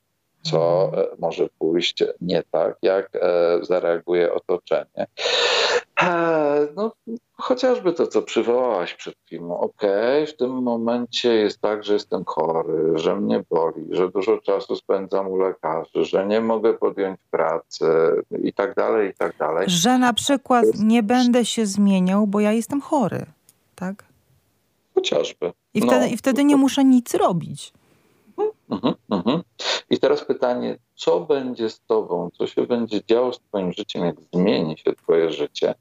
Co 0.51 0.91
e, 0.95 1.07
może 1.19 1.49
pójść 1.59 2.05
nie 2.21 2.43
tak, 2.51 2.77
jak 2.83 3.11
e, 3.15 3.19
zareaguje 3.63 4.35
otoczenie. 4.35 5.07
E, 6.03 6.69
no, 6.77 6.93
chociażby 7.33 7.93
to, 7.93 8.07
co 8.07 8.23
przywołałaś 8.23 8.95
przed 8.95 9.15
chwilą. 9.27 9.61
Okej, 9.61 10.23
okay, 10.23 10.27
w 10.27 10.37
tym 10.37 10.63
momencie 10.63 11.35
jest 11.35 11.61
tak, 11.61 11.85
że 11.85 11.93
jestem 11.93 12.25
chory, 12.25 12.93
że 12.95 13.17
mnie 13.17 13.43
boli, 13.51 13.87
że 13.91 14.09
dużo 14.09 14.39
czasu 14.39 14.77
spędzam 14.77 15.29
u 15.29 15.37
lekarzy, 15.37 16.05
że 16.05 16.27
nie 16.27 16.41
mogę 16.41 16.75
podjąć 16.75 17.21
pracy 17.31 17.87
i 18.43 18.53
tak 18.53 18.75
dalej, 18.75 19.11
i 19.11 19.15
tak 19.15 19.37
dalej. 19.37 19.65
Że 19.69 19.99
na 19.99 20.13
przykład 20.13 20.65
nie 20.79 21.03
będę 21.03 21.45
się 21.45 21.67
zmieniał, 21.67 22.27
bo 22.27 22.41
ja 22.41 22.53
jestem 22.53 22.81
chory, 22.81 23.27
tak? 23.75 24.05
Chociażby. 24.95 25.53
I 25.75 25.81
wtedy, 25.81 26.01
no, 26.01 26.07
i 26.07 26.17
wtedy 26.17 26.45
nie 26.45 26.57
muszę 26.57 26.85
nic 26.85 27.15
robić. 27.15 27.73
Mhm, 28.71 28.95
mhm. 29.11 29.43
I 29.91 29.99
teraz 29.99 30.25
pytanie, 30.25 30.79
co 30.95 31.21
będzie 31.21 31.71
z 31.71 31.81
tobą, 31.81 32.31
co 32.39 32.47
się 32.47 32.67
będzie 32.67 33.01
działo 33.05 33.33
z 33.33 33.41
twoim 33.41 33.73
życiem, 33.73 34.05
jak 34.05 34.17
zmieni 34.33 34.79
się 34.79 34.93
twoje 34.93 35.31
życie, 35.31 35.75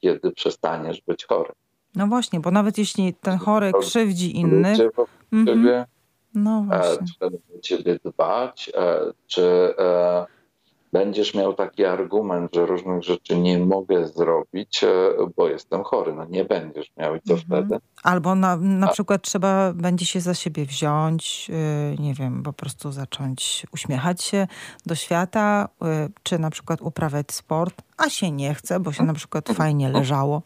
kiedy 0.00 0.32
przestaniesz 0.32 1.00
być 1.00 1.24
chory? 1.24 1.52
No 1.94 2.06
właśnie, 2.06 2.40
bo 2.40 2.50
nawet 2.50 2.78
jeśli 2.78 3.14
ten 3.14 3.38
chory 3.38 3.72
krzywdzi 3.80 4.36
innych... 4.36 4.78
Mhm. 5.32 5.84
No 6.34 6.64
właśnie. 6.66 7.06
Czy 7.06 7.18
będą 7.20 7.38
ciebie 7.62 7.98
dbać, 8.04 8.72
czy 9.26 9.74
będziesz 10.98 11.34
miał 11.34 11.54
taki 11.54 11.84
argument, 11.84 12.54
że 12.54 12.66
różnych 12.66 13.02
rzeczy 13.02 13.38
nie 13.38 13.58
mogę 13.58 14.08
zrobić, 14.08 14.84
e, 14.84 14.88
bo 15.36 15.48
jestem 15.48 15.84
chory. 15.84 16.14
No 16.14 16.24
nie 16.24 16.44
będziesz 16.44 16.92
miał 16.96 17.16
i 17.16 17.20
co 17.20 17.34
mhm. 17.34 17.48
wtedy? 17.48 17.80
Albo 18.02 18.34
na, 18.34 18.56
na 18.56 18.88
przykład 18.88 19.22
trzeba 19.22 19.72
będzie 19.72 20.06
się 20.06 20.20
za 20.20 20.34
siebie 20.34 20.66
wziąć, 20.66 21.48
yy, 21.48 21.56
nie 21.98 22.14
wiem, 22.14 22.42
po 22.42 22.52
prostu 22.52 22.92
zacząć 22.92 23.66
uśmiechać 23.72 24.22
się 24.22 24.46
do 24.86 24.94
świata, 24.94 25.68
yy, 25.80 25.88
czy 26.22 26.38
na 26.38 26.50
przykład 26.50 26.82
uprawiać 26.82 27.32
sport, 27.32 27.82
a 27.96 28.10
się 28.10 28.30
nie 28.30 28.54
chce, 28.54 28.80
bo 28.80 28.92
się 28.92 29.04
na 29.04 29.14
przykład 29.14 29.48
fajnie 29.48 29.88
leżało. 29.88 30.42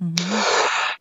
Mhm. 0.00 0.59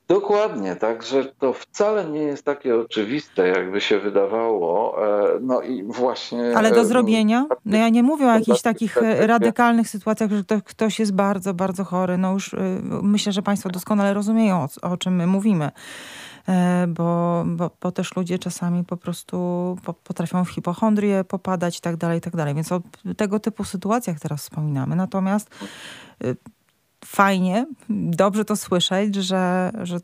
Dokładnie, 0.10 0.76
także 0.76 1.26
to 1.26 1.53
wcale 1.53 2.06
nie 2.06 2.19
jest 2.19 2.45
takie 2.45 2.76
oczywiste, 2.76 3.48
jakby 3.48 3.81
się 3.81 3.99
wydawało. 3.99 4.98
E, 5.07 5.40
no 5.41 5.61
i 5.61 5.84
właśnie. 5.84 6.57
Ale 6.57 6.72
do 6.72 6.81
e, 6.81 6.86
zrobienia? 6.86 7.45
No 7.65 7.77
ja 7.77 7.90
nie 7.90 8.03
mówię 8.03 8.27
o 8.27 8.34
jakichś 8.34 8.61
takich 8.61 8.98
e, 8.98 9.27
radykalnych 9.27 9.90
sytuacjach, 9.90 10.30
że 10.31 10.44
ktoś 10.65 10.99
jest 10.99 11.14
bardzo, 11.14 11.53
bardzo 11.53 11.84
chory. 11.84 12.18
No 12.18 12.34
już 12.34 12.56
myślę, 13.02 13.31
że 13.31 13.41
Państwo 13.41 13.69
doskonale 13.69 14.14
rozumieją, 14.14 14.68
o, 14.81 14.90
o 14.91 14.98
czym 14.98 15.15
my 15.15 15.27
mówimy. 15.27 15.72
Bo, 16.88 17.44
bo, 17.48 17.72
bo, 17.81 17.91
też 17.91 18.15
ludzie 18.15 18.40
czasami 18.40 18.84
po 18.84 18.98
prostu 18.98 19.38
potrafią 20.03 20.45
w 20.45 20.49
hipochondrię 20.49 21.23
popadać 21.23 21.77
i 21.77 21.81
tak 21.81 21.98
dalej, 21.98 22.18
i 22.18 22.22
tak 22.22 22.36
dalej. 22.36 22.56
Więc 22.56 22.72
o 22.72 22.81
tego 23.18 23.40
typu 23.40 23.64
sytuacjach 23.64 24.19
teraz 24.19 24.41
wspominamy. 24.41 24.95
Natomiast 24.95 25.49
fajnie, 27.06 27.66
dobrze 27.90 28.46
to 28.46 28.56
słyszeć, 28.56 29.16
że, 29.16 29.72
że 29.84 30.00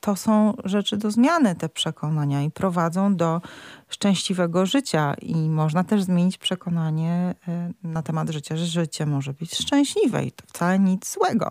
to 0.00 0.16
są 0.16 0.54
rzeczy 0.64 0.96
do 0.96 1.10
zmiany, 1.10 1.54
te 1.54 1.68
przekonania 1.68 2.42
i 2.42 2.50
prowadzą 2.50 3.16
do 3.16 3.40
szczęśliwego 3.88 4.66
życia. 4.66 5.14
I 5.22 5.34
można 5.34 5.84
też 5.84 6.02
zmienić 6.02 6.38
przekonanie 6.38 7.34
e, 7.48 7.72
na 7.82 8.02
temat 8.02 8.30
życia, 8.30 8.56
że 8.56 8.66
życie 8.66 9.06
może 9.06 9.32
być 9.32 9.54
szczęśliwe 9.54 10.24
i 10.24 10.32
to 10.32 10.46
wcale 10.46 10.78
nic 10.78 11.12
złego. 11.12 11.50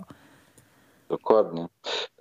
Dokładnie. 1.09 1.67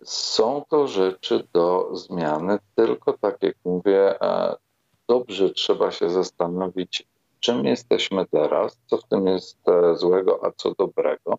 Są 0.04 0.64
to 0.68 0.86
rzeczy 0.86 1.48
do 1.52 1.96
zmiany, 1.96 2.58
tylko 2.74 3.12
tak 3.12 3.42
jak 3.42 3.54
mówię, 3.64 4.22
e, 4.22 4.56
dobrze 5.08 5.50
trzeba 5.50 5.90
się 5.90 6.10
zastanowić, 6.10 7.06
czym 7.40 7.64
jesteśmy 7.64 8.26
teraz, 8.26 8.78
co 8.86 8.96
w 8.96 9.04
tym 9.04 9.26
jest 9.26 9.68
e, 9.68 9.96
złego, 9.96 10.40
a 10.44 10.50
co 10.56 10.74
dobrego, 10.78 11.38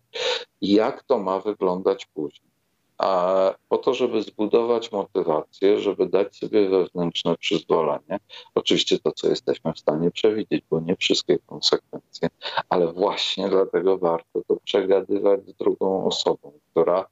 jak 0.60 1.02
to 1.02 1.18
ma 1.18 1.40
wyglądać 1.40 2.06
później. 2.06 2.50
A 2.98 3.54
po 3.68 3.78
to, 3.78 3.94
żeby 3.94 4.22
zbudować 4.22 4.92
motywację, 4.92 5.78
żeby 5.78 6.06
dać 6.06 6.36
sobie 6.36 6.68
wewnętrzne 6.68 7.36
przyzwolenie, 7.36 8.18
oczywiście 8.54 8.98
to, 8.98 9.12
co 9.12 9.28
jesteśmy 9.28 9.72
w 9.72 9.78
stanie 9.78 10.10
przewidzieć, 10.10 10.64
bo 10.70 10.80
nie 10.80 10.96
wszystkie 10.96 11.38
konsekwencje, 11.38 12.28
ale 12.68 12.92
właśnie 12.92 13.48
dlatego 13.48 13.98
warto 13.98 14.40
to 14.48 14.56
przegadywać 14.64 15.46
z 15.46 15.54
drugą 15.54 16.06
osobą, 16.06 16.52
która 16.70 17.06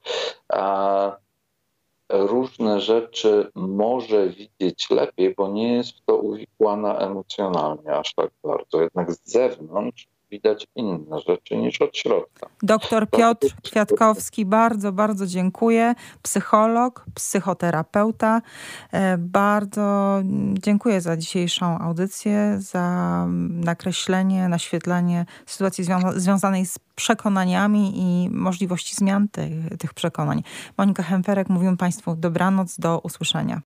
a, 0.49 1.17
różne 2.09 2.81
rzeczy 2.81 3.51
może 3.55 4.29
widzieć 4.29 4.89
lepiej, 4.89 5.35
bo 5.35 5.47
nie 5.47 5.73
jest 5.73 5.91
w 5.91 6.05
to 6.05 6.17
uwikłana 6.17 6.97
emocjonalnie 6.99 7.91
aż 7.91 8.13
tak 8.13 8.31
bardzo. 8.43 8.81
Jednak 8.81 9.11
z 9.11 9.31
zewnątrz 9.31 10.07
widać 10.31 10.67
inne 10.75 11.19
rzeczy 11.27 11.57
niż 11.57 11.81
od 11.81 11.97
środka. 11.97 12.47
Doktor 12.63 13.09
Piotr 13.09 13.47
Kwiatkowski, 13.63 14.45
bardzo, 14.45 14.91
bardzo 14.91 15.27
dziękuję. 15.27 15.95
Psycholog, 16.21 17.05
psychoterapeuta. 17.15 18.41
E, 18.91 19.17
bardzo 19.17 20.19
dziękuję 20.53 21.01
za 21.01 21.17
dzisiejszą 21.17 21.79
audycję, 21.79 22.55
za 22.59 23.25
nakreślenie, 23.49 24.47
naświetlenie 24.47 25.25
sytuacji 25.45 25.83
związa 25.83 26.19
związanej 26.19 26.65
z 26.65 26.79
przekonaniami 26.99 27.93
i 27.95 28.29
możliwości 28.29 28.95
zmian 28.95 29.27
tych, 29.27 29.77
tych 29.79 29.93
przekonań. 29.93 30.43
Monika 30.77 31.03
Hemperek, 31.03 31.49
mówimy 31.49 31.77
Państwu 31.77 32.15
dobranoc, 32.15 32.79
do 32.79 32.99
usłyszenia. 32.99 33.57